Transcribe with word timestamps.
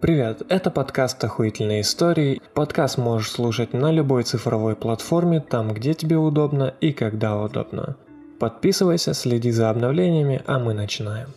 Привет, 0.00 0.40
это 0.48 0.70
подкаст 0.70 1.22
«Охуительные 1.22 1.82
истории». 1.82 2.40
Подкаст 2.54 2.96
можешь 2.96 3.30
слушать 3.30 3.74
на 3.74 3.92
любой 3.92 4.22
цифровой 4.22 4.74
платформе, 4.74 5.40
там, 5.40 5.74
где 5.74 5.92
тебе 5.92 6.16
удобно 6.16 6.72
и 6.80 6.94
когда 6.94 7.38
удобно. 7.38 7.98
Подписывайся, 8.38 9.12
следи 9.12 9.50
за 9.50 9.68
обновлениями, 9.68 10.40
а 10.46 10.58
мы 10.58 10.72
начинаем. 10.72 11.28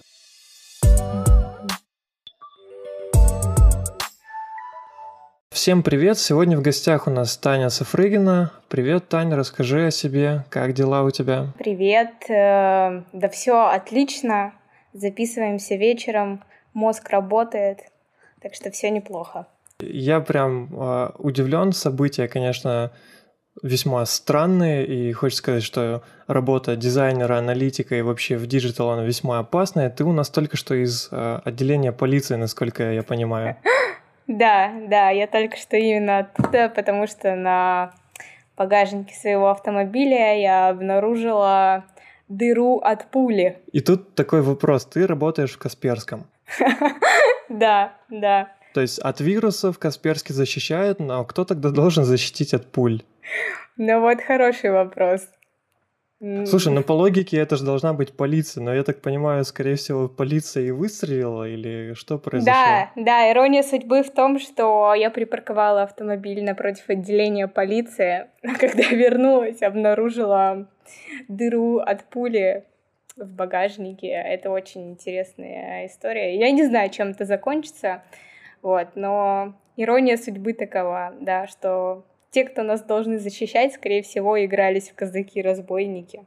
Всем 5.51 5.83
привет! 5.83 6.17
Сегодня 6.17 6.57
в 6.57 6.61
гостях 6.61 7.07
у 7.07 7.09
нас 7.09 7.35
Таня 7.35 7.69
Сафрыгина. 7.69 8.53
Привет, 8.69 9.09
Таня, 9.09 9.35
расскажи 9.35 9.87
о 9.87 9.91
себе, 9.91 10.45
как 10.49 10.71
дела 10.71 11.03
у 11.03 11.11
тебя? 11.11 11.47
Привет, 11.59 12.29
э, 12.29 13.03
да 13.11 13.27
все 13.29 13.67
отлично. 13.67 14.53
Записываемся 14.93 15.75
вечером, 15.75 16.45
мозг 16.73 17.09
работает, 17.09 17.79
так 18.43 18.53
что 18.53 18.69
все 18.71 18.89
неплохо. 18.91 19.47
Я 19.79 20.19
прям 20.19 20.69
э, 20.71 21.09
удивлен. 21.17 21.71
События, 21.71 22.27
конечно, 22.27 22.91
весьма 23.61 24.05
странные, 24.05 24.85
и 24.85 25.13
хочется 25.13 25.39
сказать, 25.39 25.63
что 25.63 26.03
работа 26.27 26.75
дизайнера, 26.75 27.37
аналитика 27.37 27.95
и 27.95 28.01
вообще 28.01 28.35
в 28.37 28.45
digital 28.45 28.89
она 28.91 29.03
весьма 29.03 29.39
опасная. 29.39 29.89
Ты 29.89 30.03
у 30.03 30.11
нас 30.11 30.29
только 30.29 30.57
что 30.57 30.75
из 30.75 31.07
э, 31.11 31.39
отделения 31.45 31.93
полиции, 31.93 32.35
насколько 32.35 32.91
я 32.91 33.03
понимаю. 33.03 33.55
Да, 34.25 34.71
да, 34.87 35.09
я 35.09 35.27
только 35.27 35.57
что 35.57 35.75
именно 35.75 36.19
оттуда, 36.19 36.71
потому 36.73 37.07
что 37.07 37.35
на 37.35 37.93
багажнике 38.55 39.13
своего 39.13 39.49
автомобиля 39.49 40.39
я 40.39 40.69
обнаружила 40.69 41.83
дыру 42.29 42.79
от 42.79 43.11
пули. 43.11 43.57
И 43.73 43.81
тут 43.81 44.15
такой 44.15 44.41
вопрос. 44.41 44.85
Ты 44.85 45.07
работаешь 45.07 45.51
в 45.51 45.57
Касперском. 45.57 46.25
Да, 47.53 47.93
да. 48.09 48.49
То 48.73 48.81
есть 48.81 48.99
от 48.99 49.21
вирусов 49.21 49.77
Касперский 49.77 50.33
защищает, 50.33 50.99
но 50.99 51.23
кто 51.25 51.45
тогда 51.45 51.69
должен 51.69 52.03
защитить 52.03 52.53
от 52.53 52.65
пуль? 52.71 53.03
Ну 53.77 54.01
вот 54.01 54.21
хороший 54.21 54.71
вопрос. 54.71 55.27
Слушай, 56.45 56.71
ну 56.71 56.83
по 56.83 56.93
логике 56.93 57.37
это 57.37 57.57
же 57.57 57.65
должна 57.65 57.93
быть 57.93 58.15
полиция, 58.15 58.63
но 58.63 58.73
я 58.73 58.83
так 58.83 59.01
понимаю, 59.01 59.43
скорее 59.43 59.75
всего, 59.75 60.07
полиция 60.07 60.63
и 60.63 60.71
выстрелила, 60.71 61.47
или 61.47 61.93
что 61.95 62.17
произошло? 62.17 62.53
Да, 62.53 62.91
да, 62.95 63.31
ирония 63.31 63.61
судьбы 63.61 64.03
в 64.03 64.11
том, 64.11 64.39
что 64.39 64.93
я 64.93 65.09
припарковала 65.09 65.83
автомобиль 65.83 66.41
напротив 66.41 66.85
отделения 66.87 67.49
полиции, 67.49 68.27
а 68.41 68.55
когда 68.57 68.83
вернулась, 68.83 69.61
обнаружила 69.61 70.69
дыру 71.27 71.79
от 71.79 72.05
пули 72.05 72.63
в 73.15 73.25
багажнике. 73.25 74.07
Это 74.07 74.49
очень 74.49 74.91
интересная 74.91 75.87
история. 75.87 76.37
Я 76.37 76.51
не 76.51 76.65
знаю, 76.65 76.89
чем 76.89 77.09
это 77.09 77.25
закончится, 77.25 78.03
вот, 78.61 78.95
но 78.95 79.53
ирония 79.77 80.17
судьбы 80.17 80.53
такова, 80.53 81.13
да, 81.19 81.47
что 81.47 82.05
те, 82.31 82.45
кто 82.45 82.63
нас 82.63 82.81
должны 82.81 83.19
защищать, 83.19 83.73
скорее 83.73 84.01
всего, 84.01 84.43
игрались 84.43 84.89
в 84.89 84.95
казаки-разбойники. 84.95 86.25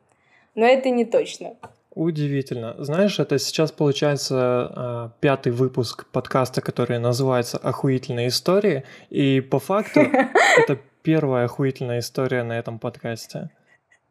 Но 0.54 0.64
это 0.64 0.90
не 0.90 1.04
точно. 1.04 1.56
Удивительно. 1.90 2.74
Знаешь, 2.78 3.18
это 3.18 3.38
сейчас 3.38 3.72
получается 3.72 4.70
э, 4.76 5.20
пятый 5.20 5.50
выпуск 5.50 6.06
подкаста, 6.12 6.60
который 6.60 6.98
называется 6.98 7.56
«Охуительные 7.56 8.28
истории», 8.28 8.84
и 9.08 9.40
по 9.40 9.58
факту 9.58 10.00
это 10.58 10.78
первая 11.02 11.46
охуительная 11.46 12.00
история 12.00 12.42
на 12.42 12.58
этом 12.58 12.78
подкасте. 12.78 13.50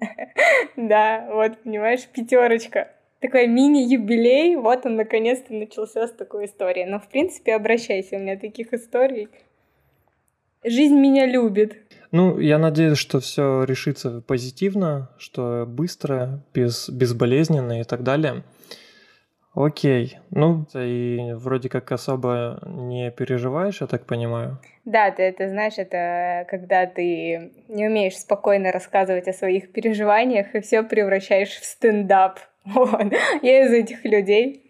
Да, 0.76 1.28
вот, 1.32 1.58
понимаешь, 1.64 2.06
пятерочка. 2.08 2.90
Такой 3.20 3.48
мини-юбилей, 3.48 4.56
вот 4.56 4.86
он 4.86 4.98
наконец-то 4.98 5.54
начался 5.54 6.08
с 6.08 6.12
такой 6.12 6.46
истории. 6.46 6.86
Но, 6.86 7.00
в 7.00 7.08
принципе, 7.08 7.56
обращайся, 7.56 8.18
у 8.18 8.20
меня 8.20 8.38
таких 8.38 8.74
историй. 8.74 9.30
Жизнь 10.64 10.96
меня 10.96 11.26
любит. 11.26 11.78
Ну, 12.12 12.40
я 12.40 12.58
надеюсь, 12.58 12.98
что 12.98 13.20
все 13.20 13.64
решится 13.64 14.22
позитивно, 14.22 15.10
что 15.18 15.66
быстро, 15.68 16.42
без, 16.54 16.90
безболезненно 16.90 17.82
и 17.82 17.84
так 17.84 18.04
далее. 18.04 18.44
Окей. 19.56 20.20
Ну, 20.32 20.66
и 20.74 21.32
вроде 21.34 21.70
как 21.70 21.92
особо 21.94 22.60
не 22.66 23.10
переживаешь, 23.10 23.80
я 23.80 23.88
так 23.88 24.06
понимаю. 24.06 24.60
Да, 24.84 25.10
ты 25.12 25.24
это 25.24 25.48
знаешь, 25.48 25.78
это 25.78 26.46
когда 26.50 26.86
ты 26.86 27.52
не 27.70 27.88
умеешь 27.88 28.18
спокойно 28.18 28.74
рассказывать 28.74 29.30
о 29.30 29.34
своих 29.34 29.72
переживаниях 29.72 30.54
и 30.54 30.60
все 30.60 30.84
превращаешь 30.84 31.52
в 31.52 31.66
стендап. 31.66 32.40
Вот. 32.66 33.14
Я 33.44 33.66
из 33.66 33.72
этих 33.72 34.04
людей. 34.06 34.64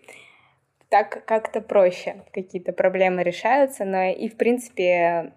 Так 0.90 1.24
как-то 1.26 1.62
проще. 1.62 2.18
Какие-то 2.34 2.74
проблемы 2.74 3.24
решаются, 3.24 3.86
но 3.86 4.04
и, 4.04 4.28
в 4.28 4.36
принципе, 4.36 5.32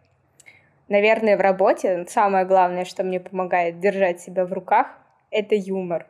наверное, 0.88 1.36
в 1.36 1.40
работе 1.40 2.04
самое 2.08 2.44
главное, 2.44 2.84
что 2.84 3.04
мне 3.04 3.20
помогает 3.20 3.78
держать 3.78 4.20
себя 4.20 4.44
в 4.44 4.52
руках, 4.52 4.88
это 5.30 5.54
юмор. 5.54 6.06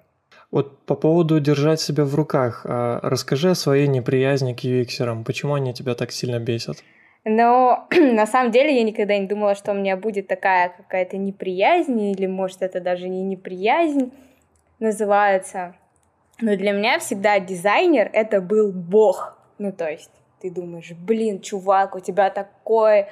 Вот 0.51 0.79
по 0.87 0.95
поводу 0.95 1.41
держать 1.41 1.81
себя 1.81 2.05
в 2.05 2.15
руках, 2.15 2.65
а, 2.65 3.01
расскажи 3.03 3.51
о 3.51 3.55
своей 3.55 3.87
неприязни 3.87 4.55
к 4.55 4.65
UX. 4.65 5.25
Почему 5.25 5.55
они 5.55 5.75
тебя 5.75 5.95
так 5.95 6.11
сильно 6.11 6.39
бесят? 6.39 6.79
Но 7.25 7.87
на 7.97 8.27
самом 8.27 8.51
деле 8.51 8.75
я 8.77 8.83
никогда 8.83 9.19
не 9.19 9.27
думала, 9.27 9.55
что 9.55 9.73
у 9.73 9.75
меня 9.75 9.97
будет 9.97 10.27
такая 10.27 10.71
какая-то 10.71 11.19
неприязнь, 11.19 12.01
или 12.01 12.27
может 12.27 12.63
это 12.63 12.81
даже 12.81 13.09
не 13.09 13.23
неприязнь 13.23 14.13
называется. 14.79 15.75
Но 16.41 16.57
для 16.57 16.73
меня 16.73 16.99
всегда 16.99 17.39
дизайнер— 17.41 18.09
это 18.13 18.41
был 18.41 18.73
бог. 18.73 19.37
Ну, 19.59 19.73
то 19.73 19.91
есть 19.91 20.11
ты 20.41 20.51
думаешь, 20.51 20.93
блин, 20.93 21.41
чувак, 21.41 21.97
у 21.97 22.01
тебя 22.01 22.31
такой 22.31 23.07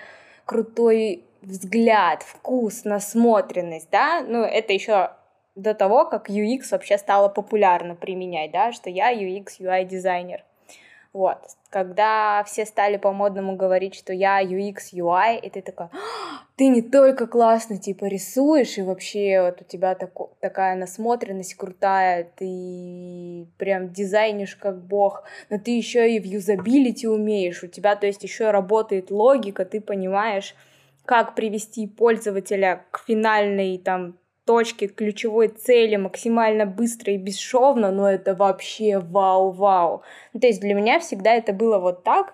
крутой 0.45 1.25
взгляд, 1.43 2.23
вкус, 2.23 2.85
насмотренность, 2.85 3.89
да, 3.91 4.25
ну, 4.27 4.43
это 4.43 4.73
еще 4.73 5.11
до 5.57 5.75
того, 5.75 6.05
как 6.05 6.31
UX 6.31 6.69
вообще 6.71 6.99
стало 6.99 7.29
популярно 7.29 7.95
применять, 7.95 8.53
да, 8.53 8.73
что 8.73 8.91
я 8.91 9.13
UX, 9.13 9.59
UI 9.59 9.85
дизайнер. 9.85 10.45
Вот. 11.13 11.39
Когда 11.71 12.45
все 12.47 12.67
стали 12.67 12.99
по-модному 12.99 13.57
говорить, 13.57 13.95
что 13.95 14.13
я 14.13 14.43
UX, 14.43 14.93
UI, 14.93 15.41
и 15.41 15.49
ты 15.49 15.63
такая, 15.63 15.89
«А, 15.91 16.45
ты 16.57 16.69
не 16.69 16.83
только 16.83 17.27
классно, 17.27 17.79
типа, 17.79 18.05
рисуешь, 18.05 18.77
и 18.77 18.83
вообще 18.83 19.41
вот 19.41 19.63
у 19.63 19.65
тебя 19.65 19.95
тако, 19.95 20.31
такая 20.41 20.77
насмотренность 20.77 21.55
крутая, 21.55 22.31
ты 22.37 23.47
прям 23.57 23.95
дизайнишь 23.95 24.57
как 24.57 24.79
бог, 24.85 25.25
но 25.49 25.59
ты 25.59 25.71
еще 25.71 26.15
и 26.15 26.21
в 26.21 26.25
юзабилити 26.25 27.09
умеешь, 27.09 27.63
у 27.63 27.67
тебя, 27.67 27.97
то 27.97 28.07
есть, 28.07 28.23
еще 28.23 28.51
работает 28.51 29.11
логика, 29.11 29.65
ты 29.65 29.81
понимаешь, 29.81 30.55
как 31.07 31.35
привести 31.35 31.87
пользователя 31.87 32.85
к 32.91 33.05
финальной 33.07 33.79
там 33.79 34.19
точке, 34.47 34.87
ключевой 34.87 35.49
цели 35.49 35.97
максимально 35.97 36.65
быстро 36.65 37.13
и 37.13 37.19
бесшовно, 37.19 37.91
но 37.91 38.11
это 38.11 38.35
вообще 38.35 38.99
вау-вау. 38.99 40.03
Ну, 40.33 40.41
то 40.41 40.47
есть 40.47 40.61
для 40.61 40.75
меня 40.75 41.01
всегда 41.01 41.35
это 41.35 41.53
было 41.53 41.79
вот 41.79 42.05
так, 42.05 42.33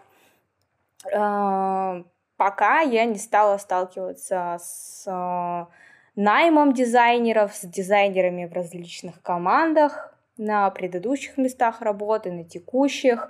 а, 1.13 2.05
пока 2.37 2.81
я 2.81 3.05
не 3.07 3.19
стала 3.19 3.57
сталкиваться 3.57 4.59
с 4.61 5.05
а, 5.09 5.69
наймом 6.15 6.75
дизайнеров, 6.75 7.55
с 7.55 7.63
дизайнерами 7.63 8.47
в 8.47 8.53
различных 8.53 9.21
командах 9.23 10.15
на 10.37 10.71
предыдущих 10.71 11.37
местах 11.37 11.81
работы, 11.81 12.31
на 12.31 12.45
текущих, 12.45 13.29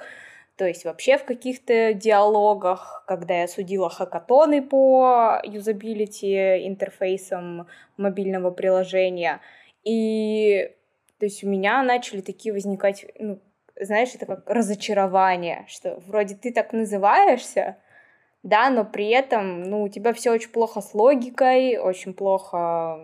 то 0.62 0.68
есть 0.68 0.84
вообще 0.84 1.18
в 1.18 1.24
каких-то 1.24 1.92
диалогах, 1.92 3.02
когда 3.08 3.40
я 3.40 3.48
судила 3.48 3.90
хакатоны 3.90 4.62
по 4.62 5.40
юзабилити 5.42 6.68
интерфейсам 6.68 7.66
мобильного 7.96 8.52
приложения. 8.52 9.40
И 9.82 10.70
то 11.18 11.26
есть 11.26 11.42
у 11.42 11.48
меня 11.48 11.82
начали 11.82 12.20
такие 12.20 12.52
возникать, 12.52 13.06
ну, 13.18 13.40
знаешь, 13.74 14.14
это 14.14 14.24
как 14.24 14.48
разочарование, 14.48 15.64
что 15.66 15.98
вроде 16.06 16.36
ты 16.36 16.52
так 16.52 16.72
называешься, 16.72 17.78
да, 18.44 18.70
но 18.70 18.84
при 18.84 19.08
этом, 19.08 19.64
ну, 19.64 19.82
у 19.82 19.88
тебя 19.88 20.12
все 20.12 20.30
очень 20.30 20.50
плохо 20.50 20.80
с 20.80 20.94
логикой, 20.94 21.76
очень 21.76 22.14
плохо 22.14 23.00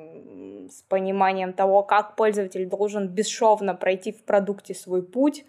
с 0.71 0.83
пониманием 0.89 1.53
того, 1.53 1.83
как 1.83 2.15
пользователь 2.15 2.67
должен 2.67 3.09
бесшовно 3.09 3.75
пройти 3.75 4.13
в 4.13 4.23
продукте 4.23 4.75
свой 4.75 5.03
путь, 5.03 5.45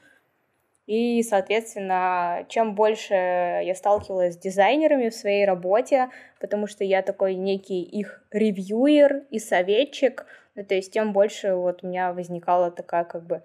и, 0.90 1.22
соответственно, 1.22 2.48
чем 2.50 2.74
больше 2.74 3.14
я 3.14 3.76
сталкивалась 3.76 4.34
с 4.34 4.38
дизайнерами 4.38 5.10
в 5.10 5.14
своей 5.14 5.46
работе, 5.46 6.10
потому 6.40 6.66
что 6.66 6.84
я 6.84 7.04
такой 7.04 7.36
некий 7.36 7.84
их 7.84 8.24
ревьюер 8.32 9.22
и 9.30 9.38
советчик, 9.38 10.26
ну, 10.56 10.66
то 10.66 10.74
есть 10.74 10.92
тем 10.92 11.14
больше 11.14 11.54
вот 11.54 11.84
у 11.84 11.88
меня 11.88 12.12
возникала 12.12 12.72
такая 12.72 13.04
как 13.04 13.24
бы 13.24 13.44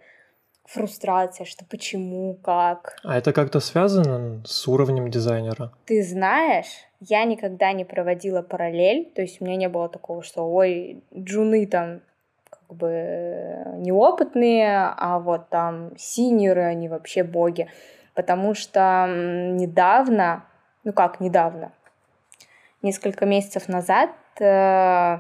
фрустрация, 0.65 1.45
что 1.45 1.67
почему, 1.67 2.39
как. 2.43 2.97
А 3.05 3.19
это 3.19 3.35
как-то 3.35 3.61
связано 3.61 4.43
с 4.47 4.67
уровнем 4.67 5.11
дизайнера? 5.11 5.71
Ты 5.85 6.03
знаешь, 6.03 6.87
я 7.01 7.25
никогда 7.25 7.73
не 7.73 7.85
проводила 7.85 8.41
параллель, 8.41 9.13
то 9.15 9.21
есть 9.21 9.43
у 9.43 9.45
меня 9.45 9.57
не 9.57 9.69
было 9.69 9.91
такого, 9.91 10.23
что 10.23 10.51
ой, 10.51 11.03
джуны 11.15 11.67
там 11.67 12.01
как 12.67 12.77
бы 12.77 13.65
неопытные, 13.77 14.93
а 14.97 15.19
вот 15.19 15.49
там 15.49 15.93
синеры, 15.97 16.63
они 16.63 16.89
вообще 16.89 17.23
боги. 17.23 17.69
Потому 18.15 18.55
что 18.55 19.07
недавно 19.09 20.45
ну 20.85 20.93
как 20.93 21.19
недавно, 21.21 21.73
несколько 22.83 23.25
месяцев 23.27 23.69
назад 23.69 24.11
э, 24.39 25.19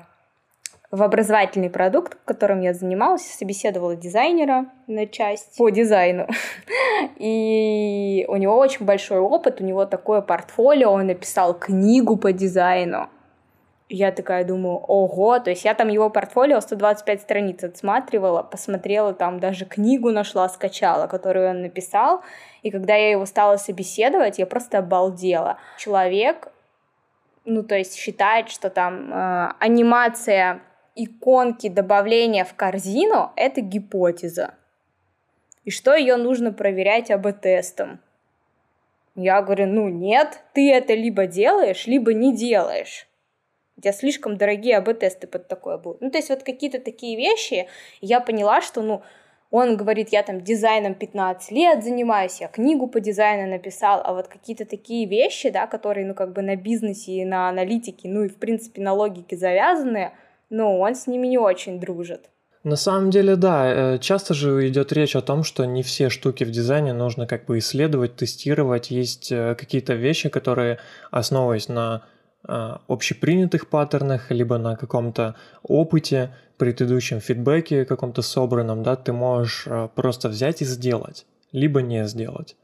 в 0.91 1.03
образовательный 1.03 1.71
продукт, 1.71 2.17
которым 2.25 2.61
я 2.61 2.75
занималась, 2.75 3.23
собеседовала 3.23 3.97
дизайнера 3.97 4.67
на 4.87 5.07
часть 5.07 5.57
по 5.57 5.71
дизайну. 5.71 6.29
И 7.17 8.27
у 8.29 8.37
него 8.37 8.57
очень 8.59 8.85
большой 8.85 9.19
опыт, 9.19 9.61
у 9.61 9.65
него 9.65 9.87
такое 9.87 10.21
портфолио, 10.21 10.91
он 10.91 11.07
написал 11.07 11.55
книгу 11.55 12.17
по 12.17 12.33
дизайну. 12.33 13.09
Я 13.91 14.13
такая 14.13 14.45
думаю, 14.45 14.77
ого, 14.77 15.39
то 15.41 15.51
есть 15.51 15.65
я 15.65 15.75
там 15.75 15.89
его 15.89 16.09
портфолио 16.09 16.61
125 16.61 17.21
страниц 17.21 17.63
отсматривала, 17.65 18.43
посмотрела 18.43 19.13
там, 19.13 19.41
даже 19.41 19.67
книгу 19.67 20.11
нашла, 20.11 20.49
скачала, 20.49 21.07
которую 21.07 21.51
он 21.51 21.61
написал, 21.61 22.23
и 22.63 22.71
когда 22.71 22.95
я 22.95 23.11
его 23.11 23.27
стала 23.27 23.59
собеседовать, 23.59 24.39
я 24.39 24.47
просто 24.47 24.79
обалдела. 24.79 25.59
Человек, 25.79 26.51
ну 27.45 27.63
то 27.63 27.75
есть 27.77 27.95
считает, 27.95 28.49
что 28.49 28.71
там 28.71 29.13
э, 29.13 29.53
анимация 29.61 30.63
иконки 30.95 31.69
добавления 31.69 32.45
в 32.45 32.55
корзину— 32.55 33.33
это 33.37 33.61
гипотеза. 33.61 34.55
И 35.65 35.71
что 35.71 35.95
ее 35.95 36.17
нужно 36.17 36.53
проверять 36.53 37.11
АБ-тестом? 37.11 38.01
Я 39.15 39.43
говорю, 39.43 39.67
ну 39.67 39.89
нет, 39.89 40.41
ты 40.55 40.73
это 40.73 40.95
либо 40.95 41.27
делаешь, 41.27 41.87
либо 41.87 42.13
не 42.15 42.35
делаешь. 42.35 43.07
У 43.77 43.81
тебя 43.81 43.93
слишком 43.93 44.37
дорогие 44.37 44.77
АБ-тесты 44.77 45.27
под 45.27 45.49
такое 45.49 45.79
будут. 45.79 46.01
Ну, 46.01 46.11
то 46.11 46.19
есть 46.19 46.31
вот 46.31 46.43
какие-то 46.43 46.79
такие 46.79 47.17
вещи, 47.17 47.67
я 48.01 48.21
поняла, 48.21 48.63
что, 48.63 48.83
ну, 48.83 49.03
он 49.51 49.77
говорит, 49.77 50.09
я 50.11 50.23
там 50.23 50.41
дизайном 50.41 50.95
15 50.95 51.53
лет 51.53 51.85
занимаюсь, 51.85 52.41
я 52.41 52.49
книгу 52.49 52.87
по 52.89 53.01
дизайну 53.01 53.49
написал, 53.49 54.01
а 54.05 54.13
вот 54.13 54.29
какие-то 54.29 54.65
такие 54.65 55.07
вещи, 55.07 55.51
да, 55.51 55.67
которые, 55.67 56.07
ну, 56.07 56.15
как 56.15 56.33
бы 56.33 56.43
на 56.43 56.57
бизнесе 56.57 57.13
и 57.13 57.25
на 57.25 57.49
аналитике, 57.49 58.09
ну, 58.09 58.25
и, 58.25 58.29
в 58.29 58.37
принципе, 58.37 58.83
на 58.83 58.93
логике 58.93 59.37
завязаны, 59.37 60.13
ну, 60.51 60.79
он 60.79 60.95
с 60.95 61.07
ними 61.07 61.27
не 61.27 61.39
очень 61.39 61.79
дружит. 61.81 62.31
На 62.65 62.77
самом 62.77 63.11
деле, 63.11 63.37
да, 63.37 63.95
э, 63.95 63.99
часто 63.99 64.33
же 64.33 64.67
идет 64.69 64.93
речь 64.93 65.15
о 65.15 65.21
том, 65.21 65.45
что 65.45 65.67
не 65.67 65.83
все 65.83 66.09
штуки 66.09 66.45
в 66.45 66.51
дизайне 66.51 66.95
нужно 66.95 67.27
как 67.27 67.45
бы 67.45 67.59
исследовать, 67.59 68.17
тестировать. 68.17 68.91
Есть 68.91 69.31
э, 69.31 69.55
какие-то 69.55 69.93
вещи, 69.93 70.31
которые, 70.31 70.79
основываясь 71.11 71.69
на 71.69 72.03
общепринятых 72.47 73.69
паттернах, 73.69 74.31
либо 74.31 74.59
на 74.59 74.77
каком-то 74.77 75.35
опыте, 75.63 76.35
предыдущем 76.59 77.21
фидбэке 77.21 77.85
каком-то 77.85 78.23
собранном, 78.23 78.83
да, 78.83 78.97
ты 78.97 79.13
можешь 79.13 79.67
а, 79.67 79.89
просто 79.89 80.29
взять 80.29 80.63
и 80.63 80.65
сделать, 80.65 81.27
либо 81.53 81.83
не 81.83 82.07
сделать. 82.07 82.57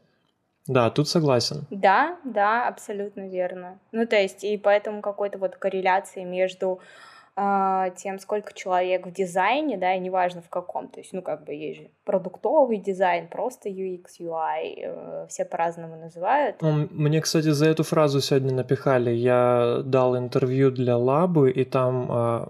Да, 0.67 0.89
тут 0.89 1.09
согласен. 1.09 1.65
Да, 1.69 2.17
да, 2.23 2.67
абсолютно 2.67 3.27
верно. 3.27 3.79
Ну, 3.91 4.05
то 4.05 4.15
есть, 4.15 4.43
и 4.43 4.57
поэтому 4.57 5.01
какой-то 5.01 5.37
вот 5.37 5.55
корреляции 5.55 6.23
между 6.23 6.79
а, 6.79 7.10
тем, 7.35 8.19
сколько 8.19 8.53
человек 8.53 9.07
в 9.07 9.11
дизайне, 9.11 9.77
да, 9.77 9.95
и 9.95 9.99
неважно 9.99 10.41
в 10.41 10.49
каком, 10.49 10.89
то 10.89 10.99
есть, 10.99 11.13
ну, 11.13 11.21
как 11.21 11.45
бы 11.45 11.53
есть 11.53 11.79
же 11.79 11.89
продуктовый 12.03 12.77
дизайн, 12.77 13.29
просто 13.29 13.69
UX, 13.69 14.19
UI, 14.19 14.73
э, 14.77 15.27
все 15.29 15.45
по-разному 15.45 15.95
называют. 15.95 16.61
Мне, 16.61 17.21
кстати, 17.21 17.49
за 17.49 17.67
эту 17.67 17.83
фразу 17.83 18.19
сегодня 18.19 18.53
напихали. 18.53 19.11
Я 19.11 19.81
дал 19.85 20.17
интервью 20.17 20.71
для 20.71 20.97
Лабы, 20.97 21.51
и 21.51 21.63
там 21.63 22.11
э, 22.11 22.47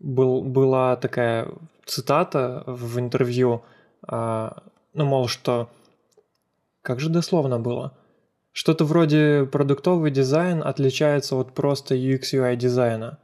был, 0.00 0.42
была 0.42 0.96
такая 0.96 1.46
цитата 1.86 2.64
в 2.66 2.98
интервью, 2.98 3.62
э, 4.10 4.50
ну, 4.94 5.04
мол, 5.04 5.28
что... 5.28 5.68
Как 6.82 6.98
же 6.98 7.10
дословно 7.10 7.60
было? 7.60 7.92
Что-то 8.52 8.84
вроде 8.84 9.46
продуктовый 9.52 10.10
дизайн 10.10 10.62
отличается 10.62 11.36
от 11.36 11.52
просто 11.52 11.94
UX, 11.94 12.32
UI 12.32 12.56
дизайна. 12.56 13.18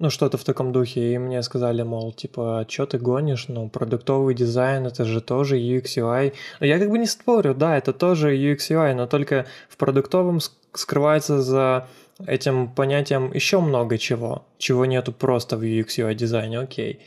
Ну, 0.00 0.10
что-то 0.10 0.38
в 0.38 0.44
таком 0.44 0.72
духе. 0.72 1.14
И 1.14 1.18
мне 1.18 1.42
сказали, 1.42 1.82
мол, 1.82 2.12
типа, 2.12 2.64
что 2.68 2.86
ты 2.86 2.98
гонишь? 2.98 3.48
Ну, 3.48 3.68
продуктовый 3.68 4.34
дизайн, 4.34 4.86
это 4.86 5.04
же 5.04 5.20
тоже 5.20 5.58
UX, 5.58 5.96
UI. 5.96 6.34
Но 6.60 6.66
я 6.66 6.78
как 6.78 6.90
бы 6.90 6.98
не 6.98 7.06
спорю, 7.06 7.54
да, 7.54 7.76
это 7.76 7.92
тоже 7.92 8.36
UX, 8.36 8.58
UI, 8.70 8.94
но 8.94 9.06
только 9.06 9.46
в 9.68 9.76
продуктовом 9.76 10.38
скрывается 10.72 11.42
за 11.42 11.88
этим 12.26 12.68
понятием 12.68 13.32
еще 13.32 13.60
много 13.60 13.98
чего, 13.98 14.46
чего 14.58 14.86
нету 14.86 15.12
просто 15.12 15.56
в 15.56 15.62
UX, 15.62 15.86
UI 15.98 16.14
дизайне, 16.14 16.58
окей. 16.58 17.00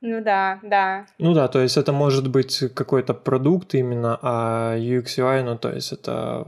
Ну 0.00 0.22
да, 0.22 0.58
да. 0.62 1.06
Ну 1.18 1.32
да, 1.32 1.48
то 1.48 1.60
есть 1.60 1.76
это 1.76 1.92
может 1.92 2.28
быть 2.28 2.58
какой-то 2.74 3.14
продукт 3.14 3.74
именно, 3.74 4.18
а 4.20 4.76
UX, 4.76 5.04
UI, 5.18 5.42
ну 5.42 5.56
то 5.56 5.70
есть 5.70 5.92
это 5.92 6.46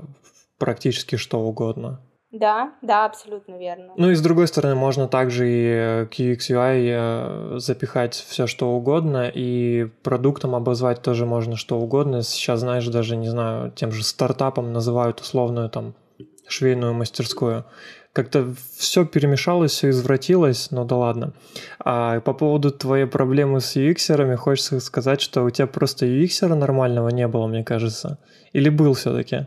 практически 0.58 1.16
что 1.16 1.40
угодно. 1.40 2.00
Да, 2.34 2.72
да, 2.82 3.04
абсолютно 3.06 3.56
верно. 3.56 3.92
Ну 3.96 4.10
и 4.10 4.14
с 4.16 4.20
другой 4.20 4.48
стороны, 4.48 4.75
можно 4.75 5.06
также 5.06 5.46
и 5.46 6.06
к 6.06 6.19
UX 6.19 6.38
UI 6.50 6.88
э, 6.90 7.58
запихать 7.60 8.14
все 8.14 8.48
что 8.48 8.72
угодно, 8.72 9.31
и 9.32 9.88
продуктом 10.02 10.56
обозвать 10.56 11.00
тоже 11.00 11.26
можно 11.26 11.56
что 11.56 11.78
угодно. 11.78 12.22
Сейчас, 12.22 12.58
знаешь, 12.60 12.88
даже, 12.88 13.16
не 13.16 13.28
знаю, 13.28 13.70
тем 13.70 13.92
же 13.92 14.02
стартапом 14.02 14.72
называют 14.72 15.20
условную 15.20 15.70
там 15.70 15.94
швейную 16.48 16.92
мастерскую. 16.92 17.66
Как-то 18.12 18.52
все 18.76 19.04
перемешалось, 19.04 19.70
все 19.70 19.90
извратилось, 19.90 20.72
но 20.72 20.84
да 20.84 20.96
ладно. 20.96 21.34
А 21.78 22.19
по 22.19 22.34
поводу 22.34 22.72
твоей 22.72 23.06
проблемы 23.06 23.60
с 23.60 23.76
UX-ерами, 23.76 24.34
хочется 24.34 24.81
сказать, 24.81 25.20
что 25.20 25.44
у 25.44 25.50
тебя 25.50 25.69
просто 25.69 26.06
UX 26.06 26.52
нормального 26.52 27.10
не 27.10 27.28
было, 27.28 27.46
мне 27.46 27.62
кажется. 27.62 28.19
Или 28.52 28.70
был 28.70 28.94
все-таки? 28.94 29.46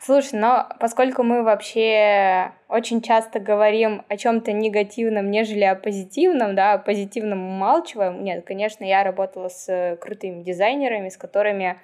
Слушай, 0.00 0.38
но 0.38 0.68
поскольку 0.80 1.22
мы 1.22 1.42
вообще 1.42 2.52
очень 2.68 3.00
часто 3.00 3.40
говорим 3.40 4.04
о 4.08 4.16
чем-то 4.16 4.52
негативном, 4.52 5.30
нежели 5.30 5.64
о 5.64 5.74
позитивном, 5.74 6.54
да, 6.54 6.74
о 6.74 6.78
позитивном 6.78 7.42
умалчиваем, 7.46 8.22
нет, 8.22 8.44
конечно, 8.44 8.84
я 8.84 9.02
работала 9.02 9.48
с 9.48 9.96
крутыми 10.00 10.42
дизайнерами, 10.42 11.08
с 11.08 11.16
которыми, 11.16 11.80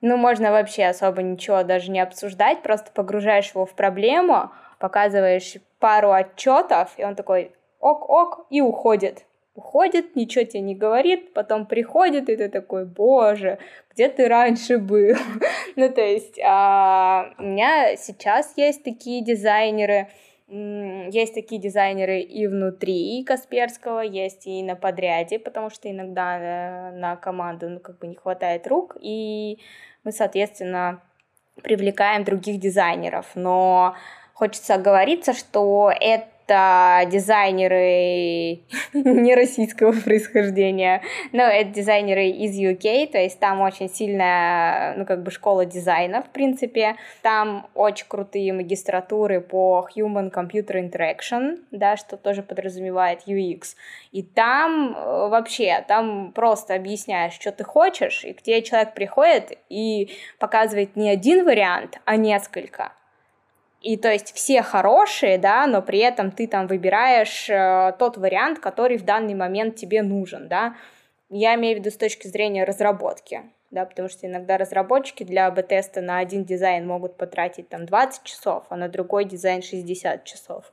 ну, 0.00 0.16
можно 0.16 0.52
вообще 0.52 0.84
особо 0.84 1.22
ничего 1.22 1.62
даже 1.62 1.90
не 1.90 2.00
обсуждать, 2.00 2.62
просто 2.62 2.90
погружаешь 2.92 3.50
его 3.50 3.66
в 3.66 3.74
проблему, 3.74 4.50
показываешь 4.78 5.56
пару 5.78 6.12
отчетов, 6.12 6.94
и 6.96 7.04
он 7.04 7.14
такой 7.14 7.52
ок-ок 7.80 8.46
и 8.50 8.60
уходит 8.60 9.26
уходит, 9.60 10.16
ничего 10.16 10.44
тебе 10.44 10.62
не 10.62 10.74
говорит, 10.74 11.34
потом 11.34 11.66
приходит, 11.66 12.28
и 12.28 12.36
ты 12.36 12.48
такой, 12.48 12.86
боже, 12.86 13.58
где 13.92 14.08
ты 14.08 14.26
раньше 14.26 14.78
был? 14.78 15.14
ну, 15.76 15.88
то 15.90 16.00
есть 16.00 16.40
а, 16.42 17.32
у 17.38 17.42
меня 17.42 17.96
сейчас 17.96 18.52
есть 18.56 18.82
такие 18.82 19.22
дизайнеры, 19.22 20.08
есть 20.48 21.34
такие 21.34 21.60
дизайнеры 21.60 22.20
и 22.20 22.46
внутри 22.46 23.22
Касперского, 23.24 24.00
есть 24.00 24.46
и 24.46 24.62
на 24.62 24.74
подряде, 24.74 25.38
потому 25.38 25.70
что 25.70 25.88
иногда 25.88 26.38
э, 26.38 26.90
на 26.98 27.16
команду 27.16 27.68
ну, 27.68 27.80
как 27.80 27.98
бы 27.98 28.08
не 28.08 28.16
хватает 28.16 28.66
рук, 28.66 28.96
и 29.00 29.58
мы, 30.02 30.10
соответственно, 30.10 31.02
привлекаем 31.62 32.24
других 32.24 32.58
дизайнеров. 32.58 33.26
Но 33.34 33.94
хочется 34.34 34.74
оговориться, 34.74 35.34
что 35.34 35.92
это 36.00 36.29
это 36.50 37.08
дизайнеры 37.10 38.60
не 38.92 39.34
российского 39.34 39.92
происхождения, 39.92 41.02
но 41.32 41.44
это 41.44 41.70
дизайнеры 41.70 42.28
из 42.28 42.58
UK, 42.58 43.12
то 43.12 43.18
есть 43.18 43.38
там 43.38 43.60
очень 43.60 43.88
сильная, 43.88 44.94
ну, 44.96 45.06
как 45.06 45.22
бы 45.22 45.30
школа 45.30 45.64
дизайна, 45.64 46.22
в 46.22 46.30
принципе. 46.30 46.96
Там 47.22 47.68
очень 47.74 48.06
крутые 48.08 48.52
магистратуры 48.52 49.40
по 49.40 49.88
Human 49.94 50.32
Computer 50.32 50.74
Interaction, 50.74 51.58
да, 51.70 51.96
что 51.96 52.16
тоже 52.16 52.42
подразумевает 52.42 53.26
UX. 53.26 53.76
И 54.10 54.22
там 54.22 54.96
э, 54.96 55.28
вообще, 55.28 55.84
там 55.86 56.32
просто 56.32 56.74
объясняешь, 56.74 57.34
что 57.34 57.52
ты 57.52 57.64
хочешь, 57.64 58.24
и 58.24 58.32
к 58.32 58.42
тебе 58.42 58.62
человек 58.62 58.94
приходит 58.94 59.58
и 59.68 60.10
показывает 60.38 60.96
не 60.96 61.10
один 61.10 61.44
вариант, 61.44 62.00
а 62.04 62.16
несколько. 62.16 62.92
И 63.80 63.96
то 63.96 64.12
есть 64.12 64.34
все 64.34 64.62
хорошие, 64.62 65.38
да, 65.38 65.66
но 65.66 65.80
при 65.80 66.00
этом 66.00 66.30
ты 66.30 66.46
там 66.46 66.66
выбираешь 66.66 67.48
э, 67.48 67.94
тот 67.98 68.18
вариант, 68.18 68.58
который 68.58 68.98
в 68.98 69.04
данный 69.04 69.34
момент 69.34 69.76
тебе 69.76 70.02
нужен, 70.02 70.48
да. 70.48 70.76
Я 71.30 71.54
имею 71.54 71.76
в 71.76 71.80
виду 71.80 71.90
с 71.90 71.96
точки 71.96 72.26
зрения 72.26 72.64
разработки, 72.64 73.42
да, 73.70 73.86
потому 73.86 74.10
что 74.10 74.26
иногда 74.26 74.58
разработчики 74.58 75.22
для 75.22 75.46
АБ-теста 75.46 76.02
на 76.02 76.18
один 76.18 76.44
дизайн 76.44 76.86
могут 76.86 77.16
потратить 77.16 77.70
там 77.70 77.86
20 77.86 78.22
часов, 78.24 78.64
а 78.68 78.76
на 78.76 78.88
другой 78.88 79.24
дизайн 79.24 79.62
60 79.62 80.24
часов. 80.24 80.70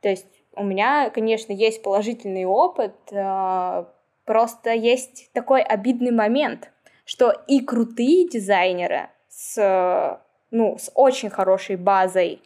То 0.00 0.08
есть 0.08 0.26
у 0.54 0.62
меня, 0.62 1.10
конечно, 1.10 1.52
есть 1.52 1.82
положительный 1.82 2.44
опыт, 2.44 2.94
э, 3.10 3.84
просто 4.24 4.70
есть 4.70 5.32
такой 5.32 5.62
обидный 5.62 6.12
момент, 6.12 6.70
что 7.04 7.32
и 7.48 7.58
крутые 7.58 8.28
дизайнеры 8.28 9.08
с 9.28 10.20
ну, 10.50 10.76
с 10.78 10.90
очень 10.94 11.30
хорошей 11.30 11.76
базой 11.76 12.42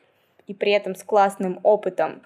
и 0.46 0.54
при 0.54 0.72
этом 0.72 0.94
с 0.94 1.02
классным 1.02 1.60
опытом. 1.62 2.22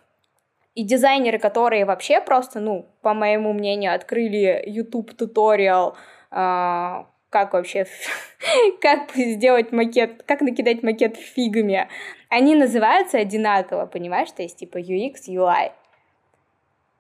И 0.75 0.85
дизайнеры, 0.85 1.39
которые 1.39 1.85
вообще 1.85 2.21
просто, 2.21 2.61
ну, 2.61 2.87
по 3.03 3.15
моему 3.15 3.53
мнению, 3.53 3.95
открыли 3.95 4.63
YouTube 4.67 5.15
туториал, 5.15 5.97
э, 6.31 7.05
как 7.31 7.53
вообще, 7.53 7.87
как 8.81 9.13
сделать 9.15 9.73
макет, 9.73 10.23
как 10.25 10.41
накидать 10.41 10.83
макет 10.83 11.17
фигами, 11.17 11.89
они 12.29 12.55
называются 12.55 13.19
одинаково, 13.19 13.87
понимаешь, 13.87 14.31
то 14.31 14.43
есть 14.43 14.59
типа 14.59 14.79
UX, 14.79 15.29
UI. 15.29 15.73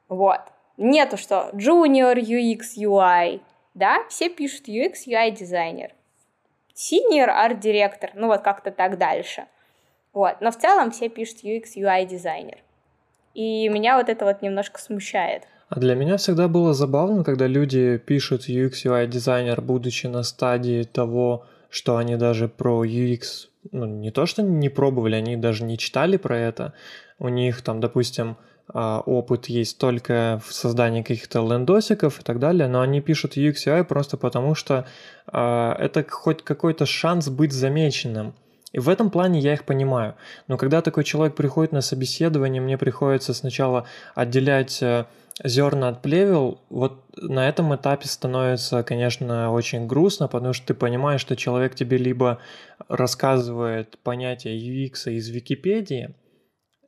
Вот. 0.08 0.40
Нету 0.76 1.16
что 1.16 1.50
Junior 1.52 2.14
UX, 2.14 2.76
UI, 2.78 3.40
да, 3.74 4.04
все 4.08 4.28
пишут 4.28 4.68
UX, 4.68 5.06
UI 5.06 5.30
дизайнер. 5.30 5.92
Senior 6.78 7.58
Director, 7.60 8.10
ну 8.14 8.28
вот 8.28 8.42
как-то 8.42 8.70
так 8.70 8.98
дальше. 8.98 9.46
Вот, 10.12 10.36
но 10.40 10.52
в 10.52 10.56
целом 10.56 10.92
все 10.92 11.08
пишут 11.08 11.42
UX, 11.42 11.76
UI 11.76 12.06
дизайнер. 12.06 12.58
И 13.34 13.68
меня 13.68 13.96
вот 13.98 14.08
это 14.08 14.24
вот 14.24 14.42
немножко 14.42 14.80
смущает. 14.80 15.42
А 15.68 15.80
для 15.80 15.94
меня 15.94 16.16
всегда 16.16 16.46
было 16.46 16.72
забавно, 16.72 17.24
когда 17.24 17.46
люди 17.46 17.98
пишут 17.98 18.48
UX 18.48 18.84
UI 18.84 19.06
дизайнер, 19.06 19.60
будучи 19.60 20.06
на 20.06 20.22
стадии 20.22 20.84
того, 20.84 21.44
что 21.68 21.96
они 21.96 22.16
даже 22.16 22.48
про 22.48 22.84
UX, 22.84 23.48
ну 23.72 23.84
не 23.84 24.10
то 24.10 24.26
что 24.26 24.42
не 24.42 24.68
пробовали, 24.68 25.16
они 25.16 25.36
даже 25.36 25.64
не 25.64 25.76
читали 25.76 26.16
про 26.16 26.38
это. 26.38 26.74
У 27.18 27.28
них 27.28 27.62
там, 27.62 27.80
допустим, 27.80 28.36
а, 28.72 29.00
опыт 29.00 29.46
есть 29.46 29.78
только 29.78 30.40
в 30.44 30.52
создании 30.52 31.02
каких-то 31.02 31.40
лендосиков 31.40 32.20
и 32.20 32.22
так 32.22 32.38
далее, 32.38 32.68
но 32.68 32.80
они 32.80 33.00
пишут 33.00 33.36
UX 33.36 33.84
просто 33.84 34.16
потому, 34.16 34.54
что 34.54 34.86
а, 35.26 35.74
это 35.78 36.04
хоть 36.08 36.42
какой-то 36.42 36.86
шанс 36.86 37.28
быть 37.28 37.52
замеченным. 37.52 38.34
И 38.72 38.78
в 38.78 38.90
этом 38.90 39.10
плане 39.10 39.40
я 39.40 39.54
их 39.54 39.64
понимаю. 39.64 40.14
Но 40.46 40.58
когда 40.58 40.82
такой 40.82 41.02
человек 41.02 41.34
приходит 41.34 41.72
на 41.72 41.80
собеседование, 41.80 42.60
мне 42.60 42.76
приходится 42.76 43.32
сначала 43.32 43.86
отделять 44.14 44.82
э, 44.82 45.06
зерна 45.42 45.88
от 45.88 46.02
плевел, 46.02 46.60
вот 46.68 47.02
на 47.16 47.48
этом 47.48 47.74
этапе 47.74 48.06
становится, 48.06 48.82
конечно, 48.82 49.52
очень 49.52 49.86
грустно, 49.86 50.28
потому 50.28 50.52
что 50.52 50.66
ты 50.66 50.74
понимаешь, 50.74 51.22
что 51.22 51.34
человек 51.34 51.74
тебе 51.74 51.96
либо 51.96 52.40
рассказывает 52.88 53.98
понятие 54.02 54.58
UX 54.58 55.10
из 55.12 55.28
Википедии, 55.30 56.14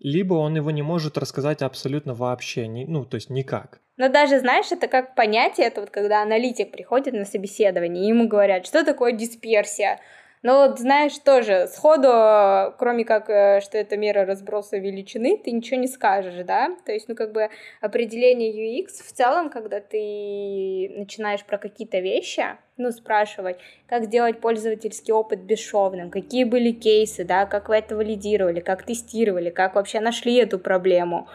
либо 0.00 0.34
он 0.34 0.56
его 0.56 0.70
не 0.70 0.82
может 0.82 1.18
рассказать 1.18 1.62
абсолютно 1.62 2.14
вообще, 2.14 2.66
ну, 2.66 3.04
то 3.04 3.16
есть 3.16 3.30
никак. 3.30 3.80
Но 3.96 4.08
даже, 4.08 4.40
знаешь, 4.40 4.72
это 4.72 4.88
как 4.88 5.14
понятие, 5.14 5.66
это 5.66 5.82
вот 5.82 5.90
когда 5.90 6.22
аналитик 6.22 6.72
приходит 6.72 7.12
на 7.12 7.26
собеседование, 7.26 8.04
и 8.04 8.08
ему 8.08 8.26
говорят, 8.28 8.66
что 8.66 8.82
такое 8.82 9.12
дисперсия, 9.12 10.00
но 10.42 10.66
вот 10.66 10.78
знаешь, 10.78 11.18
тоже 11.18 11.68
сходу, 11.68 12.74
кроме 12.78 13.04
как, 13.04 13.28
э, 13.28 13.60
что 13.60 13.76
это 13.76 13.98
мера 13.98 14.24
разброса 14.24 14.78
величины, 14.78 15.36
ты 15.36 15.50
ничего 15.50 15.78
не 15.78 15.86
скажешь, 15.86 16.44
да? 16.46 16.70
То 16.86 16.92
есть, 16.92 17.08
ну, 17.08 17.14
как 17.14 17.32
бы 17.32 17.50
определение 17.82 18.50
UX 18.50 19.02
в 19.06 19.12
целом, 19.12 19.50
когда 19.50 19.80
ты 19.80 20.90
начинаешь 20.96 21.44
про 21.44 21.58
какие-то 21.58 21.98
вещи, 21.98 22.42
ну, 22.78 22.90
спрашивать, 22.90 23.58
как 23.86 24.04
сделать 24.04 24.40
пользовательский 24.40 25.12
опыт 25.12 25.40
бесшовным, 25.40 26.10
какие 26.10 26.44
были 26.44 26.70
кейсы, 26.70 27.24
да, 27.24 27.44
как 27.44 27.68
вы 27.68 27.76
это 27.76 27.94
валидировали, 27.94 28.60
как 28.60 28.84
тестировали, 28.84 29.50
как 29.50 29.74
вообще 29.74 30.00
нашли 30.00 30.36
эту 30.36 30.58
проблему, 30.58 31.28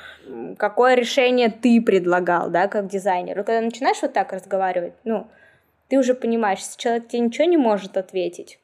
какое 0.57 0.95
решение 0.95 1.49
ты 1.51 1.79
предлагал, 1.79 2.49
да, 2.49 2.67
как 2.67 2.87
дизайнер. 2.87 3.35
Когда 3.43 3.61
начинаешь 3.61 4.01
вот 4.01 4.13
так 4.13 4.33
разговаривать, 4.33 4.93
ну, 5.03 5.27
ты 5.89 5.99
уже 5.99 6.15
понимаешь, 6.15 6.59
если 6.59 6.79
человек 6.79 7.07
тебе 7.07 7.19
ничего 7.19 7.45
не 7.45 7.57
может 7.57 7.97
ответить, 7.97 8.57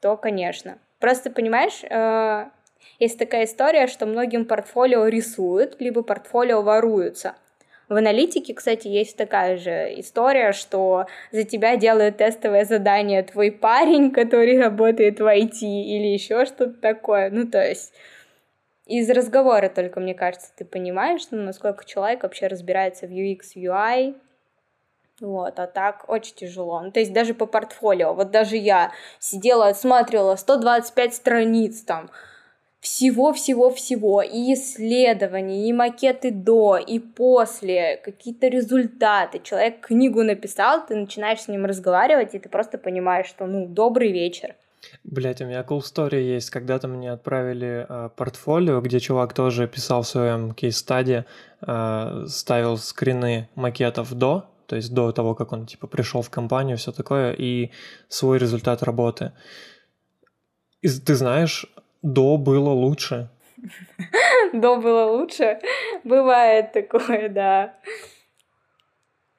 то, 0.00 0.16
конечно. 0.16 0.78
Просто, 0.98 1.30
понимаешь, 1.30 1.82
э, 1.84 2.50
есть 2.98 3.18
такая 3.18 3.44
история, 3.44 3.86
что 3.86 4.06
многим 4.06 4.44
портфолио 4.44 5.06
рисуют, 5.06 5.80
либо 5.80 6.02
портфолио 6.02 6.62
воруются. 6.62 7.34
В 7.88 7.94
аналитике, 7.94 8.52
кстати, 8.52 8.86
есть 8.86 9.16
такая 9.16 9.56
же 9.56 9.94
история, 9.98 10.52
что 10.52 11.06
за 11.32 11.44
тебя 11.44 11.76
делает 11.76 12.18
тестовое 12.18 12.66
задание 12.66 13.22
твой 13.22 13.50
парень, 13.50 14.10
который 14.10 14.60
работает 14.60 15.20
в 15.20 15.24
IT, 15.24 15.62
или 15.62 16.08
еще 16.08 16.44
что-то 16.44 16.74
такое. 16.74 17.30
Ну, 17.30 17.46
то 17.46 17.64
есть 17.64 17.94
из 18.84 19.08
разговора 19.08 19.68
только, 19.68 20.00
мне 20.00 20.14
кажется, 20.14 20.50
ты 20.54 20.64
понимаешь, 20.66 21.22
ну, 21.30 21.42
насколько 21.42 21.84
человек 21.86 22.24
вообще 22.24 22.46
разбирается 22.46 23.06
в 23.06 23.10
UX, 23.10 23.54
UI, 23.56 24.14
вот, 25.20 25.58
а 25.58 25.66
так 25.66 26.04
очень 26.08 26.34
тяжело. 26.34 26.80
Ну, 26.80 26.90
то 26.90 27.00
есть 27.00 27.12
даже 27.12 27.34
по 27.34 27.46
портфолио, 27.46 28.14
вот 28.14 28.30
даже 28.30 28.56
я 28.56 28.92
сидела, 29.18 29.68
отсматривала 29.68 30.36
125 30.36 31.14
страниц 31.14 31.82
там, 31.82 32.10
всего-всего-всего, 32.80 34.22
и 34.22 34.54
исследований, 34.54 35.68
и 35.68 35.72
макеты 35.72 36.30
до, 36.30 36.76
и 36.76 37.00
после, 37.00 38.00
какие-то 38.04 38.46
результаты. 38.46 39.40
Человек 39.42 39.80
книгу 39.80 40.22
написал, 40.22 40.86
ты 40.86 40.94
начинаешь 40.94 41.40
с 41.40 41.48
ним 41.48 41.66
разговаривать, 41.66 42.34
и 42.34 42.38
ты 42.38 42.48
просто 42.48 42.78
понимаешь, 42.78 43.26
что, 43.26 43.46
ну, 43.46 43.66
добрый 43.66 44.12
вечер. 44.12 44.54
Блять, 45.02 45.40
у 45.40 45.46
меня 45.46 45.62
cool 45.62 45.80
story 45.80 46.20
есть. 46.20 46.50
Когда-то 46.50 46.86
мне 46.86 47.10
отправили 47.10 47.84
э, 47.88 48.10
портфолио, 48.14 48.80
где 48.80 49.00
чувак 49.00 49.32
тоже 49.32 49.66
писал 49.66 50.02
в 50.02 50.06
своем 50.08 50.52
кейс-стаде, 50.52 51.24
э, 51.66 52.24
ставил 52.28 52.76
скрины 52.76 53.48
макетов 53.56 54.14
до, 54.14 54.46
то 54.68 54.76
есть 54.76 54.92
до 54.92 55.12
того, 55.12 55.34
как 55.34 55.52
он 55.52 55.66
типа 55.66 55.86
пришел 55.86 56.20
в 56.20 56.30
компанию, 56.30 56.76
все 56.76 56.92
такое, 56.92 57.32
и 57.32 57.70
свой 58.08 58.38
результат 58.38 58.82
работы. 58.82 59.32
И 60.82 60.88
ты 60.88 61.14
знаешь, 61.14 61.66
до 62.02 62.36
было 62.36 62.70
лучше. 62.70 63.30
До 64.52 64.76
было 64.76 65.04
лучше? 65.10 65.58
Бывает 66.04 66.72
такое, 66.72 67.28
да. 67.28 67.74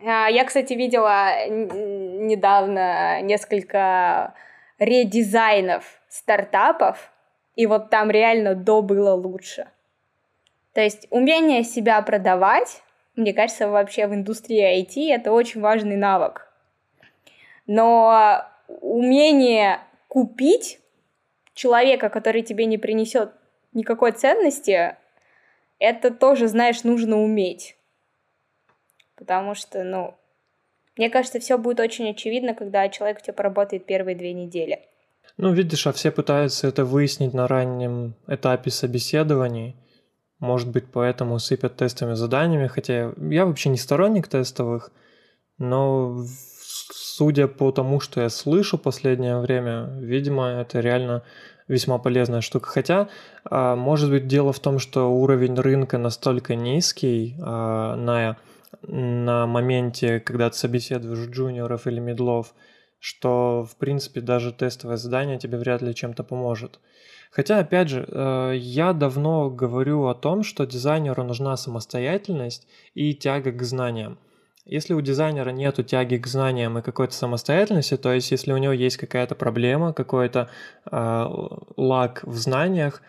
А, 0.06 0.28
я, 0.28 0.44
кстати, 0.46 0.74
видела 0.74 1.48
недавно 1.48 3.22
несколько 3.22 4.34
редизайнов 4.78 6.02
стартапов, 6.10 7.12
и 7.56 7.66
вот 7.66 7.90
там 7.90 8.12
реально 8.12 8.56
до 8.56 8.82
было 8.82 9.14
лучше. 9.14 9.68
То 10.74 10.82
есть 10.82 11.08
умение 11.10 11.64
себя 11.64 12.02
продавать 12.02 12.82
мне 13.20 13.34
кажется, 13.34 13.68
вообще 13.68 14.08
в 14.08 14.14
индустрии 14.14 14.82
IT 14.82 15.14
это 15.14 15.32
очень 15.32 15.62
важный 15.62 15.98
навык. 15.98 16.48
Но 17.68 18.46
умение 18.68 19.80
купить 20.08 20.80
человека, 21.54 22.10
который 22.10 22.42
тебе 22.42 22.66
не 22.66 22.78
принесет 22.78 23.32
никакой 23.74 24.14
ценности, 24.14 24.96
это 25.78 26.12
тоже, 26.12 26.48
знаешь, 26.48 26.84
нужно 26.84 27.22
уметь. 27.22 27.76
Потому 29.16 29.54
что, 29.54 29.84
ну, 29.84 30.16
мне 30.96 31.10
кажется, 31.10 31.40
все 31.40 31.58
будет 31.58 31.80
очень 31.80 32.10
очевидно, 32.10 32.54
когда 32.54 32.88
человек 32.90 33.20
у 33.20 33.22
тебя 33.22 33.34
поработает 33.34 33.86
первые 33.86 34.16
две 34.16 34.34
недели. 34.34 34.86
Ну, 35.38 35.54
видишь, 35.54 35.88
а 35.88 35.92
все 35.92 36.12
пытаются 36.12 36.68
это 36.68 36.86
выяснить 36.86 37.34
на 37.34 37.48
раннем 37.48 38.16
этапе 38.28 38.72
собеседований. 38.72 39.76
Может 40.40 40.70
быть, 40.70 40.86
поэтому 40.92 41.38
сыпят 41.40 41.76
тестовыми 41.76 42.16
заданиями, 42.16 42.68
хотя 42.68 43.12
я 43.18 43.46
вообще 43.46 43.70
не 43.70 43.78
сторонник 43.78 44.28
тестовых, 44.28 44.92
но 45.58 46.24
судя 47.20 47.48
по 47.48 47.72
тому, 47.72 48.00
что 48.00 48.22
я 48.22 48.30
слышу 48.30 48.78
последнее 48.78 49.40
время, 49.40 49.90
видимо, 50.00 50.48
это 50.48 50.80
реально 50.80 51.24
весьма 51.68 51.98
полезная 51.98 52.42
штука. 52.42 52.70
Хотя, 52.70 53.10
а, 53.44 53.76
может 53.76 54.10
быть, 54.10 54.28
дело 54.28 54.54
в 54.54 54.60
том, 54.60 54.80
что 54.80 55.12
уровень 55.12 55.56
рынка 55.56 55.98
настолько 55.98 56.56
низкий 56.56 57.36
а, 57.42 57.96
на, 57.98 58.38
на 58.82 59.46
моменте, 59.48 60.22
когда 60.22 60.50
ты 60.50 60.56
собеседуешь 60.56 61.30
джуниоров 61.30 61.86
или 61.88 62.00
медлов, 62.00 62.54
что, 63.00 63.68
в 63.70 63.76
принципе, 63.78 64.22
даже 64.22 64.54
тестовое 64.54 64.98
задание 64.98 65.38
тебе 65.38 65.58
вряд 65.58 65.82
ли 65.82 65.94
чем-то 65.94 66.24
поможет. 66.24 66.80
Хотя, 67.30 67.60
опять 67.60 67.90
же, 67.90 68.06
э, 68.08 68.54
я 68.58 68.94
давно 68.94 69.50
говорю 69.50 70.08
о 70.08 70.16
том, 70.16 70.44
что 70.44 70.66
дизайнеру 70.66 71.24
нужна 71.24 71.56
самостоятельность 71.58 72.68
и 72.96 73.14
тяга 73.14 73.52
к 73.52 73.64
знаниям. 73.64 74.18
Если 74.66 74.94
у 74.94 75.02
дизайнера 75.02 75.50
нет 75.50 75.84
тяги 75.88 76.18
к 76.18 76.28
знаниям 76.28 76.78
и 76.78 76.84
какой-то 76.84 77.14
самостоятельности, 77.14 77.98
то 77.98 78.14
есть 78.14 78.30
если 78.32 78.52
у 78.52 78.58
него 78.58 78.74
есть 78.74 78.98
какая-то 78.98 79.34
проблема, 79.36 79.94
какой-то 79.94 80.50
э, 80.92 81.26
лаг 81.78 82.22
в 82.24 82.36
знаниях, 82.36 83.02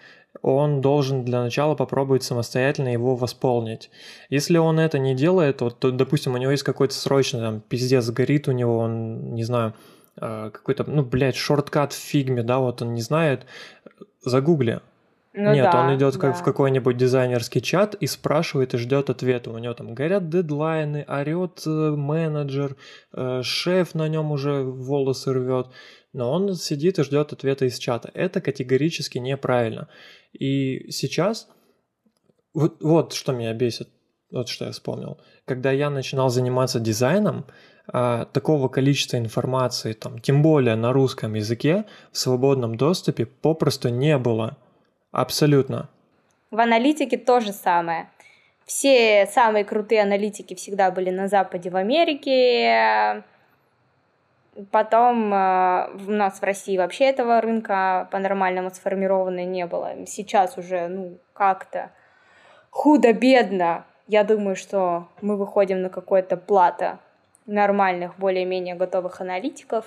он 0.42 0.80
должен 0.80 1.24
для 1.24 1.42
начала 1.42 1.74
попробовать 1.74 2.22
самостоятельно 2.22 2.88
его 2.88 3.16
восполнить. 3.16 3.90
Если 4.28 4.56
он 4.58 4.78
это 4.78 4.98
не 4.98 5.14
делает, 5.14 5.60
вот, 5.60 5.78
то, 5.80 5.90
допустим, 5.90 6.34
у 6.34 6.38
него 6.38 6.52
есть 6.52 6.62
какой-то 6.62 6.94
срочный, 6.94 7.40
там, 7.40 7.60
пиздец 7.60 8.08
горит 8.10 8.48
у 8.48 8.52
него, 8.52 8.78
он, 8.78 9.34
не 9.34 9.44
знаю, 9.44 9.74
э, 10.16 10.50
какой-то, 10.52 10.84
ну, 10.84 11.02
блядь, 11.02 11.36
шорткат 11.36 11.92
в 11.92 11.96
фигме, 11.96 12.42
да, 12.42 12.58
вот 12.58 12.80
он 12.80 12.94
не 12.94 13.02
знает, 13.02 13.44
загугли. 14.22 14.80
Ну, 15.32 15.54
Нет, 15.54 15.70
да, 15.70 15.84
он 15.84 15.96
идет 15.96 16.16
как 16.16 16.32
да. 16.32 16.38
в 16.38 16.42
какой-нибудь 16.42 16.96
дизайнерский 16.96 17.60
чат 17.60 17.94
и 17.94 18.08
спрашивает 18.08 18.74
и 18.74 18.78
ждет 18.78 19.10
ответа. 19.10 19.50
У 19.50 19.58
него 19.58 19.74
там 19.74 19.94
горят 19.94 20.28
дедлайны, 20.28 21.04
орет 21.06 21.62
э, 21.66 21.70
менеджер, 21.70 22.76
э, 23.12 23.42
шеф 23.44 23.94
на 23.94 24.08
нем 24.08 24.32
уже 24.32 24.64
волосы 24.64 25.32
рвет. 25.32 25.68
Но 26.12 26.32
он 26.32 26.54
сидит 26.54 26.98
и 26.98 27.04
ждет 27.04 27.32
ответа 27.32 27.64
из 27.66 27.78
чата. 27.78 28.10
Это 28.12 28.40
категорически 28.40 29.18
неправильно. 29.18 29.86
И 30.32 30.90
сейчас 30.90 31.48
вот, 32.52 32.82
вот 32.82 33.12
что 33.12 33.32
меня 33.32 33.54
бесит. 33.54 33.88
Вот 34.30 34.48
что 34.48 34.66
я 34.66 34.72
вспомнил. 34.72 35.18
Когда 35.44 35.72
я 35.72 35.90
начинал 35.90 36.30
заниматься 36.30 36.78
дизайном, 36.78 37.46
а, 37.92 38.26
такого 38.26 38.68
количества 38.68 39.16
информации, 39.16 39.92
там, 39.92 40.20
тем 40.20 40.42
более 40.42 40.76
на 40.76 40.92
русском 40.92 41.34
языке, 41.34 41.84
в 42.12 42.18
свободном 42.18 42.76
доступе 42.76 43.26
попросту 43.26 43.88
не 43.88 44.16
было. 44.18 44.56
Абсолютно. 45.10 45.88
В 46.50 46.60
аналитике 46.60 47.18
то 47.18 47.40
же 47.40 47.52
самое. 47.52 48.08
Все 48.64 49.26
самые 49.26 49.64
крутые 49.64 50.02
аналитики 50.02 50.54
всегда 50.54 50.92
были 50.92 51.10
на 51.10 51.26
Западе, 51.26 51.70
в 51.70 51.76
Америке. 51.76 53.24
Потом 54.70 55.34
э, 55.34 55.90
у 56.06 56.10
нас 56.12 56.40
в 56.40 56.44
России 56.44 56.78
вообще 56.78 57.06
этого 57.06 57.40
рынка 57.40 58.08
по-нормальному 58.12 58.70
сформированного 58.70 59.46
не 59.46 59.66
было. 59.66 60.06
Сейчас 60.06 60.56
уже, 60.56 60.86
ну, 60.86 61.18
как-то 61.32 61.90
худо-бедно. 62.70 63.86
Я 64.10 64.24
думаю, 64.24 64.56
что 64.56 65.06
мы 65.20 65.36
выходим 65.36 65.82
на 65.82 65.88
какое-то 65.88 66.36
плато 66.36 66.98
нормальных, 67.46 68.18
более-менее 68.18 68.74
готовых 68.74 69.20
аналитиков, 69.20 69.84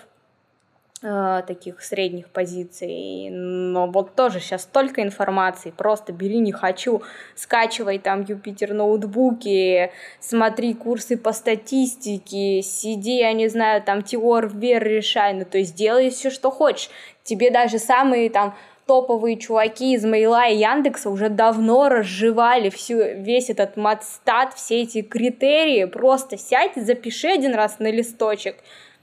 э, 1.02 1.44
таких 1.46 1.82
средних 1.82 2.30
позиций. 2.30 3.28
Но 3.30 3.88
вот 3.88 4.16
тоже 4.16 4.40
сейчас 4.40 4.62
столько 4.62 5.04
информации, 5.04 5.72
просто 5.72 6.14
бери 6.14 6.40
не 6.40 6.54
хочу, 6.54 7.02
скачивай 7.36 8.00
там 8.00 8.24
Юпитер 8.24 8.74
ноутбуки, 8.74 9.92
смотри 10.22 10.74
курсы 10.74 11.18
по 11.18 11.34
статистике, 11.34 12.62
сиди, 12.62 13.18
я 13.18 13.34
не 13.34 13.50
знаю, 13.50 13.84
там 13.84 14.04
теор 14.04 14.48
вер 14.48 14.82
решай, 14.82 15.34
ну 15.34 15.44
то 15.44 15.58
есть 15.58 15.76
делай 15.76 16.10
все, 16.10 16.30
что 16.30 16.50
хочешь. 16.50 16.90
Тебе 17.26 17.52
даже 17.52 17.78
самые 17.78 18.30
там 18.30 18.56
топовые 18.86 19.38
чуваки 19.38 19.94
из 19.94 20.04
Мейла 20.04 20.48
и 20.48 20.58
Яндекса 20.58 21.10
уже 21.10 21.30
давно 21.30 21.90
разжевали 21.90 22.70
всю, 22.70 22.98
весь 22.98 23.50
этот 23.50 23.78
матстат, 23.78 24.54
все 24.54 24.82
эти 24.82 25.02
критерии. 25.02 25.86
Просто 25.86 26.38
сядь, 26.38 26.76
запиши 26.76 27.28
один 27.28 27.54
раз 27.54 27.80
на 27.80 27.90
листочек. 27.92 28.58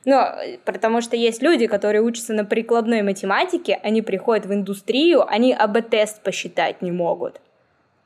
Ну, 0.04 0.18
потому 0.64 1.02
что 1.02 1.16
есть 1.16 1.42
люди, 1.42 1.66
которые 1.66 2.02
учатся 2.02 2.32
на 2.32 2.44
прикладной 2.44 3.02
математике, 3.02 3.78
они 3.82 4.00
приходят 4.00 4.46
в 4.46 4.52
индустрию, 4.52 5.26
они 5.28 5.52
АБ-тест 5.52 6.22
посчитать 6.22 6.80
не 6.80 6.90
могут. 6.90 7.40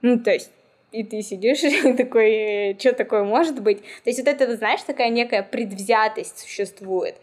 Ну, 0.03 0.19
то 0.19 0.33
есть, 0.33 0.51
и 0.91 1.05
ты 1.05 1.23
сидишь 1.23 1.63
и 1.63 1.93
такой, 1.93 2.77
что 2.79 2.93
такое 2.93 3.23
может 3.23 3.61
быть? 3.63 3.81
То 3.81 4.11
есть 4.11 4.19
вот 4.19 4.29
это, 4.29 4.57
знаешь, 4.57 4.83
такая 4.83 5.09
некая 5.09 5.43
предвзятость 5.43 6.41
существует 6.41 7.17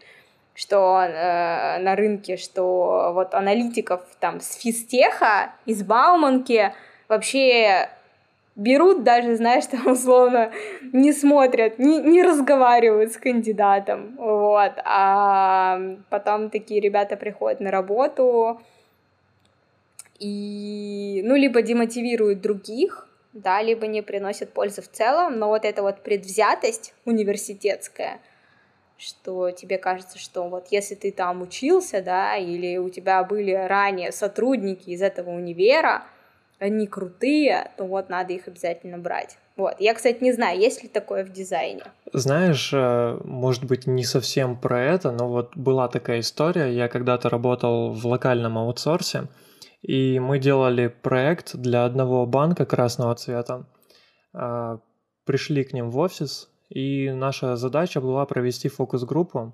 что 0.54 1.02
э, 1.02 1.78
на 1.78 1.96
рынке, 1.96 2.36
что 2.36 3.12
вот 3.14 3.34
аналитиков 3.34 4.02
там 4.20 4.40
с 4.40 4.54
физтеха, 4.54 5.52
из 5.64 5.82
Бауманки 5.82 6.74
вообще 7.08 7.88
берут 8.54 9.02
даже, 9.02 9.36
знаешь, 9.36 9.66
там 9.70 9.86
условно 9.86 10.52
не 10.92 11.12
смотрят, 11.12 11.78
не, 11.78 12.00
не 12.00 12.22
разговаривают 12.22 13.12
с 13.12 13.16
кандидатом, 13.16 14.14
вот, 14.16 14.72
а 14.84 15.80
потом 16.10 16.50
такие 16.50 16.80
ребята 16.80 17.16
приходят 17.16 17.60
на 17.60 17.70
работу 17.70 18.60
и, 20.18 21.22
ну, 21.24 21.34
либо 21.34 21.62
демотивируют 21.62 22.42
других, 22.42 23.08
да, 23.32 23.62
либо 23.62 23.86
не 23.86 24.02
приносят 24.02 24.52
пользы 24.52 24.82
в 24.82 24.90
целом, 24.90 25.38
но 25.38 25.48
вот 25.48 25.64
эта 25.64 25.82
вот 25.82 26.02
предвзятость 26.02 26.94
университетская— 27.06 28.20
что 29.02 29.50
тебе 29.50 29.78
кажется, 29.78 30.18
что 30.18 30.48
вот 30.48 30.68
если 30.70 30.94
ты 30.94 31.10
там 31.10 31.42
учился, 31.42 32.02
да, 32.02 32.36
или 32.36 32.76
у 32.76 32.88
тебя 32.88 33.24
были 33.24 33.52
ранее 33.52 34.12
сотрудники 34.12 34.90
из 34.90 35.02
этого 35.02 35.30
универа, 35.30 36.04
они 36.58 36.86
крутые, 36.86 37.72
то 37.76 37.84
вот 37.84 38.08
надо 38.08 38.32
их 38.32 38.46
обязательно 38.46 38.98
брать. 38.98 39.36
Вот. 39.56 39.74
Я, 39.80 39.94
кстати, 39.94 40.22
не 40.22 40.32
знаю, 40.32 40.58
есть 40.58 40.82
ли 40.82 40.88
такое 40.88 41.24
в 41.24 41.32
дизайне. 41.32 41.82
Знаешь, 42.12 42.70
э, 42.72 43.18
может 43.24 43.64
быть, 43.64 43.86
не 43.86 44.04
совсем 44.04 44.56
про 44.56 44.80
это, 44.80 45.10
но 45.10 45.28
вот 45.28 45.56
была 45.56 45.88
такая 45.88 46.20
история. 46.20 46.72
Я 46.72 46.88
когда-то 46.88 47.28
работал 47.28 47.92
в 47.92 48.06
локальном 48.06 48.56
аутсорсе, 48.58 49.24
и 49.82 50.20
мы 50.20 50.38
делали 50.38 50.86
проект 50.86 51.56
для 51.56 51.84
одного 51.84 52.24
банка 52.24 52.64
красного 52.64 53.14
цвета. 53.16 53.66
А, 54.32 54.78
пришли 55.24 55.64
к 55.64 55.72
ним 55.72 55.90
в 55.90 55.98
офис, 55.98 56.51
и 56.72 57.10
наша 57.10 57.56
задача 57.56 58.00
была 58.00 58.24
провести 58.24 58.68
фокус-группу. 58.68 59.52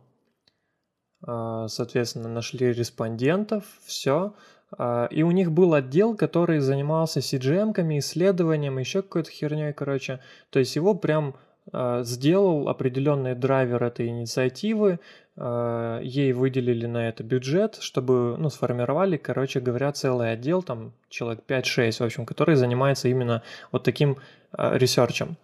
А, 1.27 1.67
соответственно, 1.67 2.29
нашли 2.29 2.73
респондентов, 2.73 3.65
все. 3.85 4.35
А, 4.77 5.07
и 5.11 5.23
у 5.23 5.33
них 5.33 5.51
был 5.51 5.75
отдел, 5.75 6.17
который 6.17 6.61
занимался 6.61 7.19
CGM-ками, 7.19 7.99
исследованием, 7.99 8.79
еще 8.79 9.03
какой-то 9.03 9.31
херней, 9.31 9.73
короче. 9.73 10.21
То 10.51 10.61
есть 10.61 10.77
его 10.77 10.95
прям 10.95 11.35
а, 11.73 12.05
сделал 12.05 12.69
определенный 12.69 13.35
драйвер 13.35 13.83
этой 13.83 14.09
инициативы, 14.09 15.01
ей 15.41 16.33
выделили 16.33 16.87
на 16.87 17.09
это 17.09 17.23
бюджет, 17.23 17.77
чтобы, 17.79 18.37
ну, 18.37 18.51
сформировали, 18.51 19.17
короче 19.17 19.61
говоря, 19.61 19.93
целый 19.93 20.33
отдел, 20.33 20.65
там, 20.65 20.95
человек 21.11 21.45
5-6, 21.47 21.93
в 21.93 22.01
общем, 22.01 22.27
который 22.27 22.57
занимается 22.57 23.07
именно 23.07 23.45
вот 23.71 23.85
таким 23.85 24.17
ресерчем. 24.53 25.37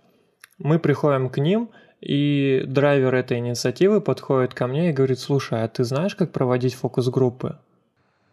Мы 0.59 0.79
приходим 0.79 1.29
к 1.29 1.39
ним, 1.39 1.71
и 2.01 2.63
драйвер 2.67 3.15
этой 3.15 3.39
инициативы 3.39 4.01
подходит 4.01 4.55
ко 4.55 4.67
мне 4.67 4.91
и 4.91 4.93
говорит, 4.93 5.19
слушай, 5.19 5.63
а 5.63 5.69
ты 5.69 5.85
знаешь, 5.85 6.15
как 6.15 6.33
проводить 6.33 6.75
фокус-группы? 6.75 7.59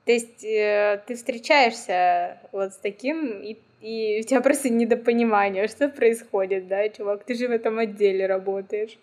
То 0.06 0.12
есть 0.12 0.44
э, 0.44 1.02
ты 1.08 1.16
встречаешься 1.16 2.38
вот 2.52 2.74
с 2.74 2.78
таким, 2.78 3.42
и, 3.42 3.58
и 3.82 4.20
у 4.20 4.24
тебя 4.24 4.42
просто 4.42 4.70
недопонимание, 4.70 5.68
что 5.68 5.90
происходит, 5.90 6.68
да, 6.68 6.90
чувак, 6.90 7.24
ты 7.24 7.36
же 7.36 7.48
в 7.48 7.52
этом 7.52 7.80
отделе 7.80 8.26
работаешь. 8.26 8.98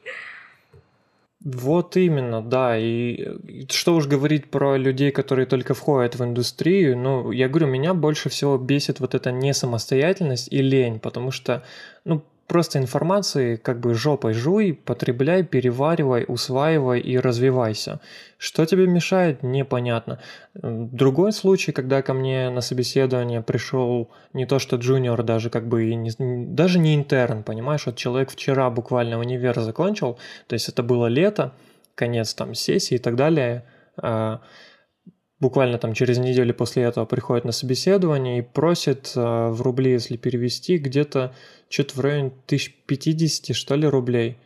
Вот 1.40 1.96
именно, 1.96 2.42
да. 2.42 2.76
И 2.76 3.36
что 3.70 3.94
уж 3.94 4.06
говорить 4.06 4.50
про 4.50 4.76
людей, 4.76 5.12
которые 5.12 5.46
только 5.46 5.72
входят 5.72 6.16
в 6.16 6.24
индустрию. 6.24 6.98
Ну, 6.98 7.30
я 7.30 7.48
говорю, 7.48 7.68
меня 7.68 7.94
больше 7.94 8.28
всего 8.28 8.58
бесит 8.58 8.98
вот 8.98 9.14
эта 9.14 9.30
несамостоятельность 9.30 10.52
и 10.52 10.60
лень, 10.60 10.98
потому 10.98 11.30
что, 11.30 11.62
ну, 12.04 12.22
Просто 12.48 12.78
информации 12.78 13.56
как 13.56 13.78
бы 13.78 13.92
жопой 13.92 14.32
жуй, 14.32 14.72
потребляй, 14.72 15.44
переваривай, 15.44 16.24
усваивай 16.26 16.98
и 16.98 17.18
развивайся. 17.18 18.00
Что 18.38 18.64
тебе 18.64 18.86
мешает, 18.86 19.42
непонятно. 19.42 20.18
Другой 20.54 21.32
случай, 21.32 21.72
когда 21.72 22.00
ко 22.00 22.14
мне 22.14 22.48
на 22.48 22.62
собеседование 22.62 23.42
пришел 23.42 24.10
не 24.32 24.46
то 24.46 24.58
что 24.58 24.76
джуниор, 24.76 25.22
даже 25.22 25.50
как 25.50 25.68
бы 25.68 25.90
и 25.90 25.94
не, 25.94 26.10
даже 26.18 26.78
не 26.78 26.94
интерн, 26.94 27.42
понимаешь, 27.42 27.84
вот 27.84 27.96
человек 27.96 28.30
вчера 28.30 28.70
буквально 28.70 29.18
универ 29.18 29.60
закончил, 29.60 30.18
то 30.46 30.54
есть 30.54 30.70
это 30.70 30.82
было 30.82 31.06
лето, 31.06 31.52
конец 31.94 32.32
там 32.32 32.54
сессии 32.54 32.94
и 32.94 32.98
так 32.98 33.14
далее, 33.14 33.64
а, 33.98 34.40
буквально 35.40 35.78
там 35.78 35.94
через 35.94 36.18
неделю 36.18 36.54
после 36.54 36.84
этого 36.84 37.04
приходит 37.04 37.44
на 37.44 37.52
собеседование 37.52 38.38
и 38.38 38.42
просит 38.42 39.12
э, 39.14 39.48
в 39.48 39.62
рубли, 39.62 39.92
если 39.92 40.16
перевести, 40.16 40.78
где-то 40.78 41.34
что-то 41.68 41.96
в 41.96 42.00
районе 42.00 42.32
1050, 42.46 43.54
что 43.54 43.74
ли, 43.74 43.86
рублей. 43.86 44.38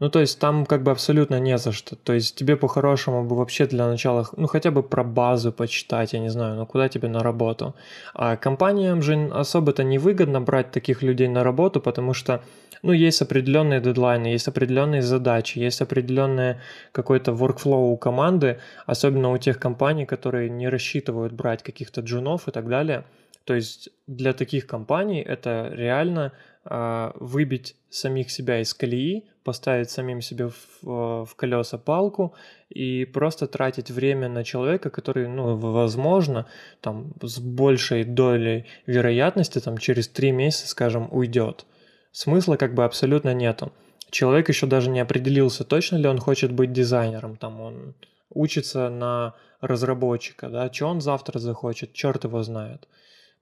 Ну, 0.00 0.08
то 0.08 0.20
есть 0.20 0.38
там 0.38 0.64
как 0.66 0.82
бы 0.82 0.90
абсолютно 0.90 1.38
не 1.40 1.58
за 1.58 1.72
что. 1.72 1.94
То 1.94 2.14
есть 2.14 2.34
тебе 2.34 2.56
по-хорошему 2.56 3.22
бы 3.24 3.36
вообще 3.36 3.66
для 3.66 3.86
начала, 3.86 4.26
ну, 4.36 4.46
хотя 4.46 4.70
бы 4.70 4.82
про 4.82 5.04
базу 5.04 5.52
почитать, 5.52 6.14
я 6.14 6.20
не 6.20 6.30
знаю, 6.30 6.56
ну, 6.56 6.66
куда 6.66 6.88
тебе 6.88 7.08
на 7.08 7.22
работу. 7.22 7.74
А 8.14 8.36
компаниям 8.36 9.02
же 9.02 9.30
особо-то 9.32 9.84
невыгодно 9.84 10.40
брать 10.40 10.70
таких 10.70 11.02
людей 11.02 11.28
на 11.28 11.44
работу, 11.44 11.80
потому 11.80 12.14
что 12.14 12.40
ну, 12.82 12.92
есть 12.92 13.20
определенные 13.20 13.80
дедлайны, 13.80 14.28
есть 14.28 14.48
определенные 14.48 15.02
задачи, 15.02 15.58
есть 15.58 15.82
определенное 15.82 16.60
какой-то 16.92 17.32
workflow 17.32 17.92
у 17.92 17.96
команды, 17.98 18.58
особенно 18.86 19.30
у 19.32 19.38
тех 19.38 19.58
компаний, 19.58 20.06
которые 20.06 20.48
не 20.48 20.68
рассчитывают 20.70 21.34
брать 21.34 21.62
каких-то 21.62 22.00
джунов 22.00 22.48
и 22.48 22.52
так 22.52 22.68
далее. 22.68 23.04
То 23.44 23.54
есть 23.54 23.90
для 24.06 24.32
таких 24.32 24.66
компаний 24.66 25.20
это 25.20 25.70
реально 25.72 26.32
э, 26.64 27.12
выбить 27.14 27.76
самих 27.88 28.30
себя 28.30 28.60
из 28.60 28.74
колеи, 28.74 29.24
поставить 29.44 29.90
самим 29.90 30.20
себе 30.20 30.48
в, 30.48 31.24
в 31.24 31.34
колеса 31.36 31.78
палку 31.78 32.34
и 32.68 33.04
просто 33.04 33.46
тратить 33.46 33.90
время 33.90 34.28
на 34.28 34.44
человека, 34.44 34.90
который, 34.90 35.26
ну, 35.28 35.56
возможно, 35.56 36.46
там 36.80 37.12
с 37.22 37.38
большей 37.38 38.04
долей 38.04 38.66
вероятности, 38.86 39.58
там 39.60 39.78
через 39.78 40.08
три 40.08 40.30
месяца, 40.30 40.68
скажем, 40.68 41.08
уйдет 41.10 41.66
смысла 42.12 42.56
как 42.56 42.74
бы 42.74 42.84
абсолютно 42.84 43.34
нету. 43.34 43.72
Человек 44.10 44.48
еще 44.48 44.66
даже 44.66 44.90
не 44.90 45.00
определился, 45.00 45.64
точно 45.64 45.96
ли 45.96 46.08
он 46.08 46.18
хочет 46.18 46.52
быть 46.52 46.72
дизайнером, 46.72 47.36
там 47.36 47.60
он 47.60 47.94
учится 48.30 48.88
на 48.88 49.34
разработчика, 49.60 50.48
да, 50.48 50.72
что 50.72 50.86
он 50.86 51.00
завтра 51.00 51.38
захочет, 51.38 51.92
черт 51.92 52.24
его 52.24 52.42
знает. 52.42 52.88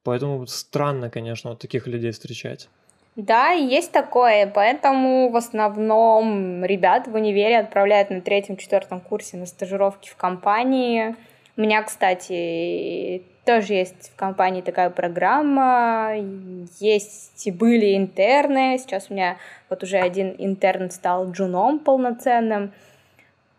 Поэтому 0.04 0.46
странно, 0.46 1.10
конечно, 1.10 1.50
вот 1.50 1.58
таких 1.58 1.86
людей 1.86 2.12
встречать. 2.12 2.68
Да, 3.16 3.50
есть 3.50 3.90
такое, 3.90 4.46
поэтому 4.46 5.28
в 5.30 5.36
основном 5.36 6.64
ребят 6.64 7.08
в 7.08 7.14
универе 7.14 7.58
отправляют 7.58 8.10
на 8.10 8.20
третьем-четвертом 8.20 9.00
курсе 9.00 9.36
на 9.36 9.46
стажировки 9.46 10.08
в 10.08 10.14
компании, 10.16 11.16
У 11.56 11.60
меня, 11.60 11.82
кстати, 11.82 13.24
тоже 13.44 13.72
есть 13.72 14.12
в 14.12 14.16
компании 14.16 14.62
такая 14.62 14.90
программа, 14.90 16.12
есть 16.78 17.50
были 17.50 17.96
интерны, 17.96 18.78
сейчас 18.78 19.10
у 19.10 19.14
меня 19.14 19.38
вот 19.68 19.82
уже 19.82 19.98
один 19.98 20.36
интерн 20.38 20.88
стал 20.92 21.32
джуном 21.32 21.80
полноценным. 21.80 22.72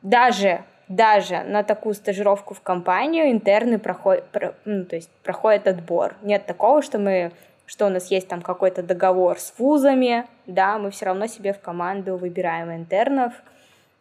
Даже, 0.02 0.64
даже 0.90 1.44
на 1.44 1.64
такую 1.64 1.94
стажировку 1.94 2.56
в 2.56 2.62
компанию 2.62 3.32
интерны 3.32 3.78
проходят, 3.78 4.26
ну, 4.66 4.84
то 4.86 4.96
есть 4.96 5.10
проходят 5.24 5.68
отбор. 5.68 6.16
Нет 6.24 6.46
такого, 6.46 6.82
что 6.82 6.98
мы 6.98 7.32
что 7.68 7.86
у 7.86 7.90
нас 7.90 8.08
есть 8.08 8.28
там 8.28 8.42
какой-то 8.42 8.82
договор 8.82 9.38
с 9.40 9.54
вузами, 9.60 10.26
да, 10.48 10.80
мы 10.80 10.90
все 10.90 11.06
равно 11.06 11.28
себе 11.28 11.54
в 11.54 11.60
команду 11.60 12.18
выбираем 12.18 12.72
интернов, 12.72 13.32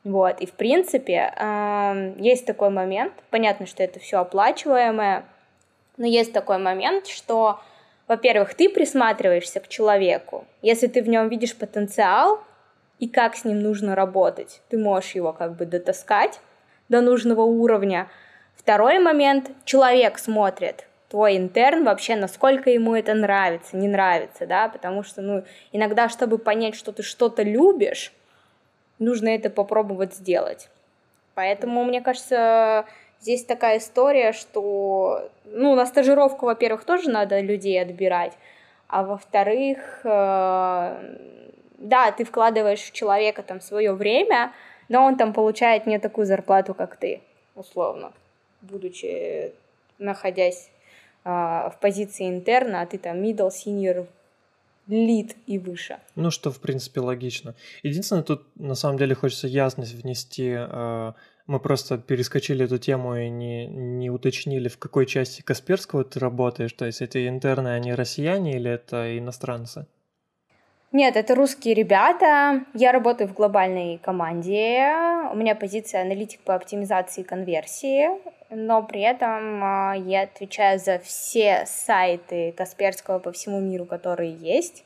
вот, 0.04 0.40
и 0.40 0.46
в 0.46 0.52
принципе 0.52 1.34
э, 1.36 2.14
есть 2.16 2.46
такой 2.46 2.70
момент, 2.70 3.12
понятно, 3.28 3.66
что 3.66 3.82
это 3.82 4.00
все 4.00 4.20
оплачиваемое, 4.20 5.22
но 5.98 6.06
есть 6.06 6.32
такой 6.32 6.56
момент, 6.56 7.08
что, 7.08 7.60
во-первых, 8.06 8.54
ты 8.54 8.70
присматриваешься 8.70 9.60
к 9.60 9.68
человеку, 9.68 10.46
если 10.62 10.86
ты 10.86 11.02
в 11.02 11.08
нем 11.10 11.28
видишь 11.28 11.54
потенциал 11.54 12.40
и 12.98 13.06
как 13.06 13.36
с 13.36 13.44
ним 13.44 13.60
нужно 13.60 13.94
работать, 13.94 14.62
ты 14.70 14.78
можешь 14.78 15.14
его 15.14 15.34
как 15.34 15.56
бы 15.56 15.66
дотаскать 15.66 16.40
до 16.88 17.00
нужного 17.00 17.42
уровня. 17.42 18.08
Второй 18.56 18.98
момент, 18.98 19.50
человек 19.64 20.18
смотрит, 20.18 20.86
твой 21.08 21.36
интерн 21.36 21.84
вообще, 21.84 22.16
насколько 22.16 22.70
ему 22.70 22.94
это 22.94 23.14
нравится, 23.14 23.76
не 23.76 23.88
нравится, 23.88 24.46
да, 24.46 24.68
потому 24.68 25.02
что, 25.02 25.22
ну, 25.22 25.44
иногда, 25.72 26.08
чтобы 26.08 26.38
понять, 26.38 26.74
что 26.74 26.92
ты 26.92 27.02
что-то 27.02 27.42
любишь, 27.42 28.12
нужно 28.98 29.28
это 29.28 29.48
попробовать 29.48 30.14
сделать. 30.14 30.68
Поэтому, 31.34 31.84
мне 31.84 32.00
кажется, 32.00 32.84
здесь 33.20 33.44
такая 33.44 33.78
история, 33.78 34.32
что, 34.32 35.30
ну, 35.44 35.74
на 35.74 35.86
стажировку, 35.86 36.46
во-первых, 36.46 36.84
тоже 36.84 37.10
надо 37.10 37.40
людей 37.40 37.80
отбирать, 37.80 38.32
а 38.88 39.02
во-вторых, 39.02 40.00
э, 40.04 41.16
да, 41.78 42.12
ты 42.12 42.24
вкладываешь 42.24 42.80
в 42.80 42.92
человека 42.92 43.42
там 43.42 43.60
свое 43.60 43.92
время, 43.92 44.52
но 44.88 45.04
он 45.04 45.16
там 45.16 45.32
получает 45.32 45.86
не 45.86 45.98
такую 45.98 46.26
зарплату, 46.26 46.74
как 46.74 46.96
ты, 46.96 47.20
условно, 47.54 48.12
будучи 48.62 49.52
находясь 49.98 50.70
а, 51.24 51.70
в 51.70 51.80
позиции 51.80 52.28
интерна, 52.28 52.82
а 52.82 52.86
ты 52.86 52.98
там 52.98 53.22
middle, 53.22 53.50
senior, 53.50 54.06
lead 54.88 55.36
и 55.46 55.58
выше. 55.58 55.98
Ну, 56.14 56.30
что, 56.30 56.50
в 56.50 56.60
принципе, 56.60 57.00
логично. 57.00 57.54
Единственное, 57.82 58.22
тут 58.22 58.46
на 58.56 58.74
самом 58.74 58.98
деле 58.98 59.14
хочется 59.14 59.46
ясность 59.46 59.94
внести. 59.94 60.54
А, 60.56 61.14
мы 61.46 61.60
просто 61.60 61.98
перескочили 61.98 62.64
эту 62.64 62.78
тему 62.78 63.16
и 63.16 63.28
не, 63.28 63.66
не 63.66 64.10
уточнили, 64.10 64.68
в 64.68 64.78
какой 64.78 65.06
части 65.06 65.42
Касперского 65.42 66.04
ты 66.04 66.20
работаешь. 66.20 66.72
То 66.72 66.84
есть 66.84 67.02
эти 67.02 67.28
интерны, 67.28 67.68
они 67.68 67.94
россияне 67.94 68.56
или 68.56 68.70
это 68.70 69.18
иностранцы? 69.18 69.86
Нет, 70.90 71.16
это 71.16 71.34
русские 71.34 71.74
ребята. 71.74 72.64
Я 72.72 72.92
работаю 72.92 73.28
в 73.28 73.34
глобальной 73.34 73.98
команде. 73.98 74.90
У 75.30 75.36
меня 75.36 75.54
позиция 75.54 76.00
аналитик 76.00 76.40
по 76.40 76.54
оптимизации 76.54 77.22
конверсии, 77.22 78.08
но 78.48 78.82
при 78.82 79.02
этом 79.02 79.62
а, 79.62 79.92
я 79.92 80.22
отвечаю 80.22 80.78
за 80.78 80.98
все 80.98 81.64
сайты 81.66 82.52
Касперского 82.56 83.18
по 83.18 83.32
всему 83.32 83.60
миру, 83.60 83.84
которые 83.84 84.32
есть. 84.32 84.82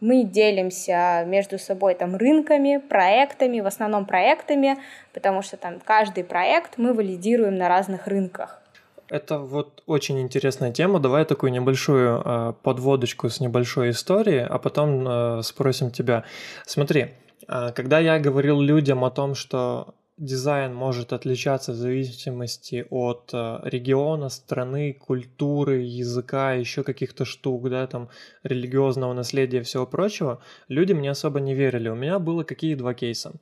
Мы 0.00 0.24
делимся 0.24 1.24
между 1.26 1.58
собой 1.58 1.94
там 1.94 2.16
рынками, 2.16 2.76
проектами, 2.76 3.60
в 3.60 3.66
основном 3.66 4.04
проектами, 4.04 4.76
потому 5.14 5.40
что 5.40 5.56
там 5.56 5.80
каждый 5.82 6.24
проект 6.24 6.76
мы 6.76 6.92
валидируем 6.92 7.56
на 7.56 7.68
разных 7.68 8.06
рынках. 8.06 8.62
Это 9.08 9.38
вот 9.38 9.82
очень 9.86 10.20
интересная 10.20 10.72
тема. 10.72 10.98
Давай 10.98 11.24
такую 11.24 11.52
небольшую 11.52 12.22
э, 12.24 12.52
подводочку 12.62 13.28
с 13.28 13.40
небольшой 13.40 13.90
историей, 13.90 14.40
а 14.40 14.58
потом 14.58 15.06
э, 15.06 15.42
спросим 15.42 15.90
тебя. 15.92 16.24
Смотри, 16.66 17.14
э, 17.46 17.72
когда 17.72 18.00
я 18.00 18.18
говорил 18.18 18.60
людям 18.60 19.04
о 19.04 19.10
том, 19.10 19.36
что 19.36 19.94
дизайн 20.18 20.74
может 20.74 21.12
отличаться 21.12 21.72
в 21.72 21.76
зависимости 21.76 22.86
от 22.90 23.30
региона, 23.32 24.30
страны, 24.30 24.94
культуры, 24.94 25.82
языка, 25.82 26.54
еще 26.54 26.82
каких-то 26.82 27.26
штук, 27.26 27.68
да, 27.68 27.86
там, 27.86 28.08
религиозного 28.42 29.12
наследия 29.12 29.58
и 29.58 29.62
всего 29.62 29.86
прочего, 29.86 30.40
люди 30.68 30.94
мне 30.94 31.10
особо 31.10 31.38
не 31.40 31.54
верили. 31.54 31.90
У 31.90 31.94
меня 31.94 32.18
было 32.18 32.44
какие 32.44 32.74
два 32.74 32.94
кейса. 32.94 33.34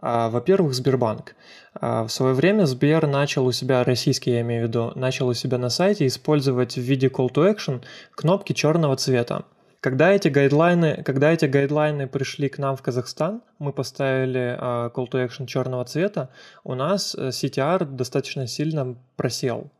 А, 0.00 0.30
во-первых, 0.30 0.74
Сбербанк. 0.74 1.34
А, 1.74 2.04
в 2.04 2.10
свое 2.10 2.34
время 2.34 2.66
Сбер 2.66 3.06
начал 3.06 3.46
у 3.46 3.52
себя, 3.52 3.82
российский 3.84 4.30
я 4.30 4.40
имею 4.42 4.64
в 4.64 4.68
виду, 4.68 4.92
начал 4.94 5.28
у 5.28 5.34
себя 5.34 5.58
на 5.58 5.70
сайте 5.70 6.06
использовать 6.06 6.76
в 6.76 6.80
виде 6.80 7.08
call 7.08 7.30
to 7.32 7.52
action 7.52 7.82
кнопки 8.14 8.52
черного 8.52 8.96
цвета. 8.96 9.44
Когда 9.80 10.10
эти 10.10 10.28
гайдлайны, 10.28 11.02
когда 11.04 11.32
эти 11.32 11.44
гайдлайны 11.44 12.08
пришли 12.08 12.48
к 12.48 12.58
нам 12.58 12.76
в 12.76 12.82
Казахстан, 12.82 13.42
мы 13.60 13.72
поставили 13.72 14.58
uh, 14.60 14.92
call 14.92 15.08
to 15.08 15.24
action 15.24 15.46
черного 15.46 15.84
цвета, 15.84 16.30
у 16.64 16.74
нас 16.74 17.14
э, 17.14 17.28
CTR 17.28 17.84
достаточно 17.84 18.48
сильно 18.48 18.96
просел. 19.16 19.70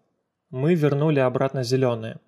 Мы 0.51 0.75
вернули 0.75 1.19
обратно 1.19 1.65
зеленые. 1.65 2.21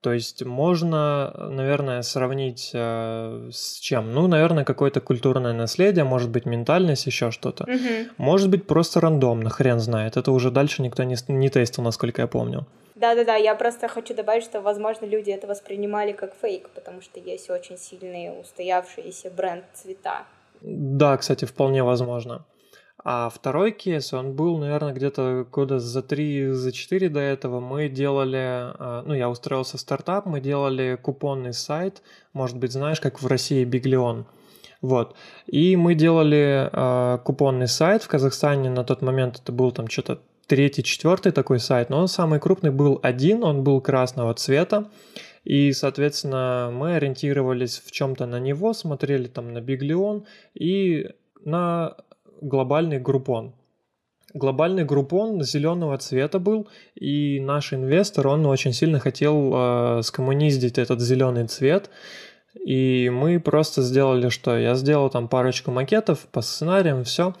То 0.00 0.12
есть 0.12 0.44
можно, 0.44 1.34
наверное, 1.50 2.02
сравнить 2.02 2.70
э, 2.72 3.50
с 3.52 3.80
чем? 3.80 4.12
Ну, 4.14 4.28
наверное, 4.28 4.64
какое-то 4.64 5.00
культурное 5.00 5.52
наследие, 5.52 6.04
может 6.04 6.30
быть, 6.30 6.46
ментальность, 6.46 7.06
еще 7.06 7.32
что-то. 7.32 7.64
Угу. 7.64 8.12
Может 8.16 8.48
быть, 8.48 8.66
просто 8.66 9.00
рандомно, 9.00 9.50
хрен 9.50 9.80
знает. 9.80 10.16
Это 10.16 10.30
уже 10.30 10.52
дальше 10.52 10.82
никто 10.82 11.02
не, 11.02 11.16
не 11.28 11.48
тестил, 11.48 11.82
насколько 11.82 12.22
я 12.22 12.28
помню. 12.28 12.64
Да-да-да, 12.94 13.34
я 13.36 13.54
просто 13.54 13.88
хочу 13.88 14.14
добавить, 14.14 14.44
что, 14.44 14.60
возможно, 14.60 15.06
люди 15.06 15.30
это 15.30 15.46
воспринимали 15.46 16.12
как 16.12 16.34
фейк, 16.40 16.68
потому 16.70 17.00
что 17.00 17.18
есть 17.20 17.50
очень 17.50 17.76
сильные 17.76 18.32
устоявшиеся 18.32 19.30
бренд 19.30 19.64
цвета. 19.74 20.24
Да, 20.60 21.16
кстати, 21.16 21.44
вполне 21.44 21.82
возможно. 21.82 22.44
А 23.04 23.30
второй 23.30 23.72
кейс, 23.72 24.12
он 24.12 24.34
был, 24.34 24.58
наверное, 24.58 24.92
где-то 24.92 25.46
года 25.50 25.78
за 25.78 26.02
три, 26.02 26.50
за 26.50 26.72
четыре 26.72 27.08
до 27.08 27.20
этого. 27.20 27.60
Мы 27.60 27.88
делали, 27.88 28.36
а, 28.36 29.02
ну, 29.06 29.14
я 29.14 29.30
устроился 29.30 29.76
в 29.76 29.80
стартап, 29.80 30.26
мы 30.26 30.40
делали 30.40 30.98
купонный 31.00 31.52
сайт, 31.52 32.02
может 32.32 32.56
быть, 32.56 32.72
знаешь, 32.72 33.00
как 33.00 33.22
в 33.22 33.26
России 33.26 33.64
Биглион. 33.64 34.26
Вот. 34.80 35.16
И 35.46 35.76
мы 35.76 35.94
делали 35.94 36.68
э, 36.72 37.18
купонный 37.24 37.66
сайт 37.66 38.04
в 38.04 38.08
Казахстане. 38.08 38.70
На 38.70 38.84
тот 38.84 39.02
момент 39.02 39.40
это 39.42 39.50
был 39.50 39.72
там 39.72 39.88
что-то 39.88 40.20
третий, 40.46 40.82
четвертый 40.82 41.32
такой 41.32 41.58
сайт, 41.60 41.90
но 41.90 41.98
он 41.98 42.08
самый 42.08 42.40
крупный 42.40 42.70
был 42.70 43.00
один, 43.02 43.44
он 43.44 43.64
был 43.64 43.80
красного 43.80 44.34
цвета. 44.34 44.88
И, 45.44 45.72
соответственно, 45.72 46.70
мы 46.72 46.96
ориентировались 46.96 47.82
в 47.84 47.90
чем-то 47.90 48.26
на 48.26 48.38
него, 48.38 48.72
смотрели 48.72 49.26
там 49.28 49.52
на 49.52 49.60
Биглион 49.60 50.26
и 50.54 51.10
на 51.44 51.96
глобальный 52.40 52.98
группон. 52.98 53.54
Глобальный 54.34 54.84
группон 54.84 55.42
зеленого 55.42 55.96
цвета 55.96 56.38
был, 56.38 56.68
и 56.94 57.40
наш 57.40 57.72
инвестор, 57.72 58.28
он 58.28 58.44
очень 58.44 58.74
сильно 58.74 59.00
хотел 59.00 59.52
э, 59.54 60.02
скоммуниздить 60.02 60.76
этот 60.76 61.00
зеленый 61.00 61.46
цвет, 61.46 61.88
и 62.54 63.08
мы 63.10 63.40
просто 63.40 63.80
сделали 63.80 64.28
что? 64.28 64.58
Я 64.58 64.74
сделал 64.74 65.08
там 65.08 65.28
парочку 65.28 65.70
макетов 65.70 66.26
по 66.30 66.42
сценариям, 66.42 67.04
все, 67.04 67.34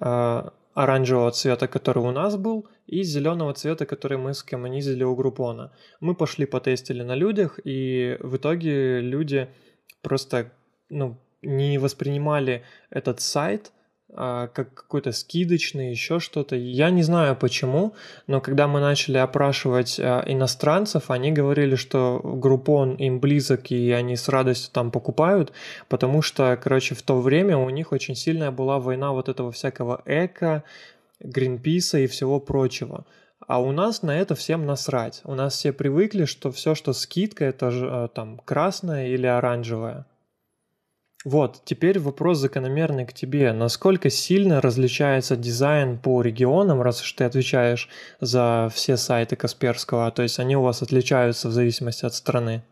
э, 0.00 0.42
оранжевого 0.72 1.30
цвета, 1.30 1.68
который 1.68 2.02
у 2.02 2.10
нас 2.10 2.36
был, 2.36 2.66
и 2.86 3.02
зеленого 3.02 3.52
цвета, 3.52 3.84
который 3.84 4.16
мы 4.16 4.32
скоммунизили 4.32 5.04
у 5.04 5.14
группона. 5.14 5.72
Мы 6.00 6.14
пошли 6.14 6.46
потестили 6.46 7.02
на 7.02 7.16
людях, 7.16 7.60
и 7.64 8.16
в 8.20 8.36
итоге 8.36 9.00
люди 9.00 9.48
просто 10.00 10.52
ну, 10.88 11.18
не 11.42 11.76
воспринимали 11.76 12.62
этот 12.88 13.20
сайт– 13.20 13.72
а, 13.79 13.79
как 14.14 14.74
какой-то 14.74 15.12
скидочный, 15.12 15.90
еще 15.90 16.18
что-то. 16.18 16.56
Я 16.56 16.90
не 16.90 17.02
знаю 17.02 17.36
почему, 17.36 17.94
но 18.26 18.40
когда 18.40 18.66
мы 18.66 18.80
начали 18.80 19.18
опрашивать 19.18 20.00
а, 20.00 20.24
иностранцев, 20.26 21.10
они 21.10 21.30
говорили, 21.30 21.76
что 21.76 22.20
группон 22.22 22.94
им 22.94 23.20
близок 23.20 23.70
и 23.70 23.90
они 23.92 24.16
с 24.16 24.28
радостью 24.28 24.72
там 24.72 24.90
покупают, 24.90 25.52
потому 25.88 26.22
что, 26.22 26.58
короче, 26.60 26.94
в 26.94 27.02
то 27.02 27.20
время 27.20 27.56
у 27.56 27.70
них 27.70 27.92
очень 27.92 28.16
сильная 28.16 28.50
была 28.50 28.78
война 28.78 29.12
вот 29.12 29.28
этого 29.28 29.52
всякого 29.52 30.02
эко, 30.04 30.64
Гринписа 31.20 31.98
и 31.98 32.06
всего 32.06 32.40
прочего. 32.40 33.04
А 33.46 33.60
у 33.60 33.72
нас 33.72 34.02
на 34.02 34.16
это 34.16 34.34
всем 34.34 34.66
насрать. 34.66 35.20
У 35.24 35.34
нас 35.34 35.54
все 35.54 35.72
привыкли, 35.72 36.24
что 36.24 36.50
все, 36.50 36.74
что 36.74 36.92
скидка, 36.92 37.44
это 37.44 37.70
же 37.70 37.88
а, 37.90 38.08
там 38.08 38.38
красное 38.44 39.08
или 39.08 39.26
оранжевое. 39.26 40.06
Вот, 41.24 41.60
теперь 41.66 41.98
вопрос 41.98 42.38
закономерный 42.38 43.04
к 43.04 43.12
тебе. 43.12 43.52
Насколько 43.52 44.08
сильно 44.08 44.62
различается 44.62 45.36
дизайн 45.36 45.98
по 45.98 46.22
регионам, 46.22 46.80
раз 46.80 47.02
уж 47.02 47.12
ты 47.12 47.24
отвечаешь 47.24 47.90
за 48.20 48.70
все 48.74 48.96
сайты 48.96 49.36
Касперского, 49.36 50.10
то 50.12 50.22
есть 50.22 50.38
они 50.38 50.56
у 50.56 50.62
вас 50.62 50.80
отличаются 50.80 51.48
в 51.48 51.52
зависимости 51.52 52.06
от 52.06 52.14
страны? 52.14 52.62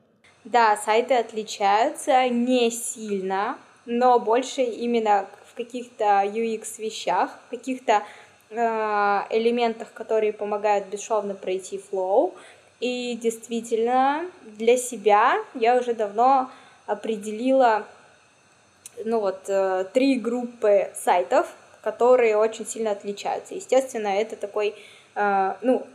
Да, 0.44 0.78
сайты 0.78 1.14
отличаются 1.14 2.26
не 2.28 2.70
сильно, 2.70 3.58
но 3.84 4.18
больше 4.18 4.62
именно 4.62 5.26
в 5.46 5.54
каких-то 5.54 6.22
UX 6.24 6.78
вещах, 6.78 7.30
в 7.48 7.50
каких-то 7.50 8.02
элементах, 8.50 9.92
которые 9.92 10.32
помогают 10.32 10.86
бесшовно 10.86 11.34
пройти 11.34 11.76
флоу. 11.76 12.32
И 12.80 13.18
действительно, 13.20 14.24
для 14.56 14.78
себя 14.78 15.34
я 15.52 15.76
уже 15.76 15.92
давно 15.92 16.50
определила 16.86 17.84
ну 19.04 19.20
вот, 19.20 19.40
э, 19.48 19.84
три 19.92 20.18
группы 20.18 20.90
сайтов, 20.94 21.46
которые 21.82 22.36
очень 22.36 22.66
сильно 22.66 22.90
отличаются. 22.90 23.54
Естественно, 23.54 24.08
это 24.08 24.36
такой 24.36 24.74
э, 25.14 25.54
ну, 25.62 25.86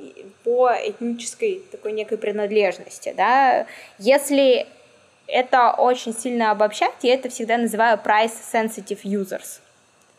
по 0.43 0.71
этнической 0.73 1.61
такой 1.71 1.91
некой 1.93 2.17
принадлежности, 2.17 3.13
да, 3.15 3.65
если 3.99 4.67
это 5.27 5.71
очень 5.71 6.13
сильно 6.13 6.51
обобщать, 6.51 6.93
я 7.01 7.13
это 7.13 7.29
всегда 7.29 7.57
называю 7.57 7.99
price 8.03 8.33
sensitive 8.51 9.01
users. 9.03 9.59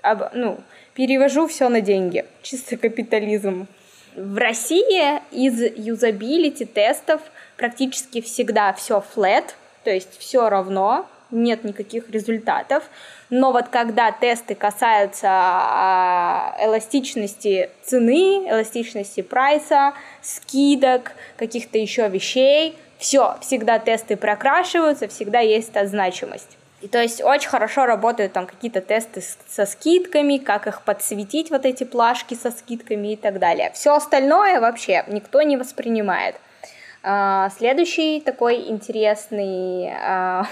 Об, 0.03 0.35
ну, 0.35 0.59
перевожу 0.95 1.47
все 1.47 1.69
на 1.69 1.81
деньги, 1.81 2.25
чисто 2.43 2.77
капитализм. 2.77 3.67
В 4.15 4.37
России 4.37 5.21
из 5.33 5.61
юзабилити 5.77 6.65
тестов 6.65 7.21
практически 7.57 8.21
всегда 8.21 8.73
все 8.73 9.03
flat, 9.15 9.51
то 9.83 9.91
есть 9.91 10.19
все 10.19 10.49
равно, 10.49 11.07
нет 11.35 11.65
никаких 11.65 12.09
результатов. 12.11 12.85
Но 13.31 13.53
вот 13.53 13.69
когда 13.69 14.13
тесты 14.13 14.55
касаются 14.55 15.29
а, 15.29 16.57
эластичности 16.61 17.71
цены, 17.83 18.49
эластичности 18.49 19.21
прайса, 19.21 19.93
скидок, 20.23 21.13
каких-то 21.37 21.79
еще 21.79 22.09
вещей, 22.09 22.77
все, 22.99 23.37
всегда 23.41 23.79
тесты 23.79 24.17
прокрашиваются, 24.17 25.09
всегда 25.09 25.41
есть 25.41 25.73
та 25.73 25.87
значимость. 25.87 26.57
И 26.85 26.89
то 26.89 27.01
есть 27.01 27.23
очень 27.23 27.49
хорошо 27.49 27.87
работают 27.87 28.35
там 28.35 28.47
какие-то 28.47 28.83
тесты 28.83 29.23
со 29.49 29.65
скидками, 29.65 30.37
как 30.37 30.67
их 30.67 30.83
подсветить, 30.83 31.51
вот 31.51 31.65
эти 31.65 31.85
плашки 31.85 32.35
со 32.35 32.51
скидками 32.51 33.15
и 33.15 33.17
так 33.17 33.39
далее. 33.39 33.71
Все 33.75 33.95
остальное 33.95 34.61
вообще 34.61 35.03
никто 35.09 35.41
не 35.41 35.57
воспринимает. 35.57 36.37
А, 37.03 37.51
следующий 37.57 38.21
такой 38.21 38.69
интересный 38.69 39.93
а, 39.95 40.47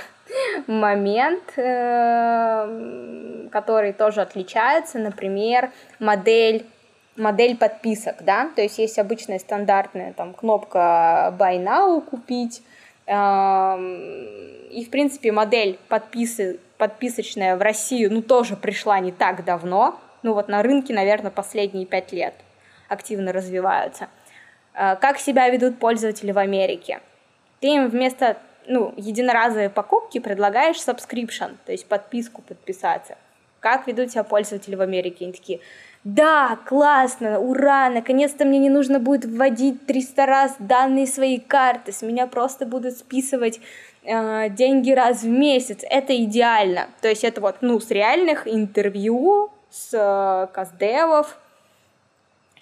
момент, 0.66 1.52
э, 1.56 3.48
который 3.50 3.92
тоже 3.92 4.22
отличается, 4.22 4.98
например, 4.98 5.70
модель 5.98 6.66
модель 7.14 7.58
подписок, 7.58 8.22
да, 8.22 8.48
то 8.56 8.62
есть 8.62 8.78
есть 8.78 8.98
обычная 8.98 9.38
стандартная 9.38 10.14
там 10.14 10.32
кнопка 10.32 11.34
Buy 11.38 11.62
Now 11.62 12.00
купить, 12.00 12.62
и, 13.06 14.84
в 14.86 14.90
принципе, 14.90 15.32
модель 15.32 15.78
подписы, 15.88 16.60
подписочная 16.78 17.56
в 17.56 17.62
Россию, 17.62 18.12
ну, 18.12 18.22
тоже 18.22 18.56
пришла 18.56 19.00
не 19.00 19.12
так 19.12 19.44
давно. 19.44 20.00
Ну, 20.22 20.34
вот 20.34 20.48
на 20.48 20.62
рынке, 20.62 20.94
наверное, 20.94 21.30
последние 21.30 21.84
пять 21.84 22.12
лет 22.12 22.34
активно 22.88 23.32
развиваются. 23.32 24.08
А, 24.74 24.96
как 24.96 25.18
себя 25.18 25.48
ведут 25.48 25.78
пользователи 25.78 26.30
в 26.32 26.38
Америке? 26.38 27.00
Ты 27.60 27.74
им 27.74 27.88
вместо 27.88 28.38
ну, 28.66 28.94
единоразовой 28.96 29.70
покупки 29.70 30.18
предлагаешь 30.18 30.76
subscription, 30.76 31.56
то 31.64 31.72
есть 31.72 31.86
подписку 31.86 32.42
подписаться. 32.42 33.16
Как 33.60 33.86
ведут 33.86 34.10
себя 34.10 34.24
пользователи 34.24 34.74
в 34.74 34.80
Америке? 34.80 35.24
Они 35.24 35.32
такие, 35.32 35.60
да, 36.04 36.58
классно, 36.66 37.38
ура, 37.38 37.88
наконец-то 37.88 38.44
мне 38.44 38.58
не 38.58 38.70
нужно 38.70 38.98
будет 38.98 39.24
вводить 39.24 39.86
300 39.86 40.26
раз 40.26 40.56
данные 40.58 41.06
своей 41.06 41.38
карты, 41.38 41.92
с 41.92 42.02
меня 42.02 42.26
просто 42.26 42.66
будут 42.66 42.96
списывать 42.96 43.60
э, 44.02 44.48
деньги 44.50 44.90
раз 44.90 45.22
в 45.22 45.28
месяц, 45.28 45.84
это 45.88 46.16
идеально. 46.24 46.88
То 47.00 47.08
есть 47.08 47.22
это 47.22 47.40
вот, 47.40 47.58
ну, 47.60 47.78
с 47.78 47.90
реальных 47.90 48.48
интервью 48.48 49.52
с 49.70 49.90
э, 49.94 50.52
каздевов, 50.52 51.38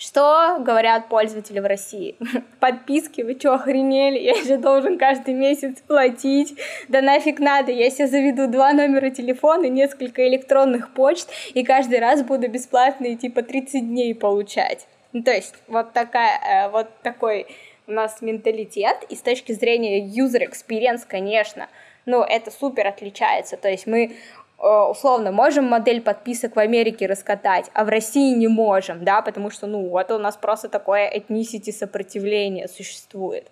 что 0.01 0.57
говорят 0.61 1.09
пользователи 1.11 1.61
в 1.61 1.67
России? 1.67 2.17
Подписки, 2.59 3.21
вы 3.21 3.35
что, 3.39 3.53
охренели? 3.53 4.19
Я 4.19 4.43
же 4.43 4.57
должен 4.57 4.97
каждый 4.97 5.35
месяц 5.35 5.83
платить. 5.87 6.59
Да 6.89 7.03
нафиг 7.03 7.39
надо, 7.39 7.71
я 7.71 7.91
себе 7.91 8.07
заведу 8.07 8.47
два 8.47 8.73
номера 8.73 9.11
телефона, 9.11 9.67
несколько 9.67 10.27
электронных 10.27 10.95
почт, 10.95 11.29
и 11.53 11.63
каждый 11.63 11.99
раз 11.99 12.23
буду 12.23 12.49
бесплатно 12.49 13.13
идти 13.13 13.29
по 13.29 13.43
30 13.43 13.87
дней 13.89 14.15
получать. 14.15 14.87
Ну, 15.13 15.23
то 15.23 15.33
есть 15.33 15.55
вот, 15.69 15.93
такая, 15.93 16.41
э, 16.67 16.71
вот 16.71 16.89
такой 17.03 17.47
у 17.87 17.93
нас 17.93 18.23
менталитет, 18.23 19.05
и 19.11 19.15
с 19.15 19.21
точки 19.21 19.53
зрения 19.53 20.01
user 20.03 20.49
experience, 20.49 21.03
конечно, 21.07 21.69
ну, 22.07 22.23
это 22.23 22.51
супер 22.51 22.87
отличается. 22.87 23.59
То 23.59 23.69
есть 23.69 23.87
мы 23.87 24.17
условно, 24.61 25.33
можем 25.33 25.65
модель 25.65 26.03
подписок 26.03 26.57
в 26.57 26.59
Америке 26.59 27.07
раскатать, 27.07 27.71
а 27.73 27.85
в 27.85 27.89
России 27.89 28.35
не 28.35 28.49
можем, 28.49 29.05
да, 29.05 29.23
потому 29.23 29.51
что, 29.51 29.67
ну, 29.67 29.89
вот 29.89 30.11
у 30.11 30.19
нас 30.19 30.37
просто 30.37 30.69
такое 30.69 31.07
этнисити 31.07 31.71
сопротивление 31.71 32.69
существует. 32.69 33.51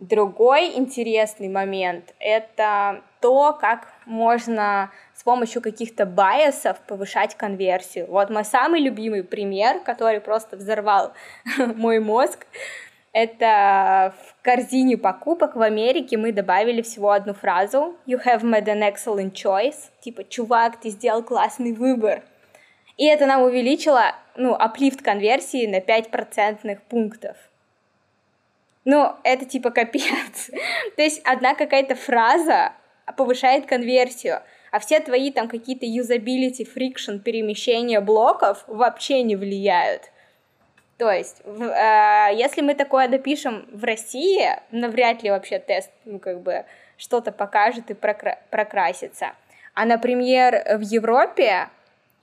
Другой 0.00 0.72
интересный 0.76 1.48
момент— 1.48 2.14
это 2.18 3.02
то, 3.20 3.52
как 3.52 3.86
можно 4.04 4.90
с 5.14 5.22
помощью 5.22 5.62
каких-то 5.62 6.06
байесов 6.06 6.80
повышать 6.80 7.36
конверсию. 7.36 8.06
Вот 8.08 8.30
мой 8.30 8.44
самый 8.44 8.80
любимый 8.80 9.22
пример, 9.22 9.80
который 9.80 10.20
просто 10.20 10.56
взорвал 10.56 11.12
мой 11.76 12.00
мозг, 12.00 12.46
это 13.12 14.14
в 14.18 14.42
корзине 14.42 14.96
покупок 14.96 15.54
в 15.54 15.60
Америке 15.60 16.16
мы 16.16 16.32
добавили 16.32 16.82
всего 16.82 17.10
одну 17.10 17.34
фразу 17.34 17.96
«You 18.06 18.18
have 18.24 18.42
made 18.42 18.64
an 18.64 18.80
excellent 18.80 19.32
choice», 19.32 19.90
типа 20.00 20.24
«Чувак, 20.24 20.80
ты 20.80 20.88
сделал 20.88 21.22
классный 21.22 21.72
выбор». 21.72 22.22
И 22.96 23.06
это 23.06 23.26
нам 23.26 23.42
увеличило, 23.42 24.14
ну, 24.36 24.54
аплифт 24.54 25.02
конверсии 25.02 25.66
на 25.66 25.80
5 25.80 26.10
процентных 26.10 26.82
пунктов. 26.82 27.36
Ну, 28.84 29.14
это 29.24 29.44
типа 29.44 29.70
капец. 29.70 30.50
То 30.96 31.02
есть 31.02 31.20
одна 31.24 31.54
какая-то 31.54 31.94
фраза 31.94 32.72
повышает 33.16 33.66
конверсию, 33.66 34.40
а 34.70 34.78
все 34.78 35.00
твои 35.00 35.30
там 35.30 35.48
какие-то 35.48 35.84
юзабилити, 35.84 36.64
friction, 36.64 37.18
перемещения 37.18 38.00
блоков 38.00 38.64
вообще 38.66 39.22
не 39.22 39.36
влияют. 39.36 40.10
То 41.02 41.10
есть, 41.10 41.42
э, 41.44 42.28
если 42.32 42.60
мы 42.60 42.76
такое 42.76 43.08
допишем 43.08 43.66
в 43.72 43.82
России, 43.82 44.48
навряд 44.70 45.24
ли 45.24 45.30
вообще 45.30 45.58
тест, 45.58 45.90
ну, 46.04 46.20
как 46.20 46.42
бы, 46.42 46.64
что-то 46.96 47.32
покажет 47.32 47.90
и 47.90 47.94
прокра- 47.94 48.38
прокрасится. 48.50 49.32
А, 49.74 49.84
например, 49.84 50.62
в 50.78 50.82
Европе 50.82 51.70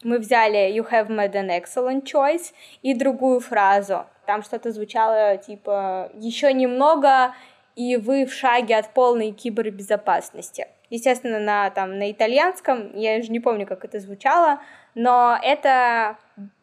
мы 0.05 0.17
взяли 0.17 0.73
«You 0.73 0.89
have 0.89 1.09
made 1.09 1.33
an 1.33 1.49
excellent 1.49 2.03
choice» 2.03 2.53
и 2.81 2.93
другую 2.93 3.41
фразу. 3.41 4.05
Там 4.25 4.43
что-то 4.43 4.71
звучало 4.71 5.35
типа 5.35 6.09
«Еще 6.13 6.53
немного, 6.53 7.35
и 7.75 7.97
вы 7.97 8.25
в 8.25 8.33
шаге 8.33 8.77
от 8.77 8.93
полной 8.93 9.31
кибербезопасности». 9.31 10.67
Естественно, 10.89 11.41
на, 11.41 11.69
там, 11.69 11.99
на 11.99 12.09
итальянском, 12.09 12.95
я 12.95 13.17
уже 13.17 13.29
не 13.29 13.41
помню, 13.41 13.67
как 13.67 13.83
это 13.83 13.99
звучало, 13.99 14.61
но 14.95 15.37
это 15.43 16.15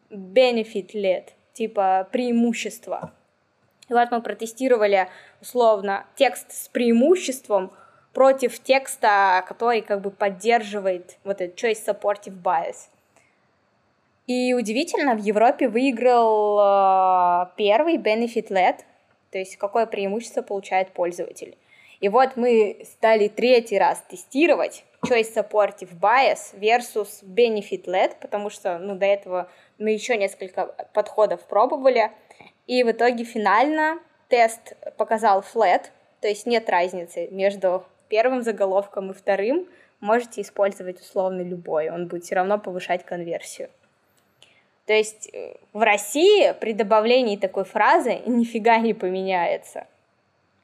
benefit 0.09 0.95
led 0.95 1.36
типа 1.57 2.07
преимущества. 2.11 3.11
И 3.89 3.93
вот 3.93 4.11
мы 4.11 4.21
протестировали 4.21 5.07
условно 5.41 6.05
текст 6.15 6.51
с 6.51 6.67
преимуществом 6.67 7.71
против 8.13 8.59
текста, 8.59 9.43
который 9.47 9.81
как 9.81 10.01
бы 10.01 10.11
поддерживает 10.11 11.17
вот 11.23 11.41
этот 11.41 11.57
choice 11.57 11.83
supportive 11.85 12.41
bias. 12.41 12.89
И 14.27 14.53
удивительно, 14.53 15.15
в 15.15 15.19
Европе 15.19 15.69
выиграл 15.69 16.59
э, 16.59 17.45
первый 17.55 17.97
benefit 17.97 18.49
led, 18.49 18.79
то 19.31 19.37
есть 19.37 19.55
какое 19.57 19.85
преимущество 19.85 20.41
получает 20.41 20.91
пользователь. 20.91 21.57
И 22.01 22.09
вот 22.09 22.35
мы 22.35 22.81
стали 22.83 23.29
третий 23.29 23.79
раз 23.79 24.03
тестировать 24.09 24.83
choice 25.07 25.33
supportive 25.33 25.99
bias 25.99 26.53
versus 26.53 27.23
benefit 27.23 27.85
led, 27.85 28.15
потому 28.19 28.49
что 28.49 28.77
ну, 28.77 28.95
до 28.95 29.05
этого 29.05 29.49
мы 29.77 29.91
еще 29.91 30.17
несколько 30.17 30.65
подходов 30.93 31.41
пробовали, 31.47 32.11
и 32.67 32.83
в 32.83 32.91
итоге 32.91 33.23
финально 33.23 33.99
тест 34.27 34.73
показал 34.97 35.41
flat, 35.41 35.85
то 36.21 36.27
есть 36.27 36.45
нет 36.45 36.69
разницы 36.69 37.27
между 37.31 37.85
первым 38.09 38.41
заголовком 38.41 39.11
и 39.11 39.13
вторым, 39.13 39.67
можете 39.99 40.41
использовать 40.41 40.99
условно 40.99 41.41
любой, 41.41 41.89
он 41.89 42.07
будет 42.07 42.25
все 42.25 42.35
равно 42.35 42.59
повышать 42.59 43.05
конверсию. 43.05 43.69
То 44.85 44.93
есть 44.93 45.29
э, 45.33 45.55
в 45.73 45.81
России 45.81 46.53
при 46.59 46.73
добавлении 46.73 47.35
такой 47.35 47.65
фразы 47.65 48.21
нифига 48.25 48.77
не 48.77 48.93
поменяется. 48.93 49.85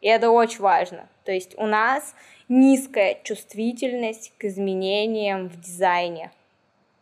И 0.01 0.07
это 0.07 0.31
очень 0.31 0.59
важно. 0.59 1.07
То 1.23 1.31
есть 1.31 1.57
у 1.57 1.65
нас 1.65 2.15
низкая 2.53 3.17
чувствительность 3.23 4.33
к 4.37 4.45
изменениям 4.45 5.49
в 5.49 5.59
дизайне 5.59 6.31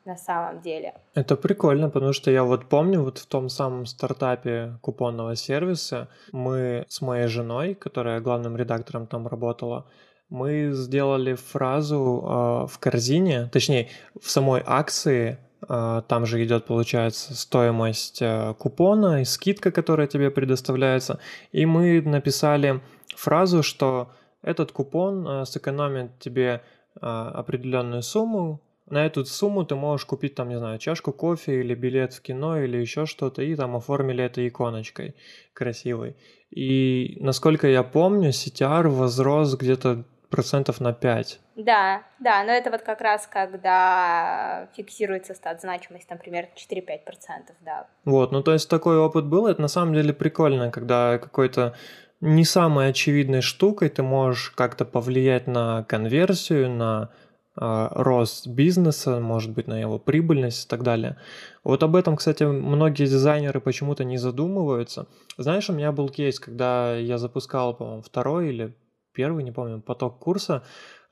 на 0.05 0.17
самом 0.17 0.61
деле. 0.61 0.93
Это 1.13 1.35
прикольно, 1.35 1.89
потому 1.89 2.13
что 2.13 2.31
я 2.31 2.43
вот 2.43 2.65
помню, 2.65 3.03
вот 3.03 3.19
в 3.19 3.25
том 3.25 3.49
самом 3.49 3.85
стартапе 3.85 4.73
купонного 4.81 5.35
сервиса 5.35 6.07
мы 6.31 6.85
с 6.87 7.01
моей 7.01 7.27
женой, 7.27 7.75
которая 7.75 8.19
главным 8.19 8.57
редактором 8.57 9.05
там 9.05 9.27
работала, 9.27 9.85
мы 10.29 10.71
сделали 10.73 11.35
фразу 11.35 11.97
э, 11.97 12.67
в 12.67 12.79
корзине, 12.79 13.49
точнее, 13.51 13.89
в 14.19 14.29
самой 14.31 14.63
акции 14.65 15.37
а, 15.67 16.01
там 16.01 16.25
же 16.25 16.43
идет, 16.43 16.65
получается, 16.65 17.35
стоимость 17.35 18.21
э, 18.21 18.55
купона 18.57 19.21
и 19.21 19.25
скидка, 19.25 19.71
которая 19.71 20.07
тебе 20.07 20.31
предоставляется. 20.31 21.19
И 21.51 21.65
мы 21.65 22.01
написали 22.01 22.81
фразу, 23.15 23.61
что 23.61 24.09
этот 24.41 24.71
купон 24.71 25.27
э, 25.27 25.45
сэкономит 25.45 26.19
тебе 26.19 26.61
а, 26.99 27.29
определенную 27.29 28.01
сумму. 28.01 28.61
На 28.85 29.05
эту 29.05 29.23
сумму 29.25 29.63
ты 29.63 29.75
можешь 29.75 30.05
купить, 30.05 30.35
там, 30.35 30.49
не 30.49 30.57
знаю, 30.57 30.77
чашку 30.77 31.13
кофе 31.13 31.61
или 31.61 31.73
билет 31.73 32.13
в 32.13 32.21
кино 32.21 32.59
или 32.59 32.77
еще 32.77 33.05
что-то, 33.05 33.41
и 33.41 33.55
там 33.55 33.75
оформили 33.77 34.23
это 34.23 34.45
иконочкой 34.45 35.15
красивой. 35.53 36.17
И 36.49 37.17
насколько 37.21 37.67
я 37.67 37.83
помню, 37.83 38.31
CTR 38.31 38.89
возрос 38.89 39.55
где-то 39.55 40.03
процентов 40.29 40.81
на 40.81 40.91
5. 40.91 41.39
Да, 41.55 42.03
да, 42.19 42.43
но 42.43 42.51
это 42.51 42.71
вот 42.71 42.81
как 42.81 42.99
раз 43.01 43.27
когда 43.27 44.67
фиксируется 44.75 45.33
стат 45.33 45.61
значимость, 45.61 46.09
например, 46.09 46.49
4-5%, 46.55 47.53
да. 47.61 47.87
Вот, 48.03 48.31
ну 48.31 48.43
то 48.43 48.51
есть 48.51 48.69
такой 48.69 48.97
опыт 48.97 49.25
был, 49.25 49.47
это 49.47 49.61
на 49.61 49.67
самом 49.69 49.93
деле 49.93 50.13
прикольно, 50.13 50.71
когда 50.71 51.19
какой-то 51.19 51.75
не 52.21 52.45
самой 52.45 52.89
очевидной 52.89 53.41
штукой 53.41 53.89
ты 53.89 54.03
можешь 54.03 54.51
как-то 54.51 54.85
повлиять 54.85 55.47
на 55.47 55.83
конверсию, 55.83 56.69
на 56.69 57.09
э, 57.55 57.87
рост 57.91 58.47
бизнеса, 58.47 59.19
может 59.19 59.51
быть, 59.51 59.67
на 59.67 59.79
его 59.79 59.97
прибыльность 59.97 60.65
и 60.65 60.69
так 60.69 60.83
далее. 60.83 61.17
Вот 61.63 61.81
об 61.83 61.95
этом, 61.95 62.15
кстати, 62.15 62.43
многие 62.43 63.05
дизайнеры 63.05 63.59
почему-то 63.59 64.03
не 64.03 64.17
задумываются. 64.17 65.07
Знаешь, 65.37 65.69
у 65.69 65.73
меня 65.73 65.91
был 65.91 66.09
кейс, 66.09 66.39
когда 66.39 66.95
я 66.95 67.17
запускал, 67.17 67.75
по-моему, 67.75 68.03
второй 68.03 68.49
или 68.49 68.75
первый, 69.13 69.43
не 69.43 69.51
помню, 69.51 69.81
поток 69.81 70.19
курса, 70.19 70.63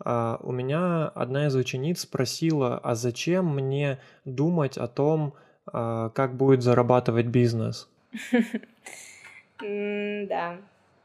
а, 0.03 0.39
у 0.41 0.51
меня 0.51 1.07
одна 1.07 1.47
из 1.47 1.55
учениц 1.55 2.01
спросила, 2.01 2.77
а 2.77 2.95
зачем 2.95 3.47
мне 3.47 3.99
думать 4.25 4.77
о 4.77 4.87
том, 4.87 5.33
а, 5.65 6.09
как 6.09 6.35
будет 6.35 6.61
зарабатывать 6.61 7.27
бизнес? 7.27 7.89
Да, 9.61 10.55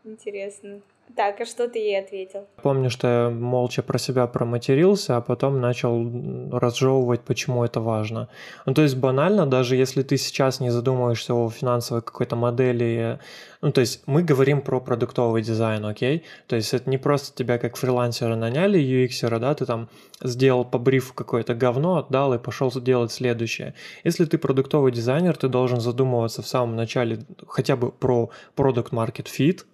интересно. 0.04 0.80
Так, 1.16 1.40
а 1.40 1.44
что 1.44 1.68
ты 1.68 1.78
ей 1.78 2.00
ответил? 2.00 2.46
Помню, 2.62 2.90
что 2.90 3.06
я 3.06 3.30
молча 3.30 3.82
про 3.82 3.98
себя 3.98 4.26
проматерился, 4.26 5.16
а 5.16 5.20
потом 5.20 5.60
начал 5.60 6.02
разжевывать, 6.50 7.20
почему 7.20 7.62
это 7.62 7.80
важно. 7.80 8.28
Ну, 8.66 8.74
то 8.74 8.82
есть 8.82 8.96
банально, 8.96 9.46
даже 9.46 9.76
если 9.76 10.02
ты 10.02 10.16
сейчас 10.16 10.60
не 10.60 10.70
задумываешься 10.70 11.34
о 11.34 11.50
финансовой 11.50 12.02
какой-то 12.02 12.36
модели, 12.36 13.20
ну, 13.60 13.70
то 13.70 13.80
есть 13.80 14.02
мы 14.06 14.22
говорим 14.22 14.60
про 14.60 14.80
продуктовый 14.80 15.42
дизайн, 15.42 15.84
окей? 15.84 16.24
То 16.48 16.56
есть 16.56 16.74
это 16.74 16.90
не 16.90 16.98
просто 16.98 17.36
тебя 17.36 17.58
как 17.58 17.76
фрилансера 17.76 18.34
наняли, 18.34 18.80
UX, 18.80 19.38
да, 19.38 19.54
ты 19.54 19.66
там 19.66 19.88
сделал 20.22 20.64
по 20.64 20.78
брифу 20.78 21.14
какое-то 21.14 21.54
говно, 21.54 21.98
отдал 21.98 22.34
и 22.34 22.38
пошел 22.38 22.72
делать 22.72 23.12
следующее. 23.12 23.74
Если 24.04 24.24
ты 24.24 24.38
продуктовый 24.38 24.90
дизайнер, 24.90 25.36
ты 25.36 25.48
должен 25.48 25.80
задумываться 25.80 26.42
в 26.42 26.48
самом 26.48 26.74
начале 26.76 27.20
хотя 27.46 27.76
бы 27.76 27.92
про 27.92 28.30
fit, 28.56 29.64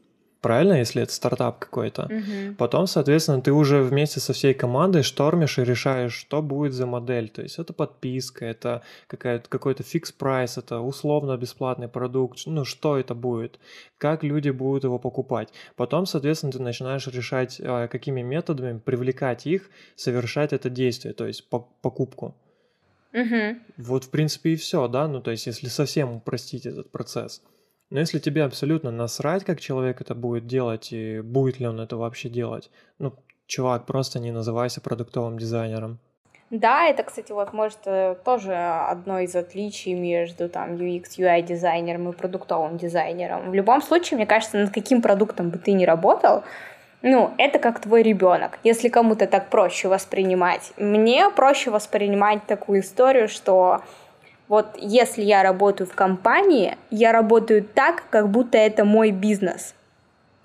правильно, 0.41 0.75
если 0.75 1.03
это 1.03 1.13
стартап 1.13 1.59
какой-то. 1.59 2.05
Угу. 2.05 2.55
Потом, 2.57 2.87
соответственно, 2.87 3.41
ты 3.41 3.53
уже 3.53 3.83
вместе 3.83 4.21
со 4.21 4.33
всей 4.33 4.55
командой 4.55 5.03
штормишь 5.03 5.59
и 5.59 5.65
решаешь, 5.65 6.15
что 6.15 6.43
будет 6.43 6.73
за 6.73 6.87
модель. 6.87 7.29
То 7.29 7.43
есть 7.43 7.59
это 7.59 7.73
подписка, 7.73 8.45
это 8.47 8.83
какая-то, 9.07 9.49
какой-то 9.49 9.83
fix 9.83 10.13
price, 10.13 10.59
это 10.59 10.81
условно 10.81 11.37
бесплатный 11.37 11.89
продукт. 11.89 12.41
Ну, 12.47 12.65
что 12.65 12.99
это 12.99 13.15
будет? 13.15 13.59
Как 13.99 14.25
люди 14.25 14.51
будут 14.51 14.85
его 14.85 14.99
покупать? 14.99 15.49
Потом, 15.77 16.07
соответственно, 16.07 16.53
ты 16.53 16.63
начинаешь 16.63 17.07
решать, 17.07 17.61
а, 17.63 17.89
какими 17.89 18.23
методами 18.23 18.79
привлекать 18.79 19.47
их 19.47 19.71
совершать 19.97 20.53
это 20.53 20.71
действие, 20.71 21.15
то 21.15 21.27
есть 21.27 21.49
покупку. 21.49 22.35
Угу. 23.13 23.59
Вот, 23.79 24.05
в 24.05 24.11
принципе, 24.11 24.51
и 24.51 24.57
все, 24.57 24.87
да, 24.89 25.09
ну, 25.09 25.21
то 25.21 25.31
есть, 25.31 25.47
если 25.47 25.67
совсем 25.69 26.13
упростить 26.13 26.67
этот 26.67 26.91
процесс. 26.91 27.43
Но 27.91 27.99
если 27.99 28.21
тебе 28.21 28.45
абсолютно 28.45 28.91
насрать, 28.91 29.45
как 29.45 29.61
человек 29.61 30.01
это 30.01 30.15
будет 30.15 30.47
делать, 30.47 30.93
и 30.93 31.21
будет 31.21 31.59
ли 31.59 31.67
он 31.67 31.81
это 31.81 31.97
вообще 31.97 32.29
делать, 32.29 32.71
ну, 32.99 33.13
чувак, 33.47 33.85
просто 33.87 34.21
не 34.21 34.31
называйся 34.31 34.81
продуктовым 34.81 35.39
дизайнером. 35.39 35.99
Да, 36.51 36.87
это, 36.87 37.05
кстати, 37.05 37.31
вот 37.31 37.53
может 37.53 37.79
э, 37.85 38.17
тоже 38.25 38.55
одно 38.55 39.21
из 39.21 39.37
отличий 39.37 39.95
между 39.95 40.49
там 40.49 40.75
UX, 40.75 41.17
UI 41.19 41.43
дизайнером 41.43 42.09
и 42.09 42.13
продуктовым 42.13 42.77
дизайнером. 42.77 43.51
В 43.51 43.55
любом 43.55 43.83
случае, 43.83 44.17
мне 44.17 44.27
кажется, 44.27 44.59
над 44.59 44.75
каким 44.75 45.01
продуктом 45.01 45.51
бы 45.51 45.59
ты 45.59 45.73
ни 45.73 45.85
работал, 45.85 46.43
ну, 47.03 47.31
это 47.39 47.61
как 47.61 47.81
твой 47.81 48.03
ребенок. 48.03 48.59
Если 48.65 48.89
кому-то 48.89 49.29
так 49.29 49.49
проще 49.49 49.89
воспринимать, 49.89 50.73
мне 50.77 51.31
проще 51.31 51.71
воспринимать 51.71 52.45
такую 52.47 52.81
историю, 52.81 53.29
что 53.29 53.83
вот 54.51 54.67
если 54.79 55.23
я 55.23 55.45
работаю 55.45 55.87
в 55.87 55.95
компании, 55.95 56.77
я 56.91 57.13
работаю 57.13 57.63
так, 57.63 58.03
как 58.11 58.31
будто 58.31 58.59
это 58.59 58.85
мой 58.85 59.13
бизнес. 59.13 59.77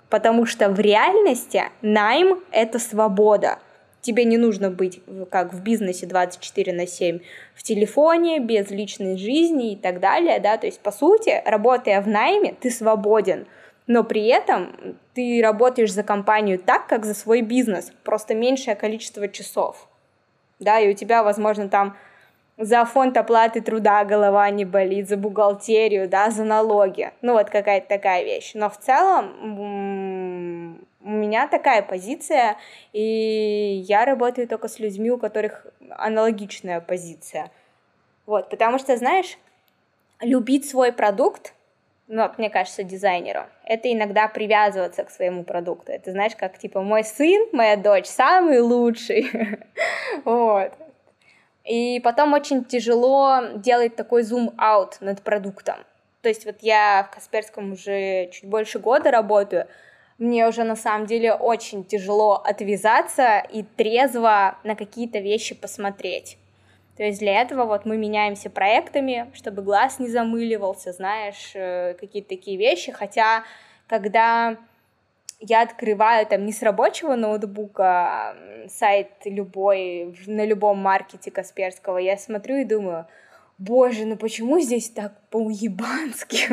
Потому 0.08 0.46
что 0.46 0.68
в 0.68 0.78
реальности 0.78 1.64
найм— 1.82 2.38
это 2.52 2.78
свобода. 2.78 3.58
Тебе 4.02 4.22
не 4.22 4.38
нужно 4.38 4.70
быть, 4.70 5.02
как 5.28 5.52
в 5.52 5.60
бизнесе, 5.60 6.06
24 6.06 6.72
на 6.72 6.86
7 6.86 7.18
в 7.56 7.64
телефоне, 7.64 8.38
без 8.38 8.70
личной 8.70 9.18
жизни 9.18 9.72
и 9.72 9.76
так 9.76 9.98
далее, 9.98 10.38
да, 10.38 10.56
то 10.56 10.66
есть, 10.66 10.78
по 10.78 10.92
сути, 10.92 11.42
работая 11.44 12.00
в 12.00 12.06
найме, 12.06 12.54
ты 12.60 12.70
свободен, 12.70 13.48
но 13.88 14.04
при 14.04 14.28
этом 14.28 14.96
ты 15.14 15.40
работаешь 15.42 15.92
за 15.92 16.04
компанию 16.04 16.60
так, 16.60 16.86
как 16.86 17.04
за 17.04 17.14
свой 17.14 17.40
бизнес, 17.40 17.90
просто 18.04 18.36
меньшее 18.36 18.76
количество 18.76 19.26
часов, 19.26 19.88
да, 20.60 20.78
и 20.78 20.88
у 20.88 20.94
тебя, 20.94 21.24
возможно, 21.24 21.68
там 21.68 21.96
за 22.58 22.84
фонд 22.84 23.16
оплаты 23.16 23.60
труда 23.60 24.04
голова 24.04 24.48
не 24.50 24.64
болит, 24.64 25.08
за 25.08 25.16
бухгалтерию, 25.16 26.08
да, 26.08 26.30
за 26.30 26.44
налоги. 26.44 27.12
Ну, 27.20 27.34
вот 27.34 27.50
какая-то 27.50 27.88
такая 27.88 28.24
вещь. 28.24 28.52
Но 28.54 28.70
в 28.70 28.78
целом 28.78 30.78
у 31.02 31.10
меня 31.10 31.48
такая 31.48 31.82
позиция, 31.82 32.56
и 32.92 33.82
я 33.86 34.04
работаю 34.04 34.48
только 34.48 34.68
с 34.68 34.78
людьми, 34.78 35.10
у 35.10 35.18
которых 35.18 35.66
аналогичная 35.90 36.80
позиция. 36.80 37.50
Вот, 38.24 38.50
потому 38.50 38.78
что, 38.78 38.96
знаешь, 38.96 39.38
любить 40.20 40.68
свой 40.68 40.92
продукт, 40.92 41.54
ну, 42.08 42.28
мне 42.38 42.50
кажется, 42.50 42.82
дизайнеру, 42.82 43.42
это 43.64 43.92
иногда 43.92 44.28
привязываться 44.28 45.04
к 45.04 45.10
своему 45.10 45.44
продукту. 45.44 45.92
Это, 45.92 46.12
знаешь, 46.12 46.36
как, 46.36 46.58
типа, 46.58 46.82
мой 46.82 47.04
сын, 47.04 47.48
моя 47.52 47.76
дочь 47.76 48.06
самый 48.06 48.60
лучший. 48.60 49.28
Вот. 50.24 50.72
И 51.66 52.00
потом 52.00 52.32
очень 52.32 52.64
тяжело 52.64 53.40
делать 53.56 53.96
такой 53.96 54.22
зум-аут 54.22 55.00
над 55.00 55.22
продуктом. 55.22 55.76
То 56.22 56.28
есть 56.28 56.46
вот 56.46 56.56
я 56.60 57.08
в 57.10 57.14
Касперском 57.14 57.72
уже 57.72 58.30
чуть 58.32 58.48
больше 58.48 58.78
года 58.78 59.10
работаю, 59.10 59.66
мне 60.18 60.48
уже 60.48 60.64
на 60.64 60.76
самом 60.76 61.06
деле 61.06 61.34
очень 61.34 61.84
тяжело 61.84 62.34
отвязаться 62.36 63.38
и 63.52 63.62
трезво 63.62 64.58
на 64.64 64.74
какие-то 64.74 65.18
вещи 65.18 65.54
посмотреть. 65.54 66.38
То 66.96 67.02
есть 67.02 67.18
для 67.20 67.42
этого 67.42 67.64
вот 67.64 67.84
мы 67.84 67.98
меняемся 67.98 68.48
проектами, 68.48 69.30
чтобы 69.34 69.60
глаз 69.62 69.98
не 69.98 70.08
замыливался, 70.08 70.92
знаешь, 70.92 71.50
э, 71.54 71.94
какие-то 72.00 72.30
такие 72.30 72.56
вещи. 72.56 72.90
Хотя, 72.90 73.44
когда 73.86 74.56
я 75.40 75.62
открываю 75.62 76.26
там 76.26 76.44
не 76.46 76.52
с 76.52 76.62
рабочего 76.62 77.14
ноутбука 77.14 78.36
сайт 78.68 79.08
любой, 79.24 80.16
на 80.26 80.44
любом 80.44 80.78
маркете 80.78 81.30
Касперского, 81.30 81.98
я 81.98 82.16
смотрю 82.16 82.56
и 82.56 82.64
думаю, 82.64 83.06
боже, 83.58 84.04
ну 84.04 84.16
почему 84.16 84.60
здесь 84.60 84.90
так 84.90 85.12
по-уебански? 85.30 86.48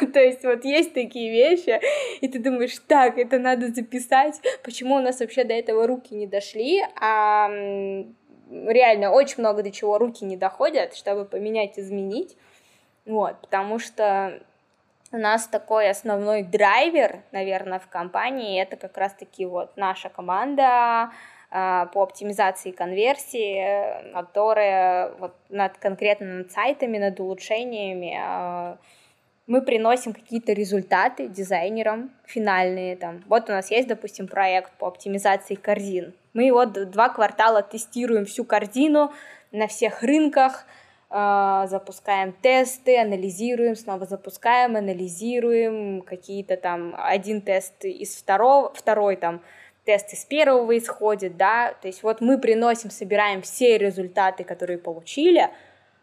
То 0.12 0.20
есть 0.20 0.44
вот 0.44 0.64
есть 0.64 0.94
такие 0.94 1.30
вещи, 1.30 1.80
и 2.20 2.28
ты 2.28 2.38
думаешь, 2.38 2.78
так, 2.86 3.18
это 3.18 3.38
надо 3.38 3.68
записать, 3.68 4.40
почему 4.62 4.96
у 4.96 5.00
нас 5.00 5.20
вообще 5.20 5.44
до 5.44 5.54
этого 5.54 5.86
руки 5.86 6.14
не 6.14 6.26
дошли, 6.26 6.82
а 7.00 7.48
реально 8.50 9.12
очень 9.12 9.36
много 9.38 9.62
до 9.62 9.70
чего 9.70 9.98
руки 9.98 10.24
не 10.24 10.36
доходят, 10.36 10.94
чтобы 10.94 11.24
поменять, 11.24 11.78
изменить, 11.78 12.36
вот, 13.06 13.40
потому 13.40 13.78
что 13.78 14.42
у 15.12 15.18
нас 15.18 15.46
такой 15.46 15.90
основной 15.90 16.42
драйвер, 16.42 17.20
наверное, 17.32 17.78
в 17.78 17.88
компании, 17.88 18.60
это 18.60 18.76
как 18.76 18.96
раз-таки 18.96 19.44
вот 19.44 19.76
наша 19.76 20.08
команда 20.08 21.10
э, 21.50 21.86
по 21.92 22.02
оптимизации 22.02 22.70
конверсии, 22.70 24.12
которая 24.12 25.12
вот 25.18 25.34
над 25.50 25.76
конкретно 25.76 26.38
над 26.38 26.52
сайтами, 26.52 26.98
над 26.98 27.20
улучшениями 27.20 28.18
э, 28.18 28.76
мы 29.46 29.60
приносим 29.60 30.14
какие-то 30.14 30.52
результаты 30.52 31.28
дизайнерам 31.28 32.10
финальные 32.24 32.96
там. 32.96 33.22
Вот 33.26 33.50
у 33.50 33.52
нас 33.52 33.70
есть, 33.70 33.88
допустим, 33.88 34.28
проект 34.28 34.72
по 34.78 34.86
оптимизации 34.86 35.56
корзин. 35.56 36.14
Мы 36.32 36.44
его 36.44 36.64
два 36.64 37.10
квартала 37.10 37.62
тестируем 37.62 38.24
всю 38.24 38.44
корзину 38.44 39.12
на 39.50 39.66
всех 39.66 40.02
рынках, 40.02 40.64
а, 40.64 40.81
запускаем 41.12 42.32
тесты, 42.32 42.98
анализируем, 42.98 43.76
снова 43.76 44.06
запускаем, 44.06 44.76
анализируем 44.76 46.00
какие-то 46.00 46.56
там 46.56 46.94
один 46.96 47.42
тест 47.42 47.84
из 47.84 48.16
второго, 48.16 48.72
второй 48.72 49.16
там 49.16 49.42
тест 49.84 50.12
из 50.12 50.24
первого 50.24 50.78
исходит, 50.78 51.36
да, 51.36 51.74
то 51.80 51.88
есть 51.88 52.02
вот 52.02 52.20
мы 52.20 52.38
приносим, 52.38 52.90
собираем 52.90 53.42
все 53.42 53.78
результаты, 53.78 54.44
которые 54.44 54.78
получили, 54.78 55.50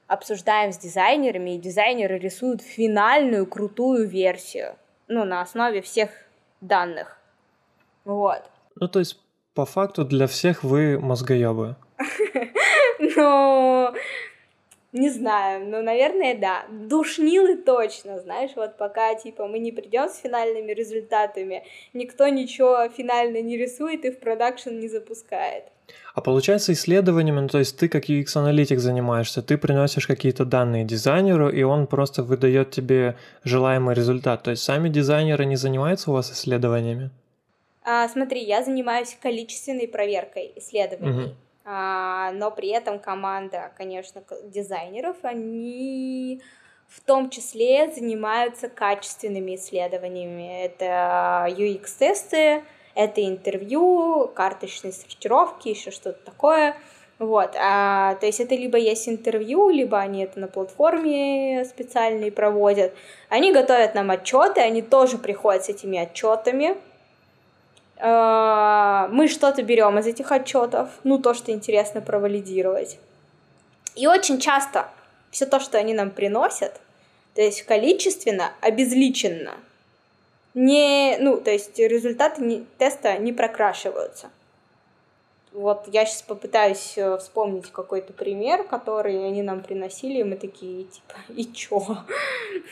обсуждаем 0.07 0.71
с 0.71 0.77
дизайнерами, 0.77 1.55
и 1.55 1.59
дизайнеры 1.59 2.19
рисуют 2.19 2.61
финальную 2.61 3.47
крутую 3.47 4.07
версию, 4.07 4.75
ну, 5.07 5.23
на 5.23 5.41
основе 5.41 5.81
всех 5.81 6.09
данных. 6.61 7.17
Вот. 8.05 8.43
Ну, 8.75 8.87
то 8.87 8.99
есть, 8.99 9.19
по 9.53 9.65
факту, 9.65 10.05
для 10.05 10.27
всех 10.27 10.63
вы 10.63 10.99
мозгоебы. 10.99 11.75
Ну, 13.15 13.93
не 14.91 15.09
знаю, 15.09 15.67
ну, 15.67 15.83
наверное, 15.83 16.35
да. 16.35 16.65
Душнилы 16.69 17.57
точно, 17.57 18.19
знаешь, 18.19 18.51
вот 18.55 18.77
пока, 18.77 19.13
типа, 19.15 19.47
мы 19.47 19.59
не 19.59 19.71
придем 19.71 20.09
с 20.09 20.17
финальными 20.17 20.71
результатами, 20.71 21.63
никто 21.93 22.27
ничего 22.27 22.89
финально 22.89 23.41
не 23.41 23.57
рисует 23.57 24.05
и 24.05 24.11
в 24.11 24.19
продакшн 24.19 24.71
не 24.71 24.87
запускает. 24.87 25.65
А 26.13 26.21
получается 26.21 26.73
исследованиями, 26.73 27.39
ну 27.39 27.47
то 27.47 27.59
есть 27.59 27.77
ты 27.77 27.87
как 27.87 28.09
UX-аналитик 28.09 28.79
занимаешься, 28.79 29.41
ты 29.41 29.57
приносишь 29.57 30.07
какие-то 30.07 30.45
данные 30.45 30.85
дизайнеру, 30.85 31.49
и 31.49 31.63
он 31.63 31.87
просто 31.87 32.23
выдает 32.23 32.71
тебе 32.71 33.15
желаемый 33.43 33.95
результат. 33.95 34.43
То 34.43 34.51
есть 34.51 34.63
сами 34.63 34.89
дизайнеры 34.89 35.45
не 35.45 35.55
занимаются 35.55 36.11
у 36.11 36.13
вас 36.13 36.31
исследованиями? 36.31 37.09
А, 37.83 38.07
смотри, 38.07 38.43
я 38.43 38.63
занимаюсь 38.63 39.17
количественной 39.21 39.87
проверкой 39.87 40.51
исследований. 40.55 41.25
Угу. 41.25 41.35
А, 41.71 42.31
но 42.31 42.49
при 42.49 42.69
этом 42.69 42.97
команда, 42.97 43.71
конечно, 43.77 44.23
дизайнеров, 44.45 45.17
они 45.21 46.41
в 46.87 46.99
том 47.01 47.29
числе 47.29 47.91
занимаются 47.91 48.69
качественными 48.69 49.55
исследованиями. 49.55 50.63
Это 50.63 51.45
UX-тесты, 51.47 52.63
это 52.95 53.23
интервью, 53.23 54.31
карточные 54.33 54.91
сортировки, 54.91 55.69
еще 55.69 55.91
что-то 55.91 56.17
такое. 56.25 56.75
Вот, 57.19 57.55
а, 57.55 58.15
то 58.15 58.25
есть 58.25 58.39
это 58.39 58.55
либо 58.55 58.79
есть 58.79 59.07
интервью, 59.07 59.69
либо 59.69 59.99
они 59.99 60.23
это 60.23 60.39
на 60.39 60.47
платформе 60.47 61.65
специальные 61.65 62.31
проводят. 62.31 62.95
Они 63.27 63.51
готовят 63.51 63.93
нам 63.93 64.09
отчеты, 64.09 64.61
они 64.61 64.81
тоже 64.81 65.19
приходят 65.19 65.65
с 65.65 65.69
этими 65.69 65.99
отчетами. 65.99 66.77
А, 67.99 69.07
мы 69.11 69.27
что-то 69.27 69.61
берем 69.63 69.99
из 69.99 70.07
этих 70.07 70.31
отчетов, 70.31 70.89
ну 71.03 71.17
то, 71.17 71.33
что 71.33 71.51
интересно 71.51 72.01
провалидировать. 72.01 72.97
И 73.95 74.07
очень 74.07 74.39
часто 74.39 74.87
все 75.31 75.45
то, 75.45 75.59
что 75.59 75.77
они 75.77 75.93
нам 75.93 76.11
приносят, 76.11 76.79
то 77.35 77.41
есть 77.41 77.63
количественно, 77.63 78.51
обезличенно– 78.61 79.53
не, 80.53 81.17
ну, 81.19 81.39
то 81.39 81.51
есть 81.51 81.77
результаты 81.77 82.41
не, 82.41 82.65
теста 82.77 83.17
не 83.17 83.31
прокрашиваются. 83.31 84.29
Вот 85.51 85.87
я 85.87 86.05
сейчас 86.05 86.21
попытаюсь 86.21 86.93
э, 86.97 87.17
вспомнить 87.17 87.71
какой-то 87.71 88.13
пример, 88.13 88.63
который 88.63 89.25
они 89.25 89.41
нам 89.41 89.61
приносили, 89.61 90.19
и 90.19 90.23
мы 90.23 90.35
такие, 90.35 90.83
типа, 90.83 91.15
и 91.35 91.45
чё? 91.45 91.97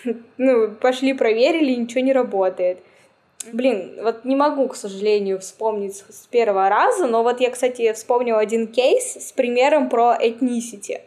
ну, 0.37 0.71
пошли 0.75 1.13
проверили, 1.13 1.73
ничего 1.73 2.01
не 2.01 2.13
работает. 2.13 2.79
Блин, 3.53 3.99
вот 4.01 4.25
не 4.25 4.35
могу, 4.35 4.67
к 4.67 4.75
сожалению, 4.75 5.39
вспомнить 5.39 6.03
с 6.09 6.27
первого 6.27 6.69
раза, 6.69 7.07
но 7.07 7.23
вот 7.23 7.39
я, 7.39 7.49
кстати, 7.49 7.91
вспомнила 7.93 8.39
один 8.39 8.67
кейс 8.67 9.15
с 9.15 9.31
примером 9.31 9.89
про 9.89 10.17
ethnicity. 10.21 11.01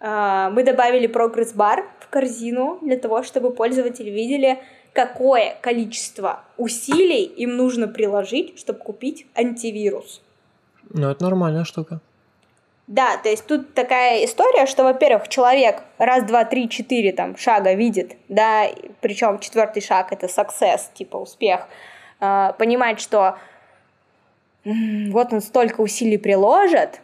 А, 0.00 0.50
мы 0.50 0.64
добавили 0.64 1.06
прогресс-бар 1.06 1.88
в 2.00 2.08
корзину 2.08 2.78
для 2.82 2.96
того, 2.96 3.22
чтобы 3.22 3.52
пользователи 3.52 4.10
видели, 4.10 4.58
какое 4.92 5.56
количество 5.60 6.44
усилий 6.56 7.24
им 7.24 7.56
нужно 7.56 7.88
приложить, 7.88 8.58
чтобы 8.58 8.80
купить 8.80 9.26
антивирус. 9.34 10.20
Ну, 10.90 11.08
это 11.08 11.22
нормальная 11.22 11.64
штука. 11.64 12.00
Да, 12.92 13.16
то 13.16 13.30
есть 13.30 13.46
тут 13.46 13.72
такая 13.72 14.22
история, 14.26 14.66
что, 14.66 14.84
во-первых, 14.84 15.26
человек 15.28 15.82
раз, 15.96 16.24
два, 16.24 16.44
три, 16.44 16.68
четыре 16.68 17.12
там 17.12 17.38
шага 17.38 17.72
видит, 17.72 18.16
да, 18.28 18.66
причем 19.00 19.38
четвертый 19.38 19.80
шаг 19.80 20.12
это 20.12 20.26
success, 20.26 20.92
типа 20.92 21.16
успех, 21.16 21.68
э, 22.20 22.52
понимает, 22.58 23.00
что 23.00 23.38
вот 24.64 25.32
он 25.32 25.40
столько 25.40 25.80
усилий 25.80 26.18
приложит, 26.18 27.00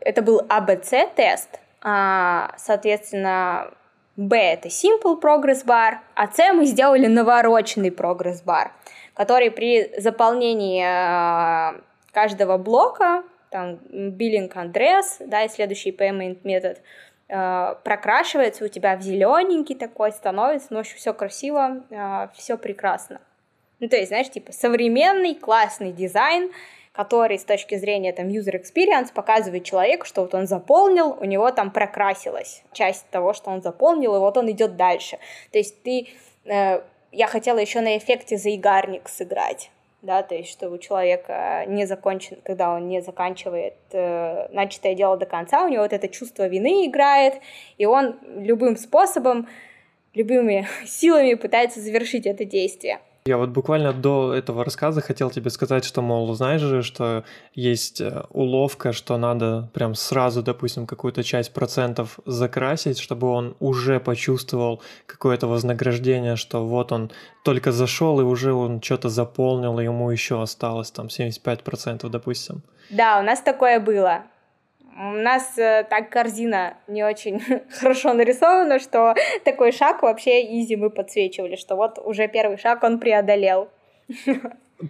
это 0.00 0.22
был 0.22 0.40
АБЦ-тест, 0.48 1.60
а, 1.82 2.54
соответственно, 2.56 3.74
B 4.16 4.34
это 4.38 4.68
Simple 4.68 5.20
Progress 5.20 5.66
Bar, 5.66 5.98
а 6.14 6.28
C 6.28 6.50
мы 6.54 6.64
сделали 6.64 7.08
навороченный 7.08 7.90
Progress 7.90 8.42
Bar, 8.42 8.68
который 9.12 9.50
при 9.50 9.92
заполнении 10.00 10.82
э, 10.82 11.78
каждого 12.10 12.56
блока, 12.56 13.22
там, 13.50 13.80
billing 13.90 14.52
address, 14.52 15.16
да, 15.20 15.44
и 15.44 15.48
следующий 15.48 15.90
payment 15.90 16.38
метод, 16.44 16.80
э, 17.28 17.74
прокрашивается 17.84 18.64
у 18.64 18.68
тебя 18.68 18.96
в 18.96 19.02
зелененький 19.02 19.74
такой, 19.74 20.12
становится, 20.12 20.68
ну, 20.70 20.82
все 20.82 21.12
красиво, 21.12 21.82
э, 21.90 22.28
все 22.34 22.56
прекрасно. 22.56 23.20
Ну, 23.80 23.88
то 23.88 23.96
есть, 23.96 24.08
знаешь, 24.08 24.30
типа 24.30 24.52
современный 24.52 25.34
классный 25.34 25.92
дизайн, 25.92 26.52
который 26.92 27.38
с 27.38 27.44
точки 27.44 27.76
зрения 27.76 28.12
там 28.12 28.28
user 28.28 28.60
experience 28.60 29.12
показывает 29.12 29.64
человеку, 29.64 30.06
что 30.06 30.22
вот 30.22 30.34
он 30.34 30.46
заполнил, 30.46 31.16
у 31.18 31.24
него 31.24 31.50
там 31.50 31.70
прокрасилась 31.70 32.62
часть 32.72 33.08
того, 33.10 33.32
что 33.32 33.50
он 33.50 33.62
заполнил, 33.62 34.14
и 34.16 34.18
вот 34.18 34.36
он 34.36 34.50
идет 34.50 34.76
дальше. 34.76 35.18
То 35.50 35.58
есть 35.58 35.82
ты, 35.82 36.08
э, 36.44 36.82
я 37.12 37.26
хотела 37.26 37.58
еще 37.58 37.80
на 37.80 37.96
эффекте 37.96 38.36
заигарник 38.36 39.08
сыграть 39.08 39.70
да, 40.02 40.22
то 40.22 40.34
есть 40.34 40.50
что 40.50 40.70
у 40.70 40.78
человека 40.78 41.64
не 41.66 41.86
закончен, 41.86 42.38
когда 42.44 42.74
он 42.74 42.88
не 42.88 43.02
заканчивает 43.02 43.74
э, 43.92 44.48
начатое 44.50 44.94
дело 44.94 45.16
до 45.16 45.26
конца, 45.26 45.64
у 45.64 45.68
него 45.68 45.82
вот 45.82 45.92
это 45.92 46.08
чувство 46.08 46.46
вины 46.46 46.86
играет, 46.86 47.34
и 47.76 47.84
он 47.84 48.16
любым 48.36 48.76
способом, 48.76 49.48
любыми 50.14 50.66
силами 50.86 51.34
пытается 51.34 51.80
завершить 51.80 52.26
это 52.26 52.44
действие. 52.44 53.00
Я 53.26 53.36
вот 53.36 53.50
буквально 53.50 53.92
до 53.92 54.32
этого 54.32 54.64
рассказа 54.64 55.02
хотел 55.02 55.30
тебе 55.30 55.50
сказать, 55.50 55.84
что, 55.84 56.00
мол, 56.00 56.34
знаешь 56.34 56.62
же, 56.62 56.82
что 56.82 57.24
есть 57.54 58.00
э, 58.00 58.22
уловка, 58.30 58.92
что 58.92 59.18
надо 59.18 59.68
прям 59.74 59.94
сразу, 59.94 60.42
допустим, 60.42 60.86
какую-то 60.86 61.22
часть 61.22 61.52
процентов 61.52 62.18
закрасить, 62.24 62.98
чтобы 62.98 63.28
он 63.28 63.56
уже 63.60 64.00
почувствовал 64.00 64.82
какое-то 65.06 65.46
вознаграждение, 65.48 66.36
что 66.36 66.66
вот 66.66 66.92
он 66.92 67.10
только 67.44 67.72
зашел 67.72 68.20
и 68.20 68.24
уже 68.24 68.54
он 68.54 68.80
что-то 68.80 69.10
заполнил, 69.10 69.78
и 69.78 69.84
ему 69.84 70.10
еще 70.10 70.40
осталось 70.40 70.90
там 70.90 71.08
75%, 71.08 72.08
допустим. 72.08 72.62
Да, 72.88 73.20
у 73.20 73.22
нас 73.22 73.40
такое 73.42 73.80
было. 73.80 74.22
У 75.00 75.12
нас 75.12 75.56
э, 75.56 75.86
так 75.88 76.10
корзина 76.10 76.74
не 76.86 77.02
очень 77.02 77.40
хорошо 77.70 78.12
нарисована, 78.12 78.78
что 78.78 79.14
такой 79.44 79.72
шаг 79.72 80.02
вообще 80.02 80.42
изи 80.60 80.76
мы 80.76 80.90
подсвечивали, 80.90 81.56
что 81.56 81.76
вот 81.76 81.98
уже 81.98 82.28
первый 82.28 82.58
шаг 82.58 82.82
он 82.82 82.98
преодолел. 83.00 83.70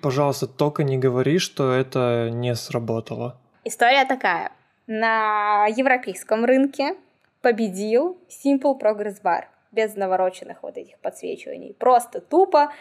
Пожалуйста, 0.02 0.48
только 0.48 0.82
не 0.82 0.98
говори, 0.98 1.38
что 1.38 1.72
это 1.72 2.28
не 2.32 2.56
сработало. 2.56 3.36
История 3.64 4.04
такая. 4.04 4.50
На 4.88 5.66
европейском 5.68 6.44
рынке 6.44 6.96
победил 7.40 8.18
Simple 8.28 8.80
Progress 8.80 9.22
Bar 9.22 9.44
без 9.70 9.94
навороченных 9.94 10.64
вот 10.64 10.76
этих 10.76 10.98
подсвечиваний. 10.98 11.72
Просто 11.74 12.20
тупо 12.20 12.72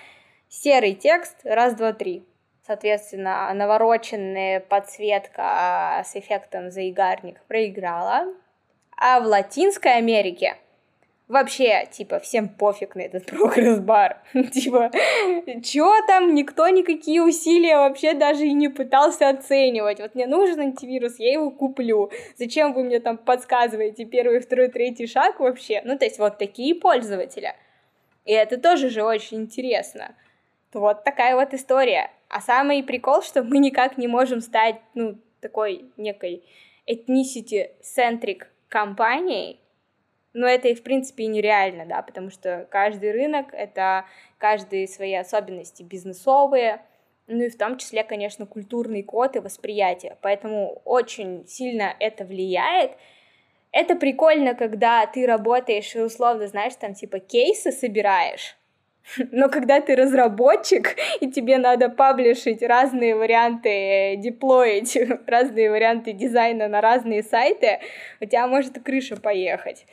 серый 0.47 0.95
текст, 0.95 1.35
раз, 1.43 1.75
два, 1.75 1.93
три 1.93 2.23
соответственно, 2.69 3.51
навороченная 3.55 4.59
подсветка 4.59 5.41
а, 5.41 6.03
с 6.03 6.15
эффектом 6.15 6.69
заигарник 6.69 7.41
проиграла. 7.47 8.27
А 8.95 9.19
в 9.19 9.25
Латинской 9.25 9.95
Америке 9.95 10.55
вообще, 11.27 11.87
типа, 11.89 12.19
всем 12.19 12.47
пофиг 12.47 12.93
на 12.93 13.01
этот 13.01 13.25
прогресс-бар. 13.37 14.21
типа, 14.53 14.91
чё 15.63 15.91
там, 16.05 16.35
никто 16.35 16.69
никакие 16.69 17.23
усилия 17.23 17.77
вообще 17.77 18.13
даже 18.13 18.45
и 18.45 18.53
не 18.53 18.67
пытался 18.67 19.29
оценивать. 19.29 19.99
Вот 19.99 20.13
мне 20.13 20.27
нужен 20.27 20.59
антивирус, 20.59 21.17
я 21.17 21.33
его 21.33 21.49
куплю. 21.49 22.11
Зачем 22.37 22.73
вы 22.73 22.83
мне 22.83 22.99
там 22.99 23.17
подсказываете 23.17 24.05
первый, 24.05 24.41
второй, 24.41 24.67
третий 24.67 25.07
шаг 25.07 25.39
вообще? 25.39 25.81
Ну, 25.85 25.97
то 25.97 26.05
есть 26.05 26.19
вот 26.19 26.37
такие 26.37 26.75
пользователи. 26.75 27.55
И 28.25 28.31
это 28.31 28.59
тоже 28.59 28.91
же 28.91 29.01
очень 29.01 29.37
интересно. 29.37 30.13
Вот 30.73 31.03
такая 31.03 31.35
вот 31.35 31.53
история. 31.53 32.11
А 32.29 32.41
самый 32.41 32.83
прикол, 32.83 33.21
что 33.21 33.43
мы 33.43 33.57
никак 33.57 33.97
не 33.97 34.07
можем 34.07 34.41
стать, 34.41 34.75
ну, 34.93 35.17
такой 35.41 35.85
некой 35.97 36.43
ethnicity-centric 36.87 38.43
компанией, 38.67 39.59
но 40.33 40.47
это 40.47 40.67
и 40.67 40.75
в 40.75 40.83
принципе 40.83 41.25
нереально, 41.25 41.85
да, 41.85 42.01
потому 42.01 42.29
что 42.29 42.67
каждый 42.69 43.11
рынок— 43.11 43.47
это 43.51 44.05
каждые 44.37 44.87
свои 44.87 45.13
особенности 45.15 45.81
бизнесовые, 45.81 46.81
ну 47.25 47.43
и 47.43 47.49
в 47.49 47.57
том 47.57 47.77
числе, 47.77 48.03
конечно, 48.03 48.45
культурный 48.45 49.03
код 49.03 49.35
и 49.35 49.39
восприятие. 49.39 50.17
Поэтому 50.21 50.81
очень 50.85 51.47
сильно 51.47 51.95
это 51.99 52.25
влияет. 52.25 52.91
Это 53.71 53.95
прикольно, 53.95 54.55
когда 54.55 55.05
ты 55.05 55.27
работаешь 55.27 55.95
и 55.95 55.99
условно, 55.99 56.47
знаешь, 56.47 56.75
там 56.75 56.95
типа 56.95 57.19
кейсы 57.19 57.71
собираешь, 57.71 58.57
Но 59.31 59.49
когда 59.49 59.81
ты 59.81 59.95
разработчик, 59.95 60.95
и 61.19 61.31
тебе 61.31 61.57
надо 61.57 61.89
паблишить 61.89 62.61
разные 62.61 63.15
варианты, 63.15 64.15
деплоить 64.17 64.97
разные 65.27 65.71
варианты 65.71 66.13
дизайна 66.13 66.67
на 66.67 66.81
разные 66.81 67.23
сайты, 67.23 67.79
у 68.21 68.25
тебя 68.25 68.47
может 68.47 68.81
крыша 68.83 69.15
поехать. 69.17 69.85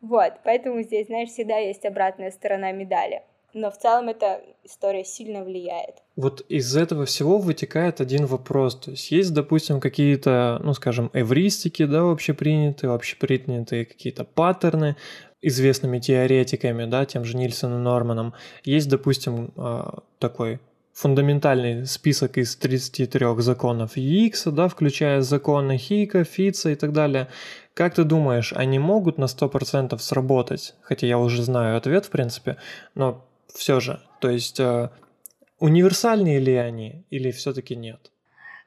Вот, 0.00 0.32
поэтому 0.44 0.82
здесь, 0.82 1.06
знаешь, 1.06 1.28
всегда 1.28 1.58
есть 1.58 1.84
обратная 1.84 2.30
сторона 2.30 2.72
медали. 2.72 3.22
Но 3.54 3.70
в 3.70 3.76
целом 3.76 4.08
эта 4.08 4.40
история 4.64 5.04
сильно 5.04 5.44
влияет. 5.44 5.96
Вот 6.16 6.40
из 6.48 6.74
этого 6.74 7.04
всего 7.04 7.36
вытекает 7.38 8.00
один 8.00 8.24
вопрос. 8.24 8.76
То 8.76 8.92
есть 8.92 9.10
есть, 9.10 9.34
допустим, 9.34 9.78
какие-то, 9.78 10.58
ну, 10.62 10.72
скажем, 10.72 11.10
эвристики, 11.12 11.84
да, 11.84 12.10
общепринятые, 12.10 12.94
общепринятые 12.94 13.84
какие-то 13.84 14.24
паттерны, 14.24 14.96
известными 15.42 15.98
теоретиками, 15.98 16.84
да, 16.84 17.04
тем 17.04 17.24
же 17.24 17.36
Нильсоном 17.36 17.82
Норманом, 17.82 18.34
есть, 18.64 18.88
допустим, 18.88 19.52
а, 19.56 20.02
такой 20.18 20.60
фундаментальный 20.94 21.86
список 21.86 22.38
из 22.38 22.54
33 22.56 23.40
законов 23.40 23.96
Икса, 23.96 24.52
да, 24.52 24.68
включая 24.68 25.20
законы 25.22 25.76
Хика, 25.78 26.24
Фица 26.24 26.70
и 26.70 26.74
так 26.74 26.92
далее. 26.92 27.28
Как 27.74 27.94
ты 27.94 28.04
думаешь, 28.04 28.52
они 28.52 28.78
могут 28.78 29.18
на 29.18 29.24
100% 29.24 29.98
сработать? 29.98 30.74
Хотя 30.82 31.06
я 31.06 31.18
уже 31.18 31.42
знаю 31.42 31.76
ответ, 31.76 32.06
в 32.06 32.10
принципе, 32.10 32.56
но 32.94 33.24
все 33.52 33.80
же, 33.80 34.00
то 34.20 34.30
есть 34.30 34.60
э, 34.60 34.90
универсальные 35.58 36.38
ли 36.38 36.56
они 36.56 37.04
или 37.10 37.30
все-таки 37.30 37.74
нет? 37.74 38.10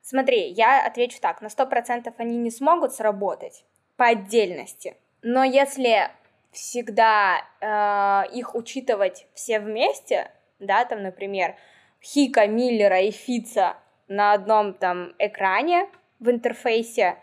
Смотри, 0.02 0.52
я 0.52 0.86
отвечу 0.86 1.18
так, 1.22 1.42
на 1.42 1.48
100% 1.48 2.12
они 2.18 2.38
не 2.38 2.52
смогут 2.52 2.94
сработать 2.94 3.64
по 3.96 4.08
отдельности, 4.08 4.96
но 5.22 5.44
если 5.44 6.10
всегда 6.56 7.42
э, 7.62 8.32
их 8.34 8.56
учитывать 8.56 9.28
все 9.34 9.60
вместе, 9.60 10.32
да, 10.60 10.86
там, 10.86 11.04
например, 11.04 11.56
Хика, 12.02 12.48
Миллера 12.48 13.02
и 13.02 13.12
Фица 13.12 13.76
на 14.08 14.34
одном 14.34 14.74
там 14.74 15.14
экране 15.20 15.88
в 16.20 16.30
интерфейсе, 16.30 17.18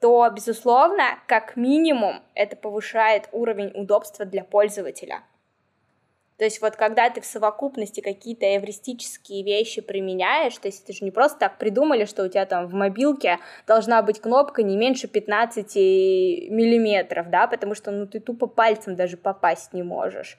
то, 0.00 0.28
безусловно, 0.30 1.18
как 1.26 1.56
минимум 1.56 2.22
это 2.34 2.56
повышает 2.56 3.28
уровень 3.32 3.72
удобства 3.74 4.24
для 4.24 4.44
пользователя– 4.44 5.22
то 6.36 6.44
есть 6.44 6.60
вот 6.60 6.74
когда 6.74 7.10
ты 7.10 7.20
в 7.20 7.26
совокупности 7.26 8.00
какие-то 8.00 8.56
эвристические 8.56 9.44
вещи 9.44 9.80
применяешь, 9.80 10.56
то 10.58 10.66
есть 10.66 10.82
это 10.82 10.92
же 10.92 11.04
не 11.04 11.12
просто 11.12 11.38
так 11.38 11.58
придумали, 11.58 12.06
что 12.06 12.24
у 12.24 12.28
тебя 12.28 12.44
там 12.44 12.66
в 12.66 12.74
мобилке 12.74 13.38
должна 13.66 14.02
быть 14.02 14.20
кнопка 14.20 14.64
не 14.64 14.76
меньше 14.76 15.06
15 15.06 15.76
миллиметров, 15.76 17.30
да, 17.30 17.46
потому 17.46 17.74
что 17.74 17.92
ну 17.92 18.06
ты 18.06 18.18
тупо 18.18 18.48
пальцем 18.48 18.96
даже 18.96 19.16
попасть 19.16 19.72
не 19.72 19.84
можешь. 19.84 20.36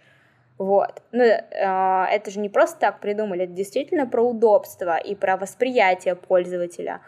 Вот. 0.58 1.02
Ну, 1.12 1.24
э, 1.24 1.42
это 1.52 2.32
же 2.32 2.40
не 2.40 2.50
просто 2.50 2.80
так 2.80 3.00
придумали, 3.02 3.44
это 3.44 3.54
действительно 3.54 4.08
про 4.08 4.22
удобство 4.22 4.98
и 4.98 5.16
про 5.16 5.38
восприятие 5.38 6.16
пользователя, 6.16 7.02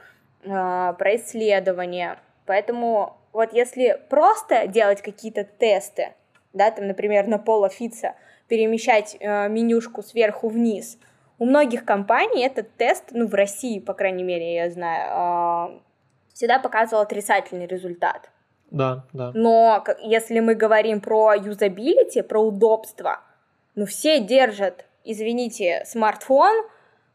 э, 0.44 0.50
про 0.50 1.16
исследование. 1.16 2.20
Поэтому 2.46 3.18
вот 3.32 3.54
если 3.54 4.02
просто 4.10 4.68
делать 4.68 5.02
какие-то 5.02 5.44
тесты, 5.44 6.14
да, 6.54 6.72
там, 6.72 6.88
например, 6.88 7.28
на 7.28 7.38
Пола 7.38 7.70
Фица, 7.70 8.16
перемещать 8.48 9.18
э, 9.20 9.50
менюшку 9.50 10.02
сверху 10.02 10.50
вниз. 10.50 10.98
У 11.40 11.46
многих 11.46 11.86
компаний 11.86 12.44
этот 12.44 12.76
тест, 12.78 13.06
ну, 13.12 13.28
в 13.28 13.34
России, 13.34 13.80
по 13.80 13.94
крайней 13.94 14.24
мере, 14.24 14.56
я 14.56 14.70
знаю, 14.70 15.76
э, 15.76 15.80
всегда 16.34 16.60
показывал 16.60 17.04
отрицательный 17.04 17.68
результат. 17.68 18.32
Да, 18.72 19.06
да. 19.14 19.32
Но 19.34 19.84
если 20.02 20.40
мы 20.40 20.56
говорим 20.56 21.00
про 21.00 21.36
юзабилити, 21.36 22.22
про 22.22 22.42
удобство, 22.42 23.20
ну, 23.76 23.86
все 23.86 24.20
держат, 24.20 24.86
извините, 25.04 25.84
смартфон 25.86 26.66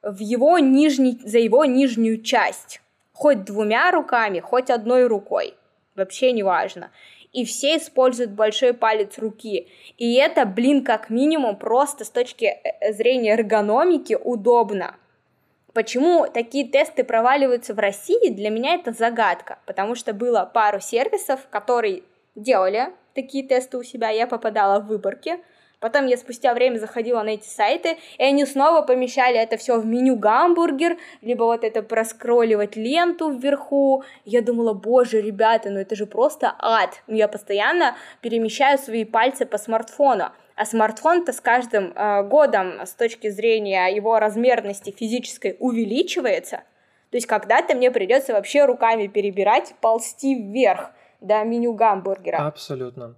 в 0.02 0.18
его 0.18 0.58
нижний, 0.58 1.20
за 1.24 1.38
его 1.38 1.64
нижнюю 1.64 2.22
часть. 2.22 2.80
Хоть 3.12 3.44
двумя 3.44 3.90
руками, 3.90 4.40
хоть 4.40 4.70
одной 4.70 5.06
рукой. 5.06 5.54
Вообще 5.94 6.32
не 6.32 6.42
важно 6.42 6.90
и 7.32 7.44
все 7.44 7.76
используют 7.76 8.32
большой 8.32 8.74
палец 8.74 9.18
руки. 9.18 9.68
И 9.98 10.14
это, 10.14 10.44
блин, 10.44 10.84
как 10.84 11.10
минимум 11.10 11.56
просто 11.56 12.04
с 12.04 12.10
точки 12.10 12.44
э, 12.44 12.92
зрения 12.92 13.32
эргономики 13.32 14.16
удобно. 14.22 14.96
Почему 15.72 16.26
такие 16.26 16.68
тесты 16.68 17.02
проваливаются 17.02 17.72
в 17.72 17.78
России, 17.78 18.28
для 18.28 18.50
меня 18.50 18.74
это 18.74 18.92
загадка, 18.92 19.58
потому 19.64 19.94
что 19.94 20.12
было 20.12 20.50
пару 20.52 20.80
сервисов, 20.80 21.40
которые 21.50 22.02
делали 22.34 22.92
такие 23.14 23.46
тесты 23.46 23.78
у 23.78 23.82
себя, 23.82 24.10
я 24.10 24.26
попадала 24.26 24.80
в 24.80 24.86
выборки, 24.86 25.38
Потом 25.82 26.06
я 26.06 26.16
спустя 26.16 26.54
время 26.54 26.78
заходила 26.78 27.24
на 27.24 27.30
эти 27.30 27.48
сайты, 27.48 27.98
и 28.16 28.22
они 28.22 28.46
снова 28.46 28.82
помещали 28.82 29.36
это 29.36 29.56
все 29.56 29.80
в 29.80 29.84
меню 29.84 30.14
гамбургер, 30.14 30.96
либо 31.22 31.42
вот 31.42 31.64
это 31.64 31.82
проскролливать 31.82 32.76
ленту 32.76 33.30
вверху. 33.30 34.04
Я 34.24 34.42
думала, 34.42 34.74
боже, 34.74 35.20
ребята, 35.20 35.70
ну 35.70 35.80
это 35.80 35.96
же 35.96 36.06
просто 36.06 36.54
ад. 36.60 37.02
Я 37.08 37.26
постоянно 37.26 37.96
перемещаю 38.20 38.78
свои 38.78 39.04
пальцы 39.04 39.44
по 39.44 39.58
смартфону. 39.58 40.26
А 40.54 40.64
смартфон-то 40.64 41.32
с 41.32 41.40
каждым 41.40 41.92
э, 41.96 42.22
годом 42.28 42.86
с 42.86 42.92
точки 42.92 43.28
зрения 43.30 43.88
его 43.88 44.20
размерности 44.20 44.94
физической 44.96 45.56
увеличивается. 45.58 46.58
То 47.10 47.16
есть 47.16 47.26
когда-то 47.26 47.74
мне 47.74 47.90
придется 47.90 48.34
вообще 48.34 48.66
руками 48.66 49.08
перебирать, 49.08 49.74
ползти 49.80 50.36
вверх 50.36 50.92
до 51.20 51.42
меню 51.42 51.72
гамбургера. 51.74 52.46
Абсолютно. 52.46 53.16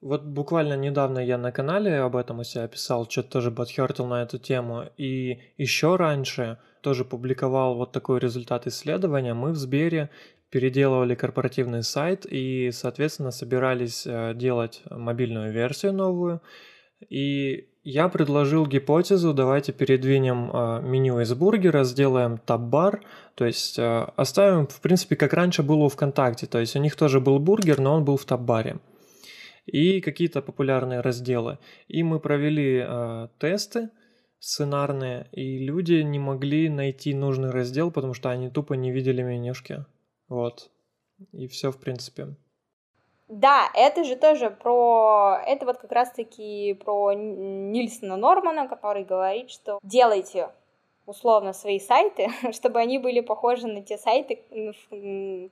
Вот 0.00 0.22
буквально 0.22 0.76
недавно 0.78 1.18
я 1.18 1.36
на 1.36 1.52
канале 1.52 1.98
об 1.98 2.16
этом 2.16 2.38
у 2.38 2.44
себя 2.44 2.66
писал, 2.68 3.08
что-то 3.08 3.32
тоже 3.32 3.50
подхертил 3.50 4.06
на 4.06 4.22
эту 4.22 4.38
тему. 4.38 4.84
И 4.96 5.38
еще 5.58 5.96
раньше 5.96 6.56
тоже 6.80 7.04
публиковал 7.04 7.74
вот 7.74 7.92
такой 7.92 8.18
результат 8.18 8.66
исследования. 8.66 9.34
Мы 9.34 9.52
в 9.52 9.56
Сбере 9.56 10.08
переделывали 10.48 11.14
корпоративный 11.14 11.82
сайт 11.82 12.24
и, 12.28 12.70
соответственно, 12.72 13.30
собирались 13.30 14.06
э, 14.06 14.32
делать 14.34 14.82
мобильную 14.90 15.52
версию 15.52 15.92
новую. 15.92 16.40
И 17.10 17.68
я 17.84 18.08
предложил 18.08 18.66
гипотезу, 18.66 19.34
давайте 19.34 19.72
передвинем 19.72 20.50
э, 20.50 20.80
меню 20.82 21.20
из 21.20 21.32
бургера, 21.34 21.84
сделаем 21.84 22.38
таб-бар, 22.38 23.02
то 23.34 23.44
есть 23.44 23.78
э, 23.78 24.06
оставим, 24.16 24.66
в 24.66 24.80
принципе, 24.80 25.14
как 25.14 25.34
раньше 25.34 25.62
было 25.62 25.84
у 25.84 25.88
ВКонтакте, 25.88 26.46
то 26.46 26.58
есть 26.58 26.74
у 26.74 26.80
них 26.80 26.96
тоже 26.96 27.20
был 27.20 27.38
бургер, 27.38 27.78
но 27.80 27.94
он 27.94 28.04
был 28.04 28.16
в 28.16 28.24
таб-баре 28.24 28.78
и 29.70 30.00
какие-то 30.00 30.42
популярные 30.42 31.00
разделы. 31.00 31.58
И 31.88 32.02
мы 32.02 32.20
провели 32.20 32.84
э, 32.86 33.28
тесты 33.38 33.90
сценарные, 34.38 35.28
и 35.32 35.58
люди 35.58 36.02
не 36.02 36.18
могли 36.18 36.68
найти 36.68 37.14
нужный 37.14 37.50
раздел, 37.50 37.90
потому 37.90 38.14
что 38.14 38.30
они 38.30 38.48
тупо 38.48 38.74
не 38.74 38.90
видели 38.90 39.22
менюшки. 39.22 39.84
Вот. 40.28 40.70
И 41.32 41.46
все, 41.46 41.70
в 41.70 41.78
принципе. 41.78 42.28
Да, 43.28 43.70
это 43.74 44.02
же 44.02 44.16
тоже 44.16 44.50
про... 44.50 45.40
Это 45.46 45.66
вот 45.66 45.78
как 45.78 45.92
раз-таки 45.92 46.74
про 46.74 47.12
Нильсона 47.12 48.16
Нормана, 48.16 48.66
который 48.66 49.04
говорит, 49.04 49.50
что 49.50 49.78
делайте 49.82 50.48
условно 51.06 51.52
свои 51.52 51.78
сайты, 51.78 52.28
чтобы 52.52 52.80
они 52.80 52.98
были 52.98 53.20
похожи 53.20 53.66
на 53.66 53.82
те 53.82 53.98
сайты, 53.98 54.40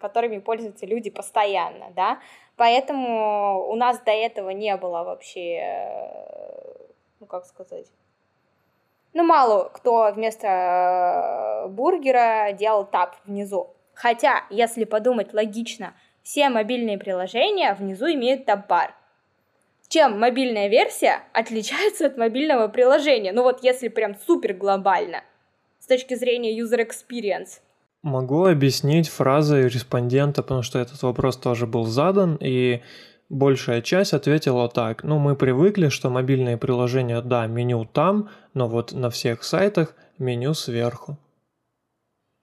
которыми 0.01 0.39
пользуются 0.39 0.87
люди 0.87 1.11
постоянно, 1.11 1.91
да, 1.95 2.19
поэтому 2.59 3.67
у 3.71 3.77
нас 3.77 3.99
до 4.01 4.11
этого 4.11 4.51
не 4.51 4.77
было 4.77 5.05
вообще, 5.05 5.81
ну 7.21 7.27
как 7.27 7.47
сказать, 7.47 7.87
ну 9.15 9.25
мало 9.25 9.71
кто 9.73 10.13
вместо 10.13 10.47
э, 11.65 11.69
бургера 11.69 12.53
делал 12.53 12.85
тап 12.85 13.17
внизу, 13.25 13.75
хотя, 13.95 14.45
если 14.51 14.85
подумать 14.85 15.33
логично, 15.33 15.95
все 16.23 16.51
мобильные 16.51 16.99
приложения 16.99 17.73
внизу 17.73 18.13
имеют 18.13 18.45
таб-бар, 18.45 18.95
чем 19.89 20.21
мобильная 20.21 20.69
версия 20.69 21.23
отличается 21.33 22.07
от 22.07 22.19
мобильного 22.19 22.69
приложения. 22.69 23.33
Ну 23.33 23.43
вот 23.43 23.63
если 23.63 23.89
прям 23.89 24.15
супер 24.15 24.53
глобально 24.53 25.23
точки 25.89 26.15
зрения 26.15 26.57
user 26.57 26.87
experience? 26.87 27.61
Могу 28.09 28.47
объяснить 28.47 29.09
фразой 29.09 29.69
респондента, 29.69 30.43
потому 30.43 30.63
что 30.63 30.79
этот 30.79 31.03
вопрос 31.03 31.37
тоже 31.37 31.67
был 31.67 31.85
задан, 31.85 32.39
и 32.41 32.81
большая 33.29 33.83
часть 33.83 34.15
ответила 34.15 34.69
так. 34.69 35.05
Ну, 35.05 35.19
мы 35.19 35.37
привыкли, 35.37 35.91
что 35.91 36.09
мобильные 36.09 36.57
приложения, 36.57 37.21
да, 37.21 37.47
меню 37.47 37.85
там, 37.85 38.31
но 38.55 38.67
вот 38.67 38.93
на 38.93 39.11
всех 39.11 39.45
сайтах 39.45 39.95
меню 40.19 40.55
сверху. 40.55 41.19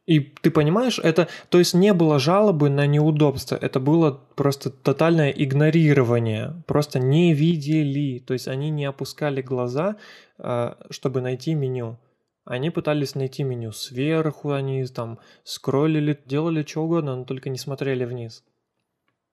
И 0.05 0.19
ты 0.19 0.51
понимаешь, 0.51 0.99
это, 0.99 1.27
то 1.49 1.57
есть 1.57 1.73
не 1.73 1.91
было 1.91 2.19
жалобы 2.19 2.69
на 2.69 2.85
неудобство, 2.85 3.57
это 3.59 3.79
было 3.79 4.19
просто 4.35 4.69
тотальное 4.69 5.31
игнорирование, 5.31 6.61
просто 6.67 6.99
не 6.99 7.33
видели, 7.33 8.19
то 8.19 8.33
есть 8.33 8.47
они 8.47 8.69
не 8.69 8.85
опускали 8.85 9.41
глаза, 9.41 9.95
а, 10.37 10.77
чтобы 10.91 11.21
найти 11.21 11.55
меню. 11.55 11.97
Они 12.45 12.69
пытались 12.69 13.15
найти 13.15 13.43
меню 13.43 13.71
сверху, 13.71 14.51
они 14.51 14.85
там 14.85 15.19
скроллили, 15.43 16.17
делали 16.25 16.63
что 16.63 16.83
угодно, 16.83 17.15
но 17.15 17.25
только 17.25 17.49
не 17.49 17.57
смотрели 17.57 18.05
вниз. 18.05 18.43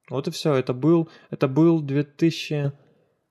Вот 0.08 0.28
и 0.28 0.30
все. 0.30 0.54
Это 0.54 0.72
был, 0.72 1.08
это 1.30 1.46
был 1.46 1.80
2000... 1.80 2.72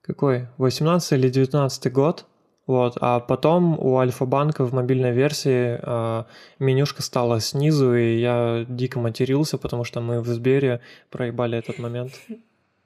Какой? 0.01 0.47
18 0.57 1.11
или 1.13 1.29
19 1.29 1.91
год? 1.91 2.25
Вот, 2.67 2.97
а 3.01 3.19
потом 3.19 3.77
у 3.79 3.97
Альфа-банка 3.97 4.63
в 4.63 4.73
мобильной 4.73 5.11
версии 5.11 5.79
э, 5.82 6.23
менюшка 6.59 7.01
стала 7.01 7.39
снизу, 7.39 7.95
и 7.95 8.19
я 8.19 8.65
дико 8.69 8.99
матерился, 8.99 9.57
потому 9.57 9.84
что 9.84 9.99
мы 9.99 10.21
в 10.21 10.27
Сбере 10.27 10.79
проебали 11.09 11.57
этот 11.57 11.79
момент. 11.79 12.13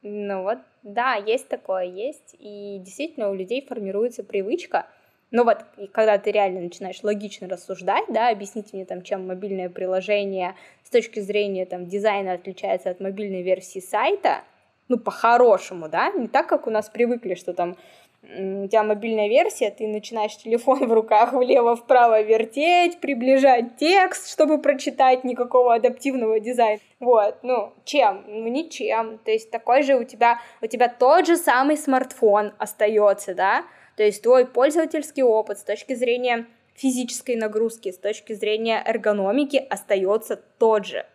Ну 0.02 0.44
вот, 0.44 0.60
да, 0.84 1.16
есть 1.16 1.50
такое, 1.50 1.86
есть, 1.86 2.36
и 2.40 2.80
действительно 2.80 3.30
у 3.30 3.34
людей 3.34 3.66
формируется 3.68 4.24
привычка, 4.24 4.88
но 5.36 5.44
вот 5.44 5.66
когда 5.92 6.18
ты 6.18 6.32
реально 6.32 6.62
начинаешь 6.62 7.04
логично 7.04 7.50
рассуждать, 7.50 8.06
да, 8.08 8.30
объясните 8.30 8.70
мне 8.72 8.86
там, 8.86 9.02
чем 9.02 9.28
мобильное 9.28 9.68
приложение 9.68 10.56
с 10.82 10.90
точки 10.90 11.20
зрения 11.20 11.66
там 11.66 11.88
дизайна 11.88 12.32
отличается 12.32 12.90
от 12.90 13.02
мобильной 13.02 13.42
версии 13.42 13.80
сайта, 13.80 14.44
ну, 14.88 14.98
по-хорошему, 14.98 15.90
да, 15.90 16.10
не 16.12 16.30
так, 16.30 16.48
как 16.48 16.68
у 16.68 16.70
нас 16.70 16.90
привыкли, 16.90 17.36
что 17.36 17.54
там 17.54 17.76
у 18.24 18.68
тебя 18.68 18.84
мобильная 18.84 19.28
версия, 19.28 19.72
ты 19.72 19.88
начинаешь 19.88 20.38
телефон 20.38 20.88
в 20.88 20.94
руках 20.94 21.34
влево-вправо 21.34 22.22
вертеть, 22.22 23.02
приближать 23.02 23.76
текст, 23.76 24.32
чтобы 24.32 24.62
прочитать 24.62 25.26
никакого 25.26 25.76
адаптивного 25.76 26.40
дизайна. 26.40 26.80
Вот, 27.02 27.40
ну, 27.44 27.74
чем? 27.84 28.24
Ну, 28.26 28.48
ничем. 28.48 29.18
То 29.18 29.32
есть 29.32 29.52
такой 29.52 29.84
же 29.84 29.96
у 29.96 30.06
тебя, 30.06 30.40
у 30.62 30.68
тебя 30.68 30.88
тот 30.88 31.28
же 31.28 31.36
самый 31.36 31.76
смартфон 31.76 32.54
остается, 32.58 33.36
да? 33.36 33.66
То 33.96 34.04
есть 34.04 34.22
твой 34.22 34.46
пользовательский 34.46 35.24
опыт 35.24 35.60
с 35.60 35.64
точки 35.64 35.96
зрения 35.96 36.46
физической 36.74 37.36
нагрузки, 37.36 37.92
с 37.92 37.98
точки 37.98 38.34
зрения 38.34 38.84
эргономики 38.86 39.66
остается 39.70 40.36
тот 40.36 40.86
же. 40.86 41.06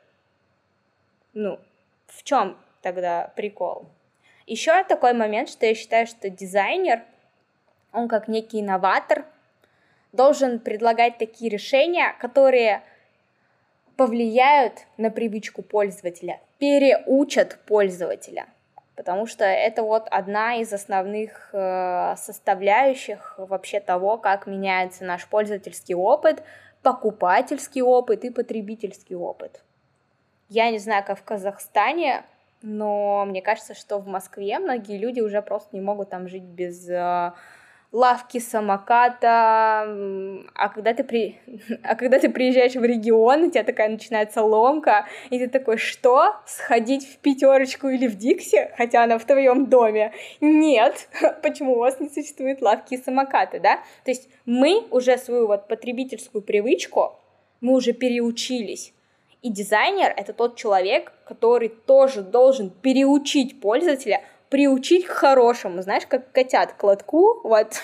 Ну, 1.35 1.61
в 2.07 2.23
чем 2.23 2.57
тогда 2.83 3.33
прикол? 3.37 3.87
Еще 4.47 4.83
такой 4.85 5.13
момент, 5.13 5.49
что 5.49 5.67
я 5.67 5.75
считаю, 5.75 6.07
что 6.07 6.31
дизайнер, 6.31 7.03
он 7.93 8.09
как 8.09 8.27
некий 8.27 8.61
инноватор, 8.61 9.27
должен 10.13 10.59
предлагать 10.59 11.19
такие 11.19 11.51
решения, 11.51 12.17
которые 12.21 12.83
повлияют 13.97 14.87
на 14.97 15.11
привычку 15.11 15.63
пользователя, 15.63 16.41
переучат 16.59 17.59
пользователя. 17.67 18.47
Потому 19.01 19.25
что 19.25 19.47
это 19.47 19.83
вот 19.83 20.09
одна 20.11 20.57
из 20.57 20.71
основных 20.75 21.49
э, 21.55 22.17
составляющих 22.19 23.37
вообще 23.39 23.81
того, 23.81 24.19
как 24.19 24.47
меняется 24.47 25.07
наш 25.07 25.27
пользовательский 25.27 25.95
опыт, 25.95 26.43
покупательский 26.83 27.81
опыт 27.81 28.27
и 28.27 28.31
потребительский 28.31 29.15
опыт. 29.15 29.63
Я 30.51 30.71
не 30.71 30.79
знаю, 30.79 31.03
как 31.03 31.19
в 31.19 31.23
Казахстане, 31.23 32.25
но 32.61 33.25
мне 33.25 33.41
кажется, 33.41 33.73
что 33.73 33.97
в 33.97 34.07
Москве 34.07 34.59
многие 34.59 34.99
люди 34.99 35.21
уже 35.21 35.41
просто 35.41 35.75
не 35.75 35.81
могут 35.81 36.11
там 36.11 36.29
жить 36.29 36.43
без 36.43 36.87
э, 36.87 37.33
лавки 37.93 38.39
самоката, 38.39 39.83
а 40.55 40.69
когда 40.73 40.95
ты 40.95 41.03
при... 41.03 41.41
а 41.83 41.97
когда 41.97 42.19
ты 42.19 42.29
приезжаешь 42.29 42.75
в 42.77 42.85
регион, 42.85 43.45
у 43.45 43.51
тебя 43.51 43.65
такая 43.65 43.89
начинается 43.89 44.43
ломка, 44.43 45.07
и 45.31 45.39
ты 45.39 45.49
такой, 45.49 45.77
что? 45.77 46.37
Сходить 46.47 47.07
в 47.07 47.19
пятерочку 47.19 47.89
или 47.89 48.07
в 48.07 48.17
Дикси, 48.17 48.71
хотя 48.77 49.03
она 49.05 49.19
в 49.19 49.25
твоем 49.25 49.67
доме? 49.67 50.13
Нет, 50.41 51.09
почему 51.43 51.75
у 51.75 51.79
вас 51.79 51.99
не 52.01 52.09
существует 52.09 52.63
лавки 52.63 52.95
и 52.95 53.03
самокаты, 53.03 53.59
да? 53.59 53.77
То 54.05 54.11
есть 54.13 54.29
мы 54.45 54.87
уже 54.91 55.19
свою 55.19 55.47
вот 55.49 55.67
потребительскую 55.67 56.43
привычку, 56.43 57.17
мы 57.61 57.75
уже 57.75 57.93
переучились, 57.93 58.95
и 59.43 59.51
дизайнер— 59.51 60.13
это 60.17 60.33
тот 60.35 60.57
человек, 60.57 61.13
который 61.25 61.69
тоже 61.71 62.21
должен 62.23 62.69
переучить 62.69 63.61
пользователя, 63.61 64.23
приучить 64.51 65.07
к 65.07 65.11
хорошему, 65.11 65.81
знаешь, 65.81 66.07
как 66.07 66.33
котят 66.33 66.73
к 66.73 66.83
лотку, 66.83 67.41
вот, 67.45 67.83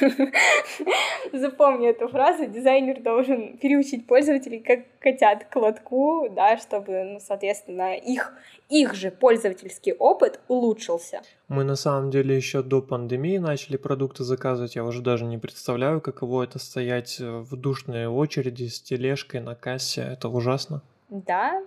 запомни 1.33 1.89
эту 1.89 2.09
фразу, 2.09 2.47
дизайнер 2.47 3.01
должен 3.01 3.57
переучить 3.57 4.07
пользователей 4.07 4.59
как 4.59 4.81
котят 4.99 5.45
к 5.45 5.57
лотку, 5.57 6.29
да, 6.29 6.59
чтобы, 6.59 7.05
ну, 7.05 7.21
соответственно, 7.21 7.97
их, 7.97 8.33
их 8.69 8.95
же 8.95 9.13
пользовательский 9.13 9.93
опыт 9.93 10.41
улучшился. 10.49 11.23
Мы 11.47 11.63
на 11.63 11.77
самом 11.77 12.11
деле 12.11 12.37
еще 12.37 12.63
до 12.63 12.83
пандемии 12.83 13.39
начали 13.39 13.77
продукты 13.77 14.25
заказывать, 14.25 14.75
я 14.75 14.85
уже 14.85 15.03
даже 15.03 15.25
не 15.25 15.39
представляю, 15.39 16.01
каково 16.01 16.43
это 16.43 16.59
стоять 16.59 17.21
в 17.21 17.55
душной 17.55 18.07
очереди 18.07 18.67
с 18.67 18.81
тележкой 18.81 19.41
на 19.41 19.55
кассе, 19.55 20.03
это 20.03 20.29
ужасно. 20.29 20.83
Да, 21.11 21.63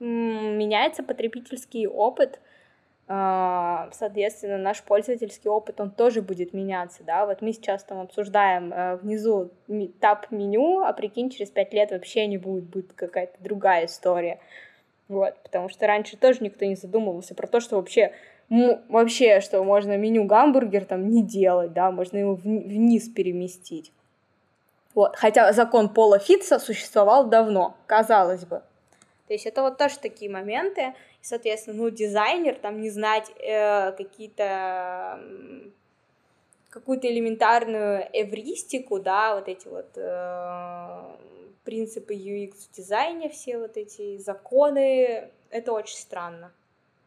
меняется 0.00 1.02
потребительский 1.02 1.86
опыт, 1.86 2.40
соответственно, 3.08 4.58
наш 4.58 4.82
пользовательский 4.82 5.48
опыт, 5.48 5.80
он 5.80 5.90
тоже 5.90 6.20
будет 6.20 6.52
меняться, 6.52 7.02
да, 7.04 7.24
вот 7.24 7.40
мы 7.40 7.52
сейчас 7.52 7.82
там 7.82 8.00
обсуждаем 8.00 8.70
э, 8.72 8.96
внизу 8.96 9.50
тап-меню, 10.00 10.80
а 10.80 10.92
прикинь, 10.92 11.30
через 11.30 11.50
пять 11.50 11.72
лет 11.72 11.90
вообще 11.90 12.26
не 12.26 12.36
будет, 12.36 12.64
будет 12.64 12.92
какая-то 12.92 13.34
другая 13.40 13.86
история, 13.86 14.40
вот, 15.08 15.34
потому 15.42 15.70
что 15.70 15.86
раньше 15.86 16.18
тоже 16.18 16.40
никто 16.42 16.66
не 16.66 16.74
задумывался 16.76 17.34
про 17.34 17.46
то, 17.46 17.60
что 17.60 17.76
вообще 17.76 18.12
вообще, 18.50 19.40
что 19.40 19.62
можно 19.62 19.96
меню 19.96 20.24
гамбургер 20.24 20.84
там 20.84 21.08
не 21.08 21.22
делать, 21.22 21.72
да, 21.72 21.90
можно 21.90 22.16
его 22.16 22.34
вниз 22.34 23.08
переместить. 23.08 23.92
Вот. 24.94 25.16
Хотя 25.16 25.52
закон 25.52 25.90
Пола 25.90 26.18
Фитца 26.18 26.58
существовал 26.58 27.28
давно, 27.28 27.76
казалось 27.86 28.44
бы. 28.44 28.62
То 29.28 29.34
есть 29.34 29.46
это 29.46 29.62
вот 29.62 29.76
тоже 29.76 29.98
такие 29.98 30.30
моменты. 30.30 30.94
И, 31.20 31.24
соответственно, 31.24 31.76
ну, 31.76 31.90
дизайнер, 31.90 32.56
там, 32.56 32.80
не 32.80 32.90
знать 32.90 33.30
э, 33.38 33.92
какие-то 33.92 35.20
какую-то 36.70 37.10
элементарную 37.10 38.08
эвристику, 38.12 39.00
да, 39.00 39.34
вот 39.34 39.48
эти 39.48 39.68
вот 39.68 39.96
э, 39.96 41.16
принципы 41.64 42.14
UX 42.14 42.52
в 42.70 42.76
дизайне, 42.76 43.28
все 43.28 43.58
вот 43.58 43.76
эти 43.76 44.18
законы, 44.18 45.30
это 45.50 45.72
очень 45.72 45.96
странно. 45.96 46.52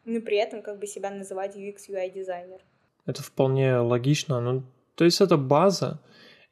Но 0.05 0.19
при 0.21 0.37
этом 0.37 0.61
как 0.61 0.79
бы 0.79 0.87
себя 0.87 1.09
называть 1.11 1.55
UX 1.55 1.89
UI 1.89 2.11
дизайнер. 2.11 2.59
Это 3.05 3.23
вполне 3.23 3.77
логично, 3.77 4.41
ну, 4.41 4.63
то 4.95 5.05
есть 5.05 5.21
это 5.21 5.37
база, 5.37 5.99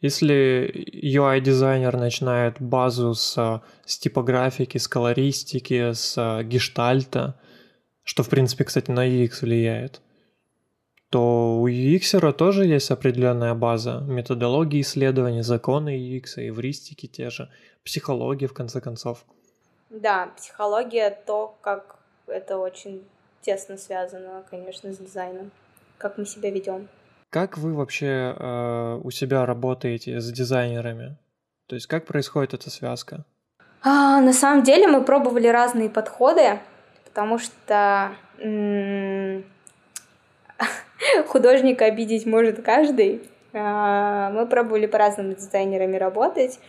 если 0.02 0.72
UI-дизайнер 0.94 1.98
начинает 1.98 2.62
базу 2.62 3.14
с, 3.14 3.62
с 3.86 3.98
типографики, 3.98 4.78
с 4.78 4.88
колористики, 4.88 5.92
с 5.94 6.42
гештальта, 6.44 7.40
что, 8.04 8.24
в 8.24 8.30
принципе, 8.30 8.64
кстати, 8.64 8.92
на 8.92 9.08
UX 9.08 9.42
влияет, 9.42 10.02
то 11.10 11.60
у 11.60 11.68
UX 11.68 12.32
тоже 12.34 12.66
есть 12.66 12.92
определенная 12.92 13.56
база, 13.56 14.00
методологии 14.08 14.82
исследований, 14.82 15.42
законы 15.42 15.98
UX, 15.98 16.38
эвристики 16.38 17.08
те 17.08 17.30
же, 17.30 17.50
психология, 17.84 18.48
в 18.48 18.54
конце 18.54 18.80
концов. 18.80 19.26
Да, 19.90 20.32
психология, 20.38 21.10
то, 21.26 21.58
как 21.62 21.98
это 22.28 22.58
очень 22.58 23.04
тесно 23.42 23.78
связано, 23.78 24.44
конечно, 24.50 24.94
с 24.94 24.98
дизайном, 24.98 25.52
как 25.98 26.18
мы 26.18 26.26
себя 26.26 26.52
ведем. 26.52 26.88
Как 27.30 27.60
вы 27.60 27.76
вообще 27.76 28.36
э, 28.36 29.00
у 29.04 29.12
себя 29.12 29.46
работаете 29.46 30.20
с 30.20 30.32
дизайнерами? 30.32 31.16
То 31.68 31.76
есть 31.76 31.86
как 31.86 32.06
происходит 32.06 32.56
эта 32.56 32.72
связка? 32.72 33.24
А, 33.84 34.20
на 34.20 34.34
самом 34.34 34.64
деле 34.64 34.88
мы 34.88 35.04
пробовали 35.04 35.48
разные 35.48 35.90
подходы, 35.90 36.60
потому 37.06 37.38
что 37.38 38.12
художника 41.28 41.86
обидеть 41.86 42.26
может 42.26 42.64
каждый. 42.64 43.22
А, 43.54 44.32
мы 44.32 44.48
пробовали 44.48 44.88
по-разному 44.88 45.36
дизайнерами 45.36 45.98
работать. 45.98 46.60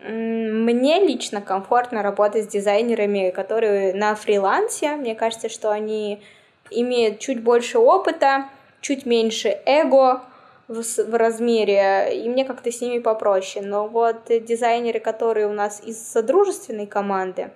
Мне 0.00 1.06
лично 1.06 1.40
комфортно 1.40 2.02
работать 2.02 2.44
с 2.44 2.48
дизайнерами, 2.48 3.30
которые 3.30 3.94
на 3.94 4.16
фрилансе. 4.16 4.96
Мне 4.96 5.14
кажется, 5.14 5.48
что 5.48 5.70
они 5.70 6.22
имеют 6.70 7.20
чуть 7.20 7.42
больше 7.42 7.78
опыта, 7.78 8.48
чуть 8.80 9.06
меньше 9.06 9.60
эго 9.66 10.22
в, 10.68 10.82
в 10.82 11.14
размере, 11.14 12.10
и 12.24 12.28
мне 12.28 12.44
как-то 12.44 12.70
с 12.70 12.80
ними 12.80 12.98
попроще. 12.98 13.64
Но 13.64 13.88
вот 13.88 14.26
дизайнеры, 14.28 15.00
которые 15.00 15.46
у 15.46 15.52
нас 15.52 15.82
из 15.84 15.98
содружественной 15.98 16.86
команды, 16.86 17.50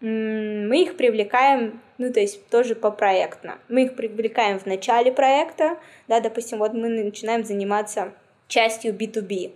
мы 0.00 0.82
их 0.82 0.96
привлекаем, 0.96 1.80
ну, 1.98 2.12
то 2.12 2.18
есть 2.18 2.48
тоже 2.48 2.74
попроектно. 2.74 3.58
Мы 3.68 3.84
их 3.84 3.94
привлекаем 3.94 4.58
в 4.58 4.66
начале 4.66 5.12
проекта, 5.12 5.78
да, 6.08 6.18
допустим, 6.18 6.58
вот 6.58 6.72
мы 6.72 6.88
начинаем 6.88 7.44
заниматься 7.44 8.12
частью 8.48 8.94
B2B. 8.94 9.52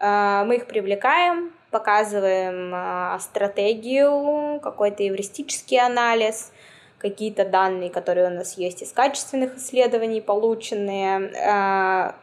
А, 0.00 0.44
мы 0.44 0.56
их 0.56 0.66
привлекаем, 0.66 1.52
показываем 1.70 2.72
а, 2.74 3.18
стратегию, 3.20 4.58
какой-то 4.60 5.06
эвристический 5.06 5.78
анализ, 5.78 6.52
какие-то 6.98 7.44
данные, 7.44 7.90
которые 7.90 8.26
у 8.26 8.30
нас 8.30 8.58
есть 8.58 8.82
из 8.82 8.92
качественных 8.92 9.56
исследований 9.56 10.20
полученные. 10.20 11.30
А, 11.46 12.14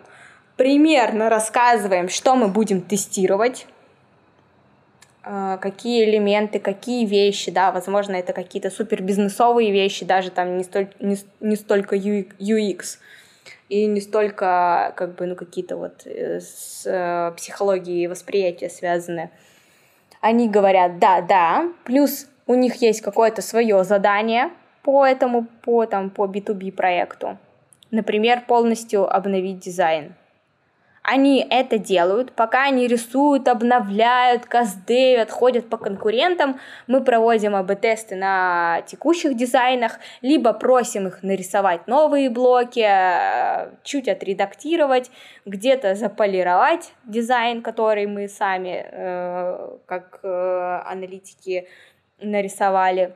примерно 0.57 1.30
рассказываем, 1.30 2.09
что 2.09 2.36
мы 2.36 2.47
будем 2.47 2.82
тестировать, 2.82 3.67
а, 5.23 5.57
какие 5.57 6.05
элементы, 6.05 6.59
какие 6.59 7.05
вещи, 7.05 7.51
да, 7.51 7.71
возможно, 7.71 8.15
это 8.15 8.34
какие-то 8.34 8.69
супер 8.69 9.01
бизнесовые 9.01 9.71
вещи, 9.71 10.05
даже 10.05 10.30
там 10.30 10.57
не, 10.57 10.63
столь, 10.63 10.89
не, 10.99 11.17
не 11.39 11.55
столько 11.55 11.95
UX. 11.95 12.99
и 13.69 13.88
не 13.88 14.01
столько 14.01 14.93
как 14.95 15.15
бы 15.15 15.26
ну 15.26 15.36
какие-то 15.36 15.78
вот 15.78 16.05
э, 16.05 16.39
с 16.39 16.84
э, 16.86 17.34
психологией 17.36 18.07
восприятия 18.07 18.69
связаны. 18.69 19.32
Они 20.21 20.47
говорят 20.47 20.99
да, 20.99 21.21
да, 21.21 21.71
плюс 21.84 22.28
у 22.45 22.53
них 22.53 22.76
есть 22.76 23.01
какое-то 23.01 23.41
свое 23.41 23.84
задание 23.84 24.51
по 24.86 25.06
этому, 25.06 25.48
по 25.64 25.86
там 25.86 26.10
по 26.10 26.26
B2B 26.26 26.72
проекту. 26.72 27.38
Например, 27.92 28.44
полностью 28.48 29.04
обновить 29.16 29.60
дизайн 29.60 30.14
они 31.06 31.46
это 31.50 31.78
делают, 31.78 32.32
пока 32.32 32.64
они 32.64 32.88
рисуют, 32.88 33.48
обновляют, 33.48 34.46
каздевят, 34.46 35.30
ходят 35.30 35.70
по 35.70 35.78
конкурентам, 35.78 36.60
мы 36.88 37.04
проводим 37.04 37.56
АБ-тесты 37.56 38.16
на 38.16 38.82
текущих 38.88 39.36
дизайнах, 39.36 40.00
либо 40.22 40.52
просим 40.54 41.08
их 41.08 41.22
нарисовать 41.22 41.88
новые 41.88 42.30
блоки, 42.30 42.86
э, 42.88 43.72
чуть 43.84 44.08
отредактировать, 44.08 45.12
где-то 45.46 45.94
заполировать 45.94 46.92
дизайн, 47.04 47.62
который 47.62 48.08
мы 48.08 48.28
сами, 48.28 48.86
э, 48.92 49.78
как 49.86 50.20
э, 50.24 50.82
аналитики, 50.86 51.68
нарисовали. 52.20 53.16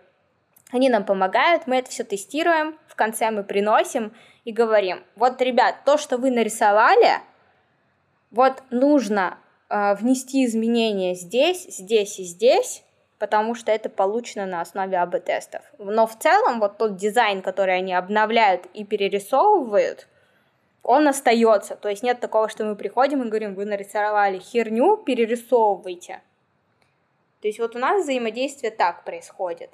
Они 0.71 0.89
нам 0.89 1.03
помогают, 1.03 1.65
мы 1.65 1.77
это 1.77 1.89
все 1.89 2.03
тестируем, 2.03 2.77
в 2.87 2.95
конце 2.95 3.31
мы 3.31 3.43
приносим 3.43 4.13
и 4.45 4.51
говорим, 4.51 5.03
вот, 5.15 5.41
ребят, 5.41 5.77
то, 5.85 5.97
что 5.97 6.17
вы 6.17 6.29
нарисовали, 6.29 7.21
вот 8.29 8.61
нужно 8.69 9.39
э, 9.69 9.95
внести 9.95 10.45
изменения 10.45 11.15
здесь, 11.15 11.63
здесь 11.63 12.19
и 12.19 12.23
здесь, 12.23 12.83
потому 13.17 13.55
что 13.55 13.71
это 13.71 13.89
получено 13.89 14.45
на 14.45 14.61
основе 14.61 14.97
АБ-тестов. 14.97 15.61
Но 15.79 16.05
в 16.05 16.17
целом 16.17 16.59
вот 16.59 16.77
тот 16.77 16.95
дизайн, 16.95 17.41
который 17.41 17.77
они 17.77 17.93
обновляют 17.93 18.67
и 18.73 18.85
перерисовывают, 18.85 20.07
он 20.83 21.07
остается. 21.07 21.75
То 21.75 21.89
есть 21.89 22.03
нет 22.03 22.19
такого, 22.19 22.47
что 22.47 22.63
мы 22.63 22.75
приходим 22.75 23.23
и 23.23 23.27
говорим, 23.27 23.55
вы 23.55 23.65
нарисовали 23.65 24.39
херню, 24.39 24.97
перерисовывайте. 24.97 26.21
То 27.41 27.47
есть 27.47 27.59
вот 27.59 27.75
у 27.75 27.79
нас 27.79 28.03
взаимодействие 28.03 28.71
так 28.71 29.03
происходит. 29.03 29.71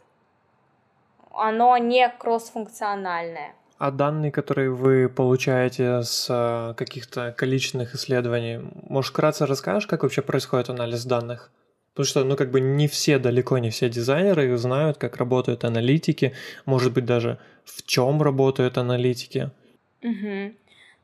Оно 1.35 1.77
не 1.77 2.09
кроссфункциональное. 2.09 3.53
А 3.77 3.91
данные, 3.91 4.31
которые 4.31 4.71
вы 4.71 5.09
получаете 5.09 6.01
с 6.01 6.27
э, 6.29 6.73
каких-то 6.75 7.33
количественных 7.37 7.93
исследований, 7.93 8.61
может, 8.89 9.11
вкратце 9.11 9.45
расскажешь, 9.45 9.85
как 9.85 10.03
вообще 10.03 10.21
происходит 10.21 10.69
анализ 10.69 11.03
данных? 11.03 11.51
Потому 11.93 12.05
что, 12.07 12.23
ну, 12.23 12.35
как 12.37 12.51
бы 12.51 12.61
не 12.61 12.87
все, 12.87 13.19
далеко 13.19 13.57
не 13.57 13.69
все 13.69 13.89
дизайнеры 13.89 14.55
знают, 14.57 14.97
как 14.97 15.17
работают 15.17 15.65
аналитики, 15.65 16.33
может 16.65 16.93
быть, 16.93 17.05
даже 17.05 17.37
в 17.65 17.83
чем 17.85 18.21
работают 18.21 18.77
аналитики. 18.77 19.49
Угу. 20.03 20.53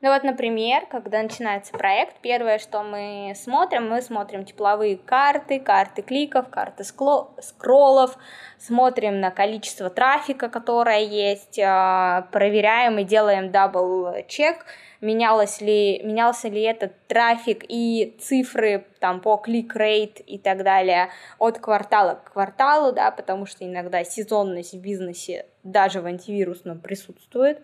Ну 0.02 0.12
вот, 0.12 0.24
например, 0.24 0.86
когда 0.90 1.22
начинается 1.22 1.72
проект, 1.72 2.16
первое, 2.22 2.58
что 2.58 2.82
мы 2.82 3.34
смотрим, 3.36 3.88
мы 3.88 4.02
смотрим 4.02 4.44
тепловые 4.44 4.96
карты, 4.96 5.60
карты 5.60 6.02
кликов, 6.02 6.48
карты 6.48 6.82
скроллов, 6.82 8.18
смотрим 8.58 9.20
на 9.20 9.30
количество 9.30 9.90
трафика, 9.90 10.48
которое 10.48 11.04
есть, 11.04 11.60
а, 11.60 12.26
проверяем 12.32 12.98
и 12.98 13.04
делаем 13.04 13.52
double-check, 13.52 14.66
менялось 15.00 15.60
ли, 15.60 16.02
менялся 16.02 16.48
ли 16.48 16.62
этот 16.62 16.94
трафик 17.06 17.64
и 17.68 18.16
цифры 18.20 18.84
там 18.98 19.20
по 19.20 19.36
click 19.36 19.82
rate 19.82 20.18
и 20.26 20.36
так 20.36 20.64
далее 20.64 21.10
от 21.38 21.60
квартала 21.60 22.14
к 22.14 22.32
кварталу, 22.32 22.90
да, 22.90 23.12
потому 23.12 23.46
что 23.46 23.64
иногда 23.64 24.02
сезонность 24.02 24.74
в 24.74 24.80
бизнесе 24.80 25.46
даже 25.62 26.00
в 26.00 26.06
антивирусном 26.06 26.80
присутствует. 26.80 27.62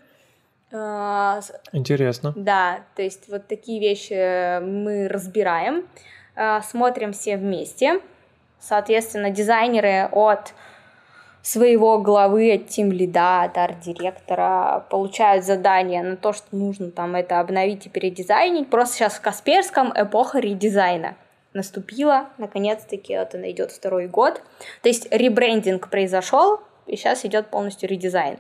А, 0.72 1.40
Интересно. 1.72 2.32
Да, 2.36 2.80
то 2.94 3.02
есть 3.02 3.28
вот 3.28 3.46
такие 3.46 3.80
вещи 3.80 4.60
мы 4.60 5.08
разбираем, 5.08 5.86
а, 6.36 6.60
смотрим 6.62 7.12
все 7.12 7.36
вместе. 7.36 8.00
Соответственно, 8.60 9.30
дизайнеры 9.30 10.08
от 10.12 10.52
своего 11.42 11.98
главы, 11.98 12.52
от 12.52 12.68
тим 12.68 12.92
лида, 12.92 13.44
от 13.44 13.56
арт-директора 13.56 14.84
получают 14.90 15.44
задание 15.44 16.02
на 16.02 16.16
то, 16.16 16.32
что 16.32 16.54
нужно 16.54 16.90
там 16.90 17.14
это 17.14 17.40
обновить 17.40 17.86
и 17.86 17.88
передизайнить. 17.88 18.68
Просто 18.68 18.96
сейчас 18.96 19.14
в 19.14 19.20
Касперском 19.22 19.92
эпоха 19.94 20.40
редизайна 20.40 21.14
наступила, 21.54 22.26
наконец-таки 22.36 23.14
это 23.14 23.38
найдет 23.38 23.72
второй 23.72 24.06
год. 24.08 24.42
То 24.82 24.88
есть 24.88 25.08
ребрендинг 25.10 25.88
произошел, 25.88 26.60
и 26.89 26.97
сейчас 26.97 27.24
идет 27.24 27.49
полностью 27.49 27.89
редизайн 27.89 28.39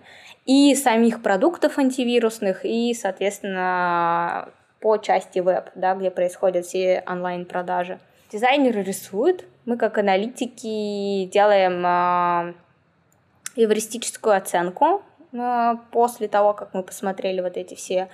и 0.48 0.74
самих 0.74 1.22
продуктов 1.22 1.78
антивирусных, 1.78 2.64
и, 2.64 2.94
соответственно, 2.94 4.48
по 4.80 4.96
части 4.96 5.40
веб, 5.40 5.70
да, 5.74 5.94
где 5.94 6.10
происходят 6.10 6.64
все 6.64 7.04
онлайн-продажи. 7.06 7.98
Дизайнеры 8.32 8.82
рисуют, 8.82 9.44
мы 9.66 9.76
как 9.76 9.98
аналитики 9.98 11.26
делаем 11.26 11.84
э, 11.84 12.54
эвристическую 13.56 14.36
оценку 14.36 15.02
э, 15.32 15.74
после 15.92 16.28
того, 16.28 16.54
как 16.54 16.72
мы 16.72 16.82
посмотрели 16.82 17.42
вот 17.42 17.58
эти 17.58 17.74
все 17.74 18.08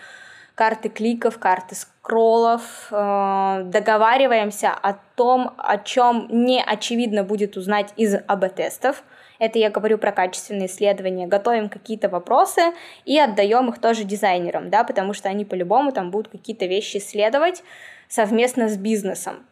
карты 0.57 0.89
кликов, 0.89 1.39
карты 1.39 1.77
скроллов, 1.77 2.89
э, 2.91 3.63
договариваемся 3.67 4.71
о 4.73 4.95
том, 5.15 5.55
о 5.59 5.79
чем 5.79 6.27
не 6.31 6.61
очевидно 6.61 7.23
будет 7.23 7.57
узнать 7.57 7.93
из 7.97 8.17
АБ-тестов, 8.27 9.05
это 9.39 9.59
я 9.59 9.71
говорю 9.71 9.99
про 9.99 10.13
качественные 10.13 10.67
исследования. 10.67 11.27
Готовим 11.27 11.69
какие-то 11.69 12.09
вопросы 12.09 12.73
и 13.05 13.19
отдаем 13.19 13.69
их 13.69 13.81
тоже 13.81 14.05
дизайнерам, 14.05 14.71
да, 14.71 14.85
потому 14.85 15.13
что 15.13 15.29
они 15.29 15.45
по-любому 15.45 15.93
там 15.93 16.11
будут 16.11 16.31
какие-то 16.31 16.67
вещи 16.67 16.99
исследовать 16.99 17.63
совместно 18.09 18.69
с 18.69 18.77
бизнесом. 18.77 19.45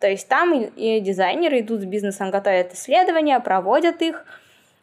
То 0.00 0.08
есть 0.08 0.28
там 0.28 0.54
и 0.54 1.00
дизайнеры 1.00 1.60
идут 1.60 1.82
с 1.82 1.84
бизнесом, 1.84 2.30
готовят 2.30 2.72
исследования, 2.72 3.38
проводят 3.38 4.00
их. 4.02 4.24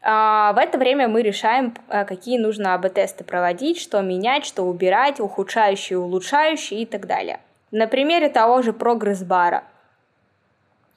А 0.02 0.54
в 0.54 0.58
это 0.60 0.78
время 0.78 1.08
мы 1.08 1.24
решаем, 1.24 1.74
а, 1.90 2.06
какие 2.06 2.38
нужно 2.38 2.76
АБ-тесты 2.76 3.24
проводить, 3.24 3.80
что 3.80 4.00
менять, 4.02 4.46
что 4.46 4.64
убирать, 4.64 5.20
ухудшающие, 5.20 5.98
улучшающие 5.98 6.84
и 6.84 6.86
так 6.86 7.08
далее. 7.08 7.40
На 7.72 7.88
примере 7.88 8.30
того 8.30 8.62
же 8.62 8.74
прогресс-бара 8.74 9.64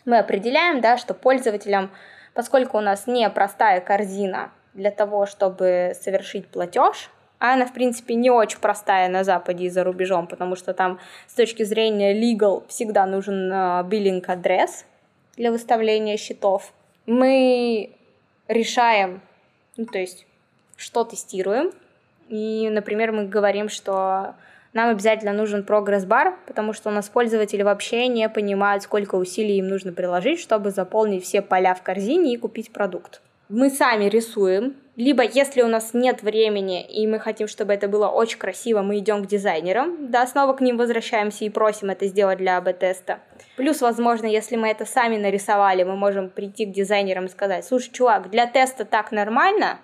мы 0.04 0.18
определяем, 0.18 0.80
да, 0.80 0.98
что 0.98 1.14
пользователям 1.14 1.90
поскольку 2.34 2.78
у 2.78 2.80
нас 2.80 3.06
не 3.06 3.28
простая 3.30 3.80
корзина 3.80 4.50
для 4.74 4.90
того, 4.90 5.26
чтобы 5.26 5.92
совершить 6.00 6.46
платеж, 6.48 7.10
а 7.38 7.54
она, 7.54 7.64
в 7.64 7.72
принципе, 7.72 8.14
не 8.14 8.30
очень 8.30 8.58
простая 8.58 9.08
на 9.08 9.24
Западе 9.24 9.64
и 9.64 9.70
за 9.70 9.82
рубежом, 9.82 10.26
потому 10.26 10.56
что 10.56 10.74
там 10.74 11.00
с 11.26 11.34
точки 11.34 11.62
зрения 11.62 12.14
legal 12.14 12.64
всегда 12.68 13.06
нужен 13.06 13.48
биллинг 13.88 14.28
uh, 14.28 14.32
адрес 14.32 14.84
для 15.36 15.50
выставления 15.50 16.18
счетов. 16.18 16.72
Мы 17.06 17.96
решаем, 18.46 19.22
ну, 19.78 19.86
то 19.86 19.98
есть, 19.98 20.26
что 20.76 21.04
тестируем. 21.04 21.72
И, 22.28 22.68
например, 22.70 23.12
мы 23.12 23.26
говорим, 23.26 23.70
что 23.70 24.34
нам 24.72 24.90
обязательно 24.90 25.32
нужен 25.32 25.64
прогресс-бар, 25.64 26.36
потому 26.46 26.72
что 26.72 26.90
у 26.90 26.92
нас 26.92 27.08
пользователи 27.08 27.62
вообще 27.62 28.06
не 28.06 28.28
понимают, 28.28 28.84
сколько 28.84 29.16
усилий 29.16 29.58
им 29.58 29.68
нужно 29.68 29.92
приложить, 29.92 30.40
чтобы 30.40 30.70
заполнить 30.70 31.24
все 31.24 31.42
поля 31.42 31.74
в 31.74 31.82
корзине 31.82 32.34
и 32.34 32.36
купить 32.36 32.72
продукт. 32.72 33.20
Мы 33.48 33.68
сами 33.68 34.04
рисуем, 34.04 34.76
либо 34.94 35.24
если 35.24 35.62
у 35.62 35.66
нас 35.66 35.92
нет 35.92 36.22
времени 36.22 36.86
и 36.86 37.04
мы 37.08 37.18
хотим, 37.18 37.48
чтобы 37.48 37.72
это 37.72 37.88
было 37.88 38.06
очень 38.06 38.38
красиво, 38.38 38.82
мы 38.82 38.98
идем 38.98 39.24
к 39.24 39.26
дизайнерам, 39.26 40.10
да, 40.10 40.24
снова 40.28 40.52
к 40.52 40.60
ним 40.60 40.76
возвращаемся 40.76 41.44
и 41.44 41.50
просим 41.50 41.90
это 41.90 42.06
сделать 42.06 42.38
для 42.38 42.58
АБ-теста. 42.58 43.18
Плюс, 43.56 43.80
возможно, 43.80 44.26
если 44.26 44.54
мы 44.54 44.68
это 44.68 44.84
сами 44.84 45.16
нарисовали, 45.16 45.82
мы 45.82 45.96
можем 45.96 46.28
прийти 46.28 46.64
к 46.64 46.72
дизайнерам 46.72 47.24
и 47.24 47.28
сказать, 47.28 47.64
слушай, 47.64 47.90
чувак, 47.90 48.30
для 48.30 48.46
теста 48.46 48.84
так 48.84 49.10
нормально, 49.10 49.80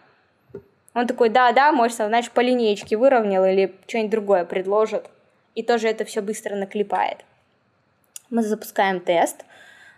он 0.96 1.06
такой, 1.06 1.28
да-да, 1.28 1.72
может, 1.72 1.98
значит, 1.98 2.32
по 2.32 2.40
линеечке 2.40 2.96
выровнял 2.96 3.44
или 3.44 3.74
что-нибудь 3.86 4.10
другое 4.10 4.44
предложит. 4.46 5.10
И 5.54 5.62
тоже 5.62 5.88
это 5.88 6.06
все 6.06 6.22
быстро 6.22 6.56
наклепает. 6.56 7.18
Мы 8.30 8.42
запускаем 8.42 9.00
тест. 9.00 9.44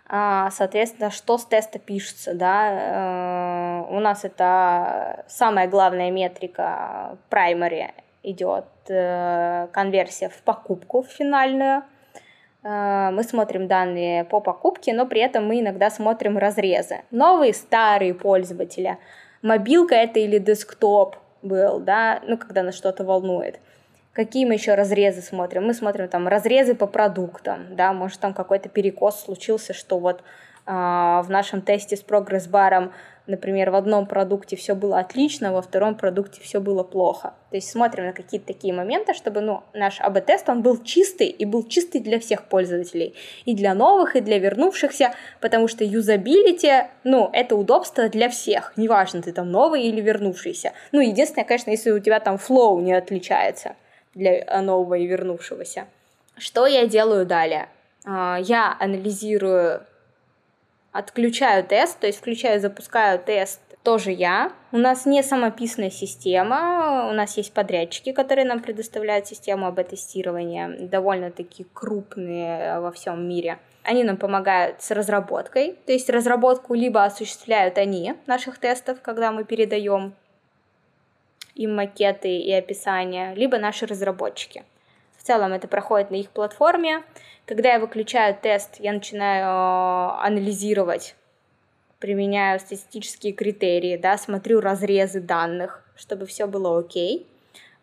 А, 0.09 0.51
соответственно, 0.51 1.09
что 1.09 1.37
с 1.37 1.45
теста 1.45 1.79
пишется, 1.79 2.33
да, 2.33 3.85
э, 3.87 3.95
у 3.95 3.99
нас 4.01 4.25
это 4.25 5.23
самая 5.29 5.69
главная 5.69 6.11
метрика 6.11 7.17
primary 7.29 7.91
идет 8.23 8.65
э, 8.89 9.67
конверсия 9.71 10.27
в 10.27 10.41
покупку 10.41 11.03
в 11.03 11.07
финальную. 11.07 11.83
Э, 12.63 13.11
мы 13.11 13.23
смотрим 13.23 13.67
данные 13.67 14.25
по 14.25 14.41
покупке, 14.41 14.93
но 14.93 15.05
при 15.05 15.21
этом 15.21 15.47
мы 15.47 15.61
иногда 15.61 15.89
смотрим 15.89 16.37
разрезы. 16.37 17.03
Новые, 17.09 17.53
старые 17.53 18.13
пользователи– 18.13 18.97
мобилка 19.41 19.95
это 19.95 20.19
или 20.19 20.37
десктоп 20.37 21.15
был, 21.41 21.79
да, 21.79 22.21
ну, 22.25 22.37
когда 22.37 22.63
нас 22.63 22.75
что-то 22.75 23.03
волнует. 23.03 23.59
Какие 24.13 24.45
мы 24.45 24.55
еще 24.55 24.73
разрезы 24.73 25.21
смотрим? 25.21 25.65
Мы 25.65 25.73
смотрим 25.73 26.07
там 26.07 26.27
разрезы 26.27 26.75
по 26.75 26.87
продуктам, 26.87 27.75
да, 27.75 27.93
может 27.93 28.19
там 28.19 28.33
какой-то 28.33 28.67
перекос 28.67 29.21
случился, 29.23 29.73
что 29.73 29.99
вот 29.99 30.21
э, 30.65 30.71
в 30.71 31.27
нашем 31.29 31.61
тесте 31.61 31.95
с 31.95 32.01
прогресс-баром 32.01 32.91
например, 33.29 33.69
в 33.69 33.75
одном 33.75 34.05
продукте 34.05 34.55
все 34.55 34.75
было 34.75 34.99
отлично, 34.99 35.53
во 35.53 35.61
втором 35.61 35.95
продукте 35.95 36.41
все 36.41 36.59
было 36.59 36.83
плохо. 36.83 37.33
То 37.49 37.55
есть 37.55 37.69
смотрим 37.71 38.05
на 38.05 38.13
какие-то 38.13 38.47
такие 38.47 38.73
моменты, 38.73 39.13
чтобы 39.13 39.41
ну, 39.41 39.63
наш 39.73 40.01
АБ-тест, 40.01 40.49
он 40.49 40.61
был 40.61 40.83
чистый 40.83 41.27
и 41.27 41.45
был 41.45 41.63
чистый 41.67 42.01
для 42.01 42.19
всех 42.19 42.43
пользователей. 42.45 43.15
И 43.45 43.55
для 43.55 43.73
новых, 43.73 44.15
и 44.15 44.21
для 44.21 44.39
вернувшихся, 44.39 45.13
потому 45.39 45.67
что 45.67 45.83
юзабилити, 45.83 46.87
ну, 47.03 47.29
это 47.31 47.55
удобство 47.55 48.09
для 48.09 48.29
всех. 48.29 48.73
Неважно, 48.75 49.21
ты 49.21 49.31
там 49.31 49.51
новый 49.51 49.83
или 49.83 50.01
вернувшийся. 50.01 50.73
Ну, 50.91 50.99
единственное, 50.99 51.45
конечно, 51.45 51.71
если 51.71 51.91
у 51.91 51.99
тебя 51.99 52.19
там 52.19 52.37
флоу 52.37 52.79
не 52.81 52.93
отличается 52.93 53.75
для 54.15 54.61
нового 54.61 54.95
и 54.95 55.05
вернувшегося. 55.05 55.85
Что 56.37 56.65
я 56.65 56.87
делаю 56.87 57.25
далее? 57.25 57.69
А, 58.05 58.39
я 58.41 58.75
анализирую 58.79 59.81
отключаю 60.91 61.63
тест, 61.63 61.99
то 61.99 62.07
есть 62.07 62.19
включаю, 62.19 62.59
запускаю 62.59 63.19
тест 63.19 63.61
тоже 63.83 64.11
я. 64.11 64.51
У 64.71 64.77
нас 64.77 65.05
не 65.05 65.23
самописная 65.23 65.89
система, 65.89 67.07
у 67.09 67.13
нас 67.13 67.37
есть 67.37 67.53
подрядчики, 67.53 68.11
которые 68.11 68.45
нам 68.45 68.59
предоставляют 68.59 69.27
систему 69.27 69.67
АБ-тестирования, 69.67 70.87
довольно-таки 70.87 71.65
крупные 71.73 72.79
во 72.79 72.91
всем 72.91 73.27
мире. 73.27 73.57
Они 73.83 74.03
нам 74.03 74.17
помогают 74.17 74.81
с 74.81 74.91
разработкой, 74.91 75.77
то 75.85 75.91
есть 75.91 76.09
разработку 76.09 76.73
либо 76.73 77.03
осуществляют 77.03 77.77
они 77.77 78.13
наших 78.27 78.59
тестов, 78.59 79.01
когда 79.01 79.31
мы 79.31 79.45
передаем 79.45 80.13
им 81.55 81.75
макеты 81.75 82.37
и 82.37 82.51
описания, 82.53 83.33
либо 83.33 83.57
наши 83.57 83.85
разработчики. 83.85 84.63
В 85.19 85.23
целом 85.23 85.51
это 85.51 85.67
проходит 85.67 86.11
на 86.11 86.15
их 86.15 86.29
платформе. 86.29 87.03
Когда 87.45 87.73
я 87.73 87.79
выключаю 87.79 88.35
тест, 88.41 88.77
я 88.79 88.93
начинаю 88.93 89.43
э, 89.43 90.25
анализировать, 90.25 91.15
применяю 91.99 92.59
статистические 92.59 93.33
критерии, 93.33 93.97
да, 93.97 94.17
смотрю 94.17 94.61
разрезы 94.61 95.19
данных, 95.19 95.83
чтобы 95.97 96.25
все 96.25 96.47
было 96.47 96.79
окей. 96.79 97.27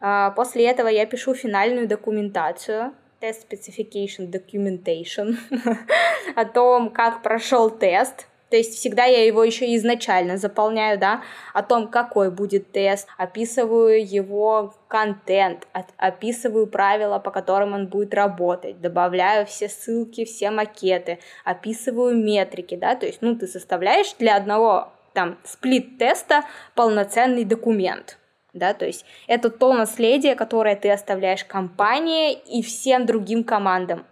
А, 0.00 0.30
после 0.30 0.66
этого 0.66 0.88
я 0.88 1.04
пишу 1.04 1.34
финальную 1.34 1.86
документацию, 1.86 2.94
Test 3.20 3.46
Specification 3.50 4.30
Documentation, 4.30 5.36
о 6.36 6.44
том, 6.46 6.90
как 6.90 7.22
прошел 7.22 7.68
тест, 7.68 8.26
то 8.50 8.56
есть 8.56 8.74
всегда 8.74 9.04
я 9.04 9.24
его 9.24 9.42
еще 9.42 9.74
изначально 9.76 10.36
заполняю, 10.36 10.98
да, 10.98 11.22
о 11.52 11.62
том, 11.62 11.88
какой 11.88 12.30
будет 12.30 12.70
тест, 12.70 13.08
описываю 13.18 14.06
его 14.06 14.74
контент, 14.86 15.66
описываю 15.96 16.68
правила, 16.68 17.18
по 17.18 17.30
которым 17.30 17.74
он 17.74 17.88
будет 17.88 18.14
работать, 18.14 18.80
добавляю 18.80 19.46
все 19.46 19.68
ссылки, 19.68 20.24
все 20.24 20.50
макеты, 20.50 21.18
описываю 21.44 22.16
метрики, 22.16 22.76
да, 22.76 22.94
то 22.94 23.06
есть, 23.06 23.20
ну, 23.20 23.34
ты 23.36 23.48
составляешь 23.48 24.14
для 24.18 24.36
одного 24.36 24.92
там 25.12 25.38
сплит-теста 25.44 26.44
полноценный 26.74 27.44
документ, 27.44 28.18
да, 28.52 28.74
то 28.74 28.86
есть 28.86 29.04
это 29.26 29.50
то 29.50 29.72
наследие, 29.72 30.36
которое 30.36 30.76
ты 30.76 30.90
оставляешь 30.90 31.44
компании 31.44 32.32
и 32.32 32.62
всем 32.62 33.06
другим 33.06 33.42
командам 33.42 34.06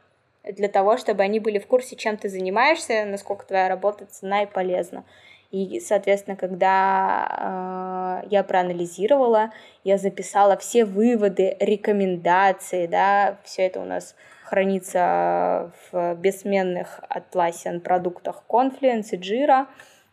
для 0.52 0.68
того, 0.68 0.96
чтобы 0.96 1.22
они 1.22 1.40
были 1.40 1.58
в 1.58 1.66
курсе, 1.66 1.96
чем 1.96 2.16
ты 2.16 2.28
занимаешься, 2.28 3.04
насколько 3.04 3.46
твоя 3.46 3.68
работа 3.68 4.06
цена 4.06 4.42
и 4.42 4.46
полезна. 4.46 5.04
И, 5.50 5.78
соответственно, 5.78 6.36
когда 6.36 8.22
э, 8.24 8.28
я 8.30 8.42
проанализировала, 8.42 9.52
я 9.84 9.98
записала 9.98 10.56
все 10.56 10.84
выводы, 10.84 11.56
рекомендации, 11.60 12.86
да, 12.86 13.38
все 13.44 13.66
это 13.66 13.80
у 13.80 13.84
нас 13.84 14.16
хранится 14.42 15.70
в 15.90 16.16
бессменных 16.16 17.00
Atlassian 17.08 17.80
продуктах 17.80 18.42
Confluence 18.48 19.10
и 19.12 19.16
Jira. 19.16 19.66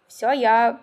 Все, 0.08 0.32
я 0.32 0.80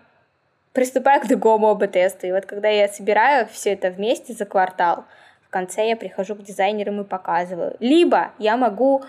приступаю 0.73 1.21
к 1.21 1.29
другому 1.29 1.69
ОБ-тесту. 1.69 2.27
И 2.27 2.33
вот 2.33 2.47
когда 2.47 2.69
я 2.69 2.89
собираю 2.89 3.47
все 3.47 3.73
это 3.75 3.91
вместе 3.91 4.33
за 4.33 4.45
квартал, 4.45 5.05
в 5.43 5.51
конце 5.51 5.89
я 5.89 5.97
прихожу 5.97 6.35
к 6.35 6.43
дизайнерам 6.43 7.01
и 7.01 7.05
показываю. 7.05 7.77
Либо 7.81 8.33
я 8.39 8.57
могу 8.57 9.03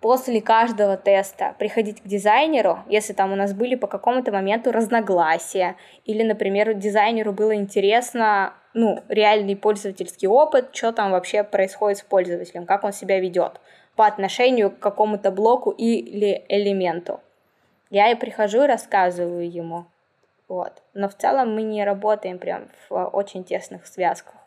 после 0.00 0.40
каждого 0.40 0.96
теста 0.96 1.54
приходить 1.58 2.02
к 2.02 2.06
дизайнеру, 2.06 2.80
если 2.88 3.12
там 3.12 3.32
у 3.32 3.36
нас 3.36 3.52
были 3.52 3.74
по 3.74 3.86
какому-то 3.86 4.32
моменту 4.32 4.72
разногласия, 4.72 5.76
или, 6.04 6.22
например, 6.22 6.74
дизайнеру 6.74 7.32
было 7.32 7.54
интересно, 7.54 8.54
ну, 8.74 9.02
реальный 9.08 9.56
пользовательский 9.56 10.28
опыт, 10.28 10.74
что 10.74 10.92
там 10.92 11.10
вообще 11.10 11.42
происходит 11.42 11.98
с 11.98 12.02
пользователем, 12.02 12.66
как 12.66 12.84
он 12.84 12.92
себя 12.92 13.18
ведет 13.18 13.60
по 13.96 14.06
отношению 14.06 14.70
к 14.70 14.78
какому-то 14.78 15.32
блоку 15.32 15.70
или 15.70 16.44
элементу. 16.48 17.20
Я 17.90 18.10
и 18.12 18.14
прихожу 18.14 18.62
и 18.62 18.66
рассказываю 18.66 19.50
ему. 19.50 19.86
Вот. 20.46 20.82
Но 20.94 21.08
в 21.08 21.14
целом 21.14 21.54
мы 21.54 21.62
не 21.62 21.84
работаем 21.84 22.38
прям 22.38 22.68
в 22.88 23.06
очень 23.06 23.42
тесных 23.42 23.86
связках. 23.86 24.37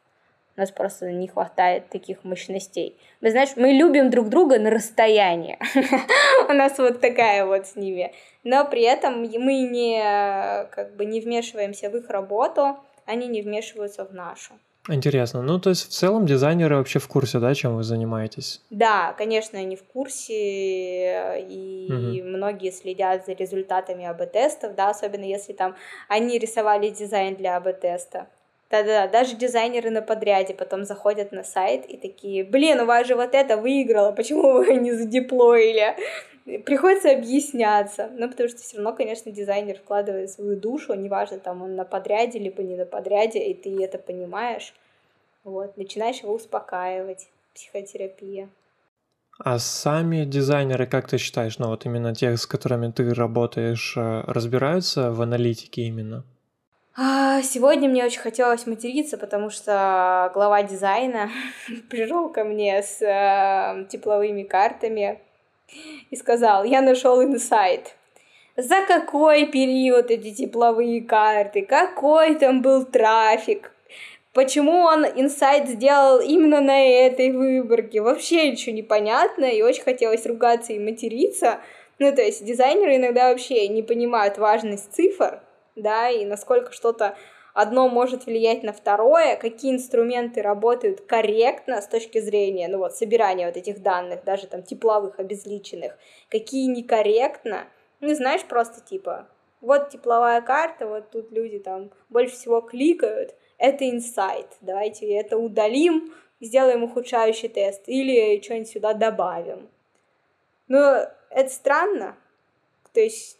У 0.57 0.59
нас 0.59 0.71
просто 0.71 1.11
не 1.11 1.27
хватает 1.27 1.89
таких 1.89 2.23
мощностей. 2.23 2.97
Мы, 3.21 3.31
знаешь, 3.31 3.49
мы 3.55 3.71
любим 3.71 4.09
друг 4.09 4.29
друга 4.29 4.59
на 4.59 4.69
расстоянии. 4.69 5.57
У 6.49 6.53
нас 6.53 6.77
вот 6.77 6.99
такая 6.99 7.45
вот 7.45 7.67
с 7.67 7.75
ними. 7.75 8.13
Но 8.43 8.65
при 8.65 8.81
этом 8.81 9.21
мы 9.21 9.27
не, 9.27 10.67
как 10.71 10.95
бы 10.95 11.05
не 11.05 11.21
вмешиваемся 11.21 11.89
в 11.89 11.95
их 11.95 12.09
работу, 12.09 12.77
они 13.05 13.27
не 13.27 13.41
вмешиваются 13.41 14.05
в 14.05 14.13
нашу. 14.13 14.53
Интересно. 14.89 15.43
Ну, 15.43 15.59
то 15.59 15.69
есть 15.69 15.87
в 15.87 15.91
целом 15.91 16.25
дизайнеры 16.25 16.75
вообще 16.75 16.97
в 16.97 17.07
курсе, 17.07 17.37
да, 17.37 17.53
чем 17.53 17.75
вы 17.75 17.83
занимаетесь? 17.83 18.61
Да, 18.71 19.13
конечно, 19.15 19.59
они 19.59 19.75
в 19.75 19.83
курсе, 19.83 21.45
и 21.47 21.87
угу. 21.87 22.27
многие 22.27 22.71
следят 22.71 23.25
за 23.27 23.33
результатами 23.33 24.05
АБ-тестов, 24.05 24.73
да, 24.73 24.89
особенно 24.89 25.23
если 25.23 25.53
там 25.53 25.75
они 26.07 26.39
рисовали 26.39 26.89
дизайн 26.89 27.35
для 27.35 27.57
АБ-теста. 27.57 28.27
Да-да, 28.71 29.07
даже 29.07 29.35
дизайнеры 29.35 29.89
на 29.89 30.01
подряде 30.01 30.53
потом 30.53 30.85
заходят 30.85 31.33
на 31.33 31.43
сайт 31.43 31.85
и 31.85 31.97
такие, 31.97 32.45
блин, 32.45 32.79
у 32.79 32.85
вас 32.85 33.05
же 33.05 33.15
вот 33.15 33.35
это 33.35 33.57
выиграло, 33.57 34.13
почему 34.13 34.53
вы 34.53 34.75
не 34.75 34.93
задеплоили? 34.93 35.97
Приходится 36.65 37.11
объясняться, 37.11 38.09
ну, 38.17 38.29
потому 38.29 38.47
что 38.49 38.59
все 38.59 38.77
равно, 38.77 38.93
конечно, 38.93 39.31
дизайнер 39.31 39.77
вкладывает 39.77 40.31
свою 40.31 40.55
душу, 40.55 40.93
неважно, 40.93 41.37
там 41.37 41.61
он 41.61 41.75
на 41.75 41.83
подряде, 41.83 42.39
либо 42.39 42.63
не 42.63 42.77
на 42.77 42.85
подряде, 42.85 43.39
и 43.39 43.53
ты 43.53 43.83
это 43.83 43.97
понимаешь, 43.97 44.73
вот, 45.43 45.75
начинаешь 45.77 46.21
его 46.23 46.33
успокаивать, 46.33 47.27
психотерапия. 47.53 48.49
А 49.37 49.59
сами 49.59 50.23
дизайнеры, 50.23 50.87
как 50.87 51.09
ты 51.09 51.17
считаешь, 51.17 51.57
ну 51.59 51.67
вот 51.67 51.85
именно 51.85 52.15
тех, 52.15 52.39
с 52.39 52.45
которыми 52.45 52.91
ты 52.91 53.13
работаешь, 53.13 53.95
э, 53.97 54.23
разбираются 54.27 55.11
в 55.11 55.21
аналитике 55.21 55.83
именно? 55.83 56.23
А, 56.97 57.41
сегодня 57.41 57.87
мне 57.87 58.03
очень 58.03 58.19
хотелось 58.19 58.67
материться, 58.67 59.17
потому 59.17 59.49
что 59.49 60.29
глава 60.33 60.61
дизайна 60.63 61.29
пришел 61.89 62.27
ко 62.29 62.43
мне 62.43 62.83
с 62.83 63.01
э, 63.01 63.85
тепловыми 63.87 64.43
картами 64.43 65.19
и 66.09 66.15
сказал, 66.17 66.65
я 66.65 66.81
нашел 66.81 67.23
инсайт. 67.23 67.95
За 68.57 68.85
какой 68.85 69.45
период 69.45 70.11
эти 70.11 70.33
тепловые 70.33 71.01
карты? 71.01 71.61
Какой 71.61 72.35
там 72.35 72.61
был 72.61 72.83
трафик? 72.83 73.71
Почему 74.33 74.81
он 74.81 75.05
инсайт 75.05 75.69
сделал 75.69 76.19
именно 76.19 76.59
на 76.59 76.85
этой 76.85 77.31
выборке? 77.31 78.01
Вообще 78.01 78.51
ничего 78.51 78.75
не 78.75 78.83
понятно, 78.83 79.45
и 79.45 79.61
очень 79.61 79.83
хотелось 79.83 80.25
ругаться 80.25 80.73
и 80.73 80.79
материться. 80.79 81.61
Ну, 81.99 82.13
то 82.13 82.21
есть 82.21 82.43
дизайнеры 82.43 82.97
иногда 82.97 83.29
вообще 83.29 83.69
не 83.69 83.81
понимают 83.81 84.37
важность 84.37 84.93
цифр, 84.93 85.39
да, 85.81 86.09
и 86.09 86.25
насколько 86.25 86.71
что-то 86.71 87.15
одно 87.53 87.89
может 87.89 88.25
влиять 88.25 88.63
на 88.63 88.73
второе, 88.73 89.35
какие 89.35 89.73
инструменты 89.73 90.41
работают 90.41 91.01
корректно 91.01 91.81
с 91.81 91.87
точки 91.87 92.19
зрения, 92.19 92.67
ну 92.67 92.77
вот, 92.77 92.95
собирания 92.95 93.47
вот 93.47 93.57
этих 93.57 93.81
данных, 93.81 94.23
даже 94.23 94.47
там 94.47 94.63
тепловых, 94.63 95.19
обезличенных, 95.19 95.97
какие 96.29 96.67
некорректно, 96.67 97.65
ну, 97.99 98.13
знаешь, 98.13 98.43
просто 98.43 98.81
типа, 98.81 99.27
вот 99.59 99.89
тепловая 99.89 100.41
карта, 100.41 100.87
вот 100.87 101.11
тут 101.11 101.31
люди 101.31 101.59
там 101.59 101.91
больше 102.09 102.35
всего 102.35 102.61
кликают, 102.61 103.35
это 103.57 103.89
инсайт, 103.89 104.47
давайте 104.61 105.11
это 105.13 105.37
удалим, 105.37 106.13
сделаем 106.39 106.83
ухудшающий 106.83 107.49
тест, 107.49 107.83
или 107.87 108.41
что-нибудь 108.41 108.69
сюда 108.69 108.93
добавим. 108.93 109.69
Ну, 110.67 111.05
это 111.29 111.49
странно, 111.49 112.17
то 112.93 112.99
есть 112.99 113.37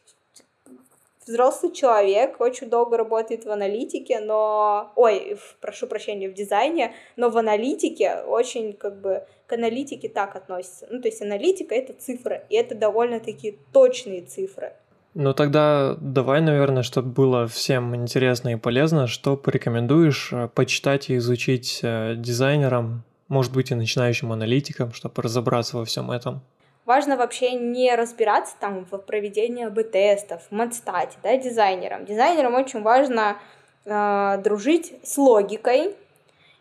взрослый 1.25 1.71
человек, 1.71 2.39
очень 2.39 2.69
долго 2.69 2.97
работает 2.97 3.45
в 3.45 3.51
аналитике, 3.51 4.19
но... 4.19 4.91
Ой, 4.95 5.37
прошу 5.59 5.87
прощения, 5.87 6.29
в 6.29 6.33
дизайне, 6.33 6.93
но 7.15 7.29
в 7.29 7.37
аналитике 7.37 8.23
очень 8.27 8.73
как 8.73 8.99
бы 8.99 9.23
к 9.47 9.53
аналитике 9.53 10.09
так 10.09 10.35
относится. 10.35 10.87
Ну, 10.89 11.01
то 11.01 11.07
есть 11.07 11.21
аналитика— 11.21 11.75
это 11.75 11.93
цифры, 11.93 12.43
и 12.49 12.55
это 12.55 12.75
довольно-таки 12.75 13.59
точные 13.71 14.21
цифры. 14.21 14.73
Ну 15.13 15.33
тогда 15.33 15.97
давай, 15.99 16.39
наверное, 16.39 16.83
чтобы 16.83 17.09
было 17.09 17.47
всем 17.47 17.93
интересно 17.95 18.53
и 18.53 18.55
полезно, 18.55 19.07
что 19.07 19.35
порекомендуешь 19.35 20.31
э, 20.31 20.47
почитать 20.47 21.09
и 21.09 21.17
изучить 21.17 21.81
э, 21.83 22.15
дизайнерам, 22.15 23.03
может 23.27 23.51
быть, 23.51 23.71
и 23.71 23.75
начинающим 23.75 24.31
аналитикам, 24.31 24.93
чтобы 24.93 25.21
разобраться 25.21 25.77
во 25.77 25.83
всем 25.83 26.11
этом? 26.11 26.41
Важно 26.85 27.15
вообще 27.15 27.51
не 27.51 27.95
разбираться 27.95 28.55
там 28.59 28.85
в 28.85 28.97
проведении 28.97 29.65
АБ-тестов, 29.65 30.41
матстате, 30.49 31.17
да, 31.21 31.37
дизайнерам. 31.37 32.05
Дизайнерам 32.05 32.55
очень 32.55 32.81
важно 32.81 33.37
э, 33.85 34.37
дружить 34.43 34.93
с 35.03 35.17
логикой 35.17 35.95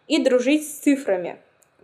и 0.07 0.23
дружить 0.23 0.68
с 0.68 0.81
цифрами. 0.81 1.39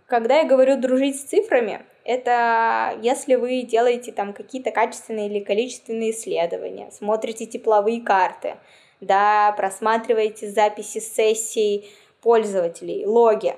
Когда 0.05 0.37
я 0.37 0.43
говорю 0.45 0.77
дружить 0.77 1.19
с 1.19 1.23
цифрами, 1.23 1.81
это 2.03 2.97
если 3.01 3.35
вы 3.35 3.63
делаете 3.63 4.11
там 4.13 4.33
какие-то 4.33 4.71
качественные 4.71 5.27
или 5.27 5.43
количественные 5.43 6.11
исследования, 6.11 6.89
смотрите 6.91 7.45
тепловые 7.47 8.01
карты, 8.01 8.55
да, 9.01 9.51
просматриваете 9.57 10.49
записи 10.49 10.99
сессий 10.99 11.89
пользователей, 12.21 13.05
логи. 13.05 13.55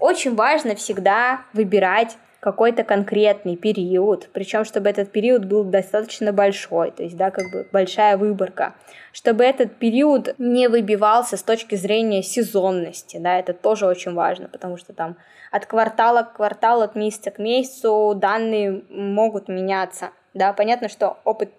Очень 0.00 0.34
важно 0.34 0.74
всегда 0.74 1.44
выбирать 1.52 2.16
какой-то 2.40 2.84
конкретный 2.84 3.56
период, 3.56 4.28
причем 4.32 4.64
чтобы 4.64 4.88
этот 4.88 5.10
период 5.10 5.44
был 5.44 5.64
достаточно 5.64 6.32
большой, 6.32 6.92
то 6.92 7.02
есть, 7.02 7.16
да, 7.16 7.30
как 7.30 7.50
бы 7.52 7.66
большая 7.72 8.16
выборка, 8.16 8.74
чтобы 9.12 9.44
этот 9.44 9.76
период 9.76 10.34
не 10.38 10.68
выбивался 10.68 11.36
с 11.36 11.42
точки 11.42 11.74
зрения 11.74 12.22
сезонности, 12.22 13.16
да, 13.16 13.38
это 13.38 13.54
тоже 13.54 13.86
очень 13.86 14.14
важно, 14.14 14.48
потому 14.48 14.76
что 14.76 14.92
там 14.92 15.16
от 15.50 15.66
квартала 15.66 16.22
к 16.22 16.34
кварталу, 16.34 16.82
от 16.82 16.94
месяца 16.94 17.30
к 17.30 17.38
месяцу 17.38 18.14
данные 18.14 18.82
могут 18.88 19.48
меняться, 19.48 20.10
да, 20.32 20.52
понятно, 20.52 20.88
что 20.88 21.18
опыт 21.24 21.50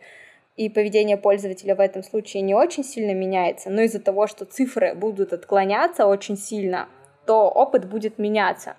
и 0.55 0.69
поведение 0.69 1.17
пользователя 1.17 1.75
в 1.75 1.80
этом 1.80 2.03
случае 2.03 2.41
не 2.41 2.53
очень 2.53 2.84
сильно 2.86 3.13
меняется, 3.13 3.69
но 3.69 3.82
из-за 3.82 3.99
того, 3.99 4.27
что 4.27 4.45
цифры 4.45 4.93
будут 4.93 5.34
отклоняться 5.34 6.05
очень 6.05 6.38
сильно, 6.38 6.88
то 7.25 7.49
опыт 7.49 7.86
будет 7.86 8.17
меняться. 8.17 8.75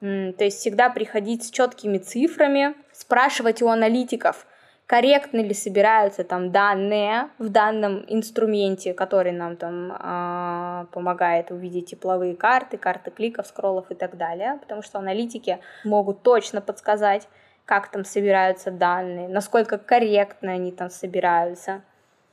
То 0.00 0.44
есть 0.44 0.58
всегда 0.58 0.88
приходить 0.88 1.44
с 1.44 1.50
четкими 1.50 1.98
цифрами, 1.98 2.74
спрашивать 2.92 3.60
у 3.60 3.68
аналитиков, 3.68 4.46
корректно 4.86 5.40
ли 5.40 5.54
собираются 5.54 6.24
там 6.24 6.50
данные 6.50 7.28
в 7.38 7.50
данном 7.50 8.04
инструменте, 8.08 8.94
который 8.94 9.30
нам 9.30 9.56
там 9.56 9.92
э, 9.92 10.86
помогает 10.92 11.50
увидеть 11.50 11.90
тепловые 11.90 12.34
карты, 12.34 12.76
карты 12.76 13.10
кликов, 13.10 13.46
скроллов 13.46 13.90
и 13.90 13.94
так 13.94 14.16
далее, 14.16 14.58
потому 14.60 14.82
что 14.82 14.98
аналитики 14.98 15.60
могут 15.84 16.22
точно 16.22 16.60
подсказать, 16.60 17.28
как 17.66 17.90
там 17.92 18.04
собираются 18.04 18.72
данные, 18.72 19.28
насколько 19.28 19.78
корректно 19.78 20.52
они 20.52 20.72
там 20.72 20.90
собираются. 20.90 21.82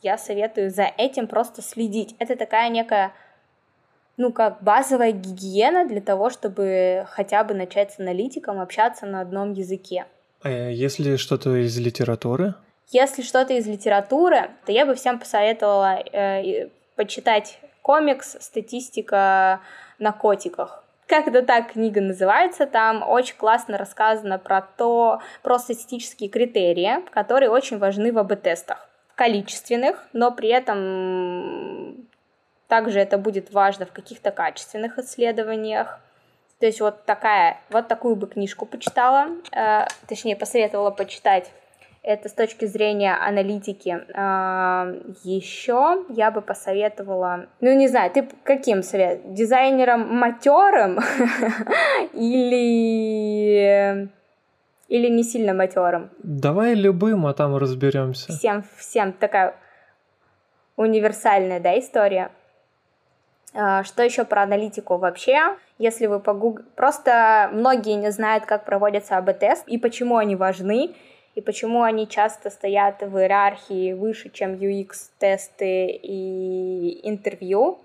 Я 0.01 0.17
советую 0.17 0.71
за 0.71 0.89
этим 0.97 1.27
просто 1.27 1.61
следить. 1.61 2.15
Это 2.17 2.35
такая 2.35 2.69
некая 2.69 3.11
ну, 4.17 4.31
как 4.33 4.61
базовая 4.61 5.11
гигиена 5.11 5.87
для 5.87 6.01
того, 6.01 6.29
чтобы 6.29 7.05
хотя 7.09 7.43
бы 7.43 7.53
начать 7.53 7.93
с 7.93 7.99
аналитиком 7.99 8.59
общаться 8.59 9.05
на 9.05 9.21
одном 9.21 9.53
языке. 9.53 10.05
А 10.41 10.49
если 10.49 11.15
что-то 11.15 11.55
из 11.55 11.77
литературы? 11.77 12.55
Если 12.89 13.21
что-то 13.21 13.53
из 13.53 13.67
литературы, 13.67 14.51
то 14.65 14.71
я 14.71 14.85
бы 14.85 14.95
всем 14.95 15.19
посоветовала 15.19 15.99
э, 15.99 16.69
почитать 16.95 17.59
комикс 17.81 18.37
«Статистика 18.39 19.61
на 19.99 20.11
котиках». 20.11 20.83
Как 21.05 21.27
это 21.27 21.41
так 21.41 21.73
книга 21.73 22.01
называется, 22.01 22.65
там 22.65 23.01
очень 23.07 23.35
классно 23.37 23.77
рассказано 23.77 24.39
про 24.39 24.61
то, 24.61 25.21
про 25.41 25.57
статистические 25.57 26.29
критерии, 26.29 27.01
которые 27.11 27.49
очень 27.49 27.77
важны 27.77 28.11
в 28.11 28.17
АБ-тестах. 28.17 28.89
Количественных, 29.15 30.05
но 30.11 30.31
при 30.31 30.49
этом 30.49 32.07
также 32.67 32.99
это 32.99 33.17
будет 33.17 33.51
важно 33.51 33.85
в 33.85 33.91
каких-то 33.91 34.31
качественных 34.31 34.99
исследованиях. 34.99 35.99
То 36.59 36.65
есть 36.65 36.81
вот 36.81 37.05
такая, 37.05 37.59
вот 37.69 37.87
такую 37.87 38.15
бы 38.15 38.27
книжку 38.27 38.65
почитала, 38.65 39.27
э, 39.51 39.85
точнее 40.07 40.35
посоветовала 40.35 40.91
почитать. 40.91 41.51
Это 42.03 42.29
с 42.29 42.33
точки 42.33 42.65
зрения 42.65 43.15
аналитики. 43.15 43.99
Э, 44.13 45.01
еще 45.23 46.03
я 46.09 46.31
бы 46.31 46.41
посоветовала, 46.41 47.47
ну 47.61 47.73
не 47.75 47.87
знаю, 47.87 48.11
ты 48.11 48.27
каким 48.43 48.81
совет? 48.81 49.33
Дизайнером 49.33 50.15
матерым 50.15 50.99
или 52.13 54.09
или 54.87 55.09
не 55.09 55.23
сильно 55.23 55.53
матерым? 55.53 56.09
Давай 56.23 56.73
любым, 56.73 57.27
а 57.27 57.33
там 57.33 57.55
разберемся. 57.57 58.31
Всем, 58.31 58.63
всем 58.77 59.11
такая 59.13 59.53
универсальная, 60.77 61.59
да, 61.59 61.77
история. 61.77 62.31
А, 63.59 63.83
что 63.83 64.03
еще 64.03 64.23
про 64.23 64.43
аналитику 64.43 64.97
вообще? 64.97 65.57
Если 65.79 66.05
вы 66.05 66.19
погуг... 66.19 66.61
Просто 66.75 67.49
многие 67.51 67.95
не 67.95 68.11
знают, 68.11 68.45
как 68.45 68.65
проводятся 68.65 69.17
АБ-тест 69.17 69.67
и 69.67 69.79
почему 69.79 70.17
они 70.17 70.35
важны, 70.35 70.95
и 71.33 71.41
почему 71.41 71.81
они 71.81 72.07
часто 72.07 72.51
стоят 72.51 73.01
в 73.01 73.17
иерархии 73.17 73.93
выше, 73.93 74.29
чем 74.29 74.53
UX-тесты 74.53 75.87
и 75.87 77.09
интервью. 77.09 77.79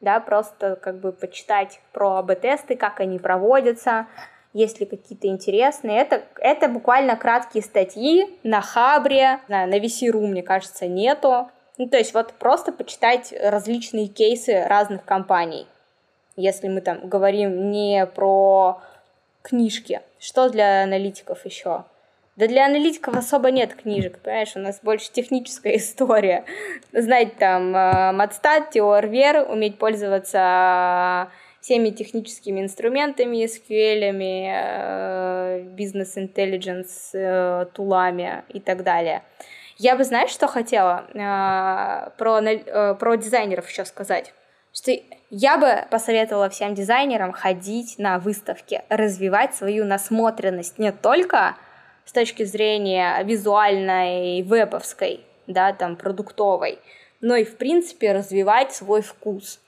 Да, 0.00 0.20
просто 0.20 0.76
как 0.76 1.00
бы 1.00 1.10
почитать 1.10 1.80
про 1.92 2.18
АБ-тесты, 2.18 2.76
как 2.76 3.00
они 3.00 3.18
проводятся, 3.18 4.06
есть 4.52 4.78
ли 4.78 4.86
какие-то 4.86 5.26
интересные. 5.26 6.00
Это, 6.00 6.22
это 6.38 6.68
буквально 6.68 7.16
краткие 7.16 7.64
статьи 7.64 8.38
на 8.44 8.60
Хабре, 8.60 9.40
на, 9.48 9.66
на 9.66 9.78
VC.ru, 9.78 10.26
мне 10.26 10.44
кажется, 10.44 10.86
нету. 10.86 11.50
Ну, 11.80 11.88
то 11.88 11.96
есть 11.96 12.12
вот 12.12 12.34
просто 12.34 12.72
почитать 12.72 13.32
различные 13.32 14.08
кейсы 14.08 14.64
разных 14.66 15.02
компаний. 15.02 15.66
Если 16.36 16.68
мы 16.68 16.82
там 16.82 17.08
говорим 17.08 17.70
не 17.70 18.04
про 18.04 18.82
книжки, 19.40 20.02
что 20.18 20.50
для 20.50 20.82
аналитиков 20.82 21.46
еще? 21.46 21.84
Да 22.36 22.46
для 22.46 22.66
аналитиков 22.66 23.16
особо 23.16 23.50
нет 23.50 23.72
книжек, 23.72 24.18
понимаешь, 24.18 24.52
у 24.56 24.58
нас 24.58 24.80
больше 24.82 25.10
техническая 25.10 25.76
история. 25.78 26.44
Знать 26.92 27.38
там 27.38 27.70
Матстат, 27.70 28.72
Теорвер, 28.72 29.50
уметь 29.50 29.78
пользоваться 29.78 31.30
всеми 31.62 31.88
техническими 31.88 32.60
инструментами, 32.60 33.46
SQL, 33.46 34.18
э, 34.20 35.62
бизнес-интеллигенс, 35.62 37.12
э, 37.14 37.64
тулами 37.72 38.44
и 38.50 38.60
так 38.60 38.82
далее. 38.82 39.22
Я 39.82 39.96
бы, 39.96 40.04
знаешь, 40.04 40.30
что 40.30 40.46
хотела 40.46 41.06
э, 41.14 42.10
про, 42.18 42.42
э, 42.42 42.94
про 42.96 43.16
дизайнеров 43.16 43.66
еще 43.66 43.86
сказать? 43.86 44.34
Что 44.74 44.92
я 45.30 45.56
бы 45.56 45.86
посоветовала 45.90 46.50
всем 46.50 46.74
дизайнерам 46.74 47.32
ходить 47.32 47.94
на 47.96 48.18
выставки, 48.18 48.82
развивать 48.90 49.54
свою 49.54 49.86
насмотренность 49.86 50.78
не 50.78 50.92
только 50.92 51.56
с 52.04 52.12
точки 52.12 52.42
зрения 52.42 53.22
визуальной, 53.22 54.42
вебовской, 54.42 55.24
да, 55.46 55.72
там, 55.72 55.96
продуктовой, 55.96 56.78
но 57.22 57.36
и, 57.36 57.44
в 57.44 57.56
принципе, 57.56 58.12
развивать 58.12 58.74
свой 58.74 59.00
вкус 59.00 59.60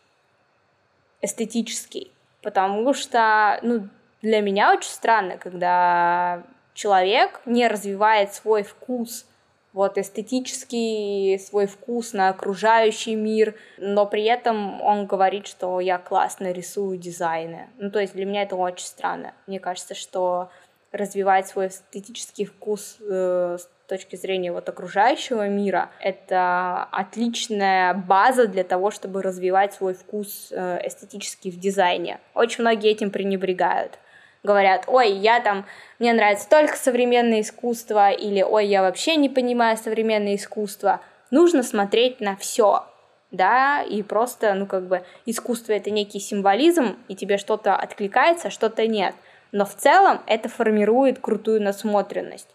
эстетический. 1.23 2.13
Потому 2.43 2.93
что, 2.93 3.59
ну, 3.63 3.89
для 4.21 4.43
меня 4.43 4.75
очень 4.75 4.91
странно, 4.91 5.39
когда 5.39 6.43
человек 6.75 7.41
не 7.47 7.67
развивает 7.67 8.35
свой 8.35 8.63
вкус 8.63 9.25
вот 9.73 9.99
эстетический 9.99 11.39
свой 11.39 11.67
вкус 11.67 12.13
на 12.13 12.29
окружающий 12.29 13.15
мир, 13.15 13.55
но 13.79 14.07
при 14.07 14.25
этом 14.25 14.81
он 14.83 15.07
говорит, 15.07 15.47
что 15.47 15.81
я 15.81 15.99
классно 15.99 16.53
рисую 16.53 16.99
дизайны. 16.99 17.71
Ну, 17.79 17.91
то 17.91 18.01
есть 18.01 18.15
для 18.15 18.27
меня 18.27 18.43
это 18.43 18.57
очень 18.57 18.87
странно. 18.87 19.35
Мне 19.47 19.61
кажется, 19.61 19.95
что 19.95 20.51
развивать 20.93 21.49
свой 21.49 21.69
эстетический 21.69 22.45
вкус 22.45 22.99
э, 23.01 23.57
с 23.59 23.69
точки 23.89 24.17
зрения 24.17 24.53
вот 24.53 24.69
окружающего 24.69 25.49
мира, 25.49 25.91
это 26.01 26.85
отличная 26.93 27.95
база 27.95 28.47
для 28.47 28.63
того, 28.63 28.91
чтобы 28.91 29.23
развивать 29.23 29.73
свой 29.73 29.95
вкус 29.95 30.49
э, 30.51 30.87
эстетический 30.87 31.51
в 31.51 31.59
дизайне. 31.59 32.21
Очень 32.35 32.63
многие 32.63 32.91
этим 32.91 33.11
пренебрегают 33.11 33.99
говорят, 34.43 34.85
ой, 34.87 35.13
я 35.13 35.41
там, 35.41 35.65
мне 35.99 36.13
нравится 36.13 36.49
только 36.49 36.77
современное 36.77 37.41
искусство, 37.41 38.11
или 38.11 38.43
ой, 38.43 38.67
я 38.67 38.83
вообще 38.83 39.17
не 39.17 39.29
понимаю 39.29 39.77
современное 39.77 40.37
искусство. 40.37 41.01
Нужно 41.31 41.63
смотреть 41.63 42.21
на 42.21 42.37
все, 42.37 42.85
да, 43.31 43.83
и 43.83 44.03
просто, 44.03 44.55
ну, 44.55 44.67
как 44.67 44.85
бы, 44.85 45.03
искусство— 45.27 45.73
это 45.75 45.91
некий 45.91 46.21
символизм, 46.21 46.99
и 47.09 47.15
тебе 47.15 47.39
что-то 47.39 47.75
откликается, 47.75 48.51
что-то 48.51 48.87
нет. 48.87 49.15
Но 49.53 49.65
в 49.65 49.75
целом 49.75 50.21
это 50.27 50.49
формирует 50.49 51.19
крутую 51.19 51.63
насмотренность. 51.63 52.49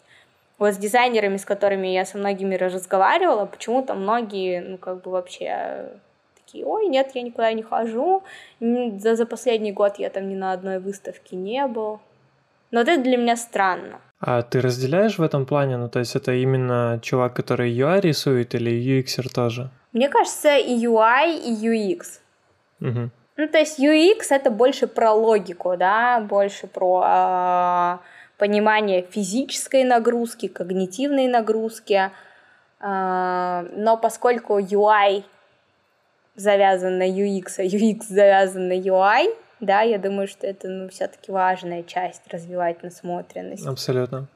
Вот 0.57 0.73
с 0.73 0.77
дизайнерами, 0.77 1.37
с 1.37 1.45
которыми 1.45 1.87
я 1.87 2.05
со 2.05 2.17
многими 2.17 2.55
разговаривала, 2.55 3.45
почему-то 3.45 3.93
многие, 3.93 4.61
ну, 4.61 4.77
как 4.77 5.01
бы 5.03 5.11
вообще 5.11 5.91
такие, 6.47 6.65
ой, 6.65 6.87
нет, 6.87 7.11
я 7.13 7.21
никуда 7.21 7.53
не 7.53 7.63
хожу, 7.63 8.23
за, 8.59 9.15
за 9.15 9.25
последний 9.25 9.73
год 9.73 9.99
я 9.99 10.09
там 10.09 10.29
ни 10.29 10.35
на 10.35 10.53
одной 10.53 10.79
выставке 10.79 11.35
не 11.35 11.67
был. 11.67 11.99
Но 12.71 12.79
вот 12.79 12.87
это 12.87 13.03
для 13.03 13.17
меня 13.17 13.35
странно. 13.35 13.99
А 14.19 14.41
ты 14.41 14.61
разделяешь 14.61 15.17
в 15.17 15.21
этом 15.21 15.45
плане? 15.45 15.77
Ну, 15.77 15.89
то 15.89 15.99
есть 15.99 16.15
это 16.15 16.31
именно 16.33 16.99
чувак, 17.01 17.33
который 17.33 17.71
UI 17.71 18.01
рисует 18.01 18.55
или 18.55 18.71
UX 18.71 19.33
тоже? 19.33 19.69
Мне 19.93 20.09
кажется, 20.09 20.57
и 20.57 20.85
UI, 20.85 21.37
и 21.37 21.67
UX. 21.67 22.19
Угу. 22.81 23.09
Ну, 23.37 23.47
то 23.47 23.57
есть 23.57 23.79
UX 23.79 24.27
это 24.31 24.49
больше 24.49 24.87
про 24.87 25.13
логику, 25.13 25.77
да, 25.77 26.19
больше 26.19 26.67
про, 26.67 27.99
э, 28.01 28.37
понимание 28.37 29.03
физической 29.03 29.83
нагрузки, 29.83 30.47
когнитивной 30.47 31.27
нагрузки. 31.27 32.11
А, 32.79 33.65
но 33.75 33.97
поскольку 33.97 34.59
UI 34.59 35.23
завязан 36.37 36.97
на 36.97 37.09
UX, 37.09 37.55
а 37.57 37.63
UX 37.63 38.03
завязан 38.07 38.69
на 38.69 38.79
UI, 38.79 39.35
да, 39.59 39.81
я 39.81 39.97
думаю, 39.97 40.27
что 40.27 40.47
это 40.47 40.69
ну, 40.69 40.89
все-таки 40.89 41.31
важная 41.31 41.83
часть 41.83 42.21
развивать 42.31 42.83
насмотренность. 42.83 43.65
Абсолютно. 43.65 44.27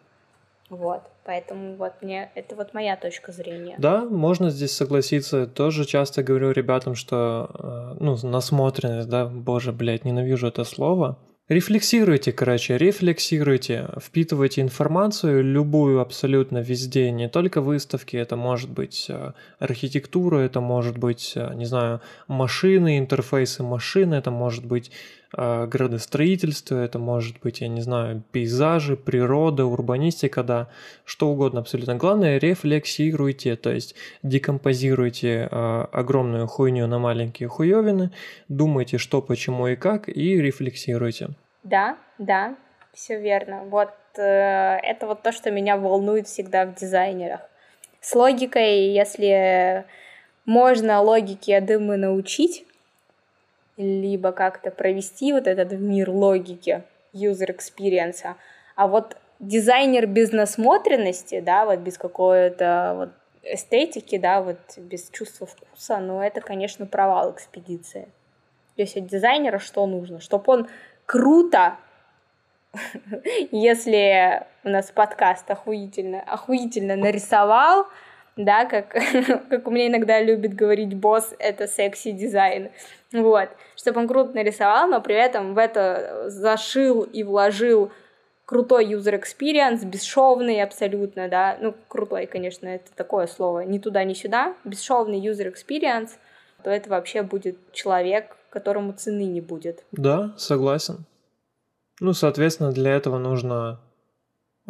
Вот, 0.70 1.02
поэтому 1.26 1.76
вот 1.76 1.94
мне 2.02 2.32
это 2.34 2.56
вот 2.56 2.74
моя 2.74 2.96
точка 2.96 3.32
зрения. 3.32 3.76
Да, 3.78 4.06
можно 4.06 4.50
здесь 4.50 4.72
согласиться. 4.72 5.46
Тоже 5.46 5.86
часто 5.86 6.24
говорю 6.24 6.52
ребятам, 6.52 6.96
что 6.96 7.50
э, 7.54 7.98
ну 8.00 8.18
насмотренность, 8.24 9.10
да, 9.10 9.26
боже, 9.26 9.74
блядь, 9.74 10.06
ненавижу 10.06 10.48
это 10.48 10.64
слово. 10.64 11.18
Рефлексируйте, 11.52 12.32
короче, 12.32 12.78
рефлексируйте, 12.78 13.90
впитывайте 14.02 14.62
информацию, 14.62 15.44
любую 15.44 16.00
абсолютно 16.00 16.60
везде, 16.60 17.12
не 17.12 17.28
только 17.28 17.60
выставки, 17.60 18.16
это 18.16 18.38
может 18.38 18.70
быть 18.70 19.08
э, 19.10 19.34
архитектура, 19.60 20.38
это 20.38 20.62
может 20.62 20.98
быть, 20.98 21.34
э, 21.36 21.54
не 21.56 21.66
знаю, 21.66 22.00
машины, 22.30 22.98
интерфейсы 23.00 23.64
машин, 23.64 24.14
это 24.14 24.32
может 24.32 24.64
быть 24.66 24.92
градостроительство, 25.34 26.76
это 26.78 27.00
может 27.00 27.40
быть, 27.40 27.62
я 27.62 27.68
не 27.68 27.82
знаю, 27.82 28.24
пейзажи, 28.32 28.98
природа, 28.98 29.66
урбанистика, 29.66 30.44
да, 30.44 30.68
что 31.06 31.30
угодно 31.30 31.62
абсолютно. 31.62 31.96
Главное, 31.96 32.38
рефлексируйте, 32.38 33.56
то 33.56 33.72
есть 33.72 33.96
декомпозируйте 34.24 35.44
огромную 35.44 36.48
хуйню 36.48 36.88
на 36.88 37.00
маленькие 37.00 37.48
хуевины, 37.50 38.12
думайте, 38.50 38.98
что, 38.98 39.22
почему 39.22 39.68
и 39.68 39.76
как, 39.76 40.10
и 40.10 40.42
рефлексируйте. 40.42 41.30
Да, 41.64 41.98
да, 42.18 42.56
все 42.94 43.20
верно. 43.20 43.64
Вот 43.66 43.92
э, 44.18 44.22
это 44.22 45.08
вот 45.08 45.22
то, 45.22 45.32
что 45.32 45.52
меня 45.52 45.78
волнует 45.78 46.28
всегда 46.28 46.66
в 46.66 46.76
дизайнерах. 46.76 47.42
С 48.02 48.16
логикой, 48.16 48.90
если 48.90 49.86
можно 50.46 51.02
логике, 51.02 51.62
думаю, 51.62 52.00
научить, 52.00 52.66
либо 53.78 54.32
как-то 54.32 54.72
провести 54.72 55.34
вот 55.34 55.48
этот 55.48 55.72
мир 55.74 56.10
логики, 56.10 56.84
user 57.14 57.56
experience, 57.56 58.36
а 58.76 58.88
вот 58.88 59.18
дизайнер 59.40 60.08
без 60.08 60.32
насмотренности, 60.32 61.40
да, 61.40 61.66
вот 61.66 61.80
без 61.80 61.98
какой-то 61.98 62.94
вот 62.96 63.10
эстетики, 63.44 64.18
да, 64.18 64.42
вот 64.42 64.60
без 64.78 65.10
чувства 65.10 65.48
вкуса, 65.48 65.98
ну, 65.98 66.22
это, 66.22 66.42
конечно, 66.42 66.86
провал 66.86 67.32
экспедиции. 67.32 68.08
То 68.76 68.84
есть 68.84 68.96
от 68.98 69.08
дизайнера 69.08 69.60
что 69.60 69.86
нужно? 69.88 70.20
Чтобы 70.20 70.54
он 70.54 70.68
круто, 71.06 71.78
если 73.52 74.46
у 74.64 74.70
нас 74.70 74.92
подкаст 74.92 75.50
охуительно, 75.50 76.22
охуительно 76.22 76.96
нарисовал, 76.96 77.88
да, 78.46 78.66
как, 78.66 78.90
как 79.50 79.68
у 79.68 79.72
меня 79.72 79.88
иногда 79.88 80.22
любит 80.22 80.54
говорить 80.54 80.94
босс, 80.94 81.34
это 81.40 81.68
секси-дизайн, 81.68 82.70
вот, 83.12 83.50
чтобы 83.76 84.02
он 84.02 84.08
круто 84.08 84.34
нарисовал, 84.34 84.88
но 84.88 85.02
при 85.02 85.16
этом 85.16 85.54
в 85.54 85.58
это 85.58 86.30
зашил 86.30 87.04
и 87.04 87.24
вложил 87.24 87.92
крутой 88.46 88.86
user 88.86 89.22
experience, 89.22 89.86
бесшовный 89.86 90.62
абсолютно, 90.62 91.30
да, 91.30 91.58
ну, 91.62 91.74
крутой, 91.88 92.26
конечно, 92.26 92.68
это 92.68 92.92
такое 92.96 93.28
слово, 93.28 93.62
ни 93.62 93.80
туда, 93.80 94.04
ни 94.04 94.14
сюда, 94.14 94.56
бесшовный 94.66 95.20
user 95.20 95.54
experience, 95.54 96.12
то 96.64 96.70
это 96.70 96.90
вообще 96.90 97.22
будет 97.22 97.58
человек, 97.72 98.36
которому 98.50 98.94
цены 98.94 99.24
не 99.24 99.42
будет. 99.42 99.84
Да, 99.92 100.34
согласен. 100.38 101.06
Ну, 102.02 102.14
соответственно, 102.14 102.72
для 102.72 102.92
этого 102.92 103.18
нужно 103.18 103.80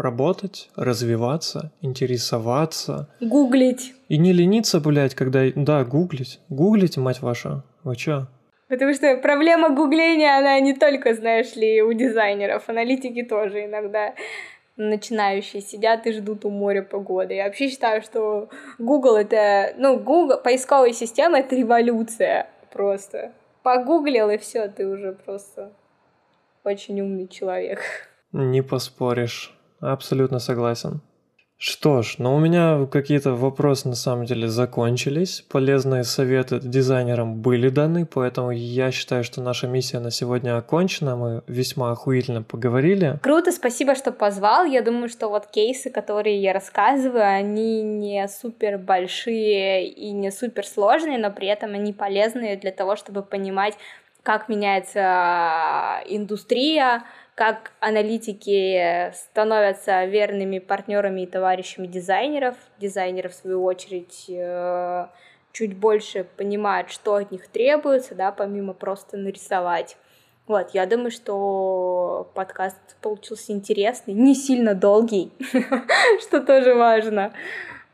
работать, 0.02 0.70
развиваться, 0.76 1.72
интересоваться. 1.82 3.10
Гуглить. 3.20 3.94
И 4.10 4.18
не 4.18 4.34
лениться, 4.34 4.80
блядь, 4.80 5.16
когда... 5.16 5.44
Да, 5.56 5.84
гуглить. 5.84 6.40
Гуглите, 6.50 7.00
мать 7.00 7.22
ваша. 7.22 7.64
Вы 7.84 7.96
чё? 7.96 8.28
Потому 8.68 8.94
что 8.94 9.18
проблема 9.18 9.70
гугления, 9.70 10.38
она 10.38 10.60
не 10.60 10.74
только, 10.74 11.14
знаешь 11.14 11.56
ли, 11.56 11.82
у 11.82 11.92
дизайнеров, 11.94 12.70
аналитики 12.70 13.24
тоже 13.24 13.66
иногда 13.66 14.14
начинающие 14.78 15.62
сидят 15.62 16.08
и 16.08 16.14
ждут 16.14 16.46
у 16.46 16.50
моря 16.50 16.82
погоды. 16.82 17.34
Я 17.34 17.46
вообще 17.46 17.70
считаю, 17.70 18.02
что 18.02 18.50
Google 18.80 19.18
это, 19.18 19.74
ну, 19.78 19.98
Google, 20.00 20.38
поисковая 20.42 20.94
система 20.94 21.40
это 21.40 21.56
революция 21.56 22.48
просто 22.72 23.34
погуглил, 23.64 24.30
и 24.30 24.38
все, 24.38 24.68
ты 24.70 24.88
уже 24.88 25.14
просто 25.14 25.72
очень 26.64 27.02
умный 27.02 27.28
человек. 27.28 27.82
Не 28.32 28.62
поспоришь. 28.62 29.54
Абсолютно 29.82 30.40
согласен. 30.40 31.02
Что 31.64 32.02
ж, 32.02 32.16
ну 32.18 32.34
у 32.34 32.40
меня 32.40 32.88
какие-то 32.88 33.34
вопросы 33.34 33.88
на 33.88 33.94
самом 33.94 34.26
деле 34.26 34.48
закончились. 34.48 35.46
Полезные 35.48 36.04
советы 36.04 36.60
дизайнерам 36.60 37.36
были 37.36 37.70
даны, 37.70 38.08
поэтому 38.08 38.50
я 38.50 38.90
считаю, 38.90 39.24
что 39.24 39.42
наша 39.42 39.68
миссия 39.68 40.00
на 40.00 40.10
сегодня 40.10 40.58
окончена. 40.58 41.16
Мы 41.16 41.44
весьма 41.46 41.92
охуительно 41.92 42.42
поговорили. 42.42 43.20
Круто, 43.22 43.52
спасибо, 43.52 43.94
что 43.94 44.12
позвал. 44.12 44.66
Я 44.66 44.82
думаю, 44.82 45.08
что 45.08 45.30
вот 45.30 45.46
кейсы, 45.46 45.92
которые 45.92 46.42
я 46.42 46.52
рассказываю, 46.54 47.28
они 47.28 47.84
не 47.84 48.28
супер 48.28 48.80
большие 48.80 49.88
и 49.88 50.10
не 50.14 50.32
супер 50.32 50.66
сложные, 50.66 51.20
но 51.20 51.30
при 51.30 51.48
этом 51.48 51.76
они 51.76 51.94
полезные 51.94 52.58
для 52.58 52.72
того, 52.72 52.96
чтобы 52.96 53.22
понимать, 53.22 53.76
как 54.24 54.50
меняется 54.50 56.02
индустрия, 56.08 57.04
как 57.42 57.72
аналитики 57.80 59.12
становятся 59.16 60.06
верными 60.06 60.60
партнерами 60.60 61.22
и 61.22 61.26
товарищами 61.26 61.88
дизайнеров. 61.88 62.56
Дизайнеры, 62.78 63.30
в 63.30 63.34
свою 63.34 63.64
очередь, 63.64 64.26
э, 64.30 65.08
чуть 65.52 65.76
больше 65.76 66.24
понимают, 66.38 66.92
что 66.92 67.16
от 67.16 67.32
них 67.32 67.48
требуется, 67.48 68.14
да, 68.14 68.32
помимо 68.32 68.74
просто 68.76 69.18
нарисовать. 69.18 69.98
Вот, 70.46 70.76
я 70.76 70.86
думаю, 70.86 71.10
что 71.10 72.30
подкаст 72.36 72.78
получился 73.02 73.54
интересный, 73.54 74.14
не 74.14 74.36
сильно 74.36 74.76
долгий, 74.76 75.32
что 76.22 76.42
тоже 76.42 76.76
важно. 76.76 77.34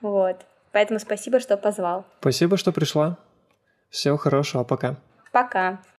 Вот. 0.01 0.41
Поэтому 0.73 0.99
спасибо, 0.99 1.39
что 1.39 1.55
позвал. 1.55 2.03
Спасибо, 2.19 2.57
что 2.57 2.73
пришла. 2.73 3.17
Всего 3.89 4.17
хорошего, 4.17 4.65
пока. 4.65 4.97
Пока. 5.31 5.79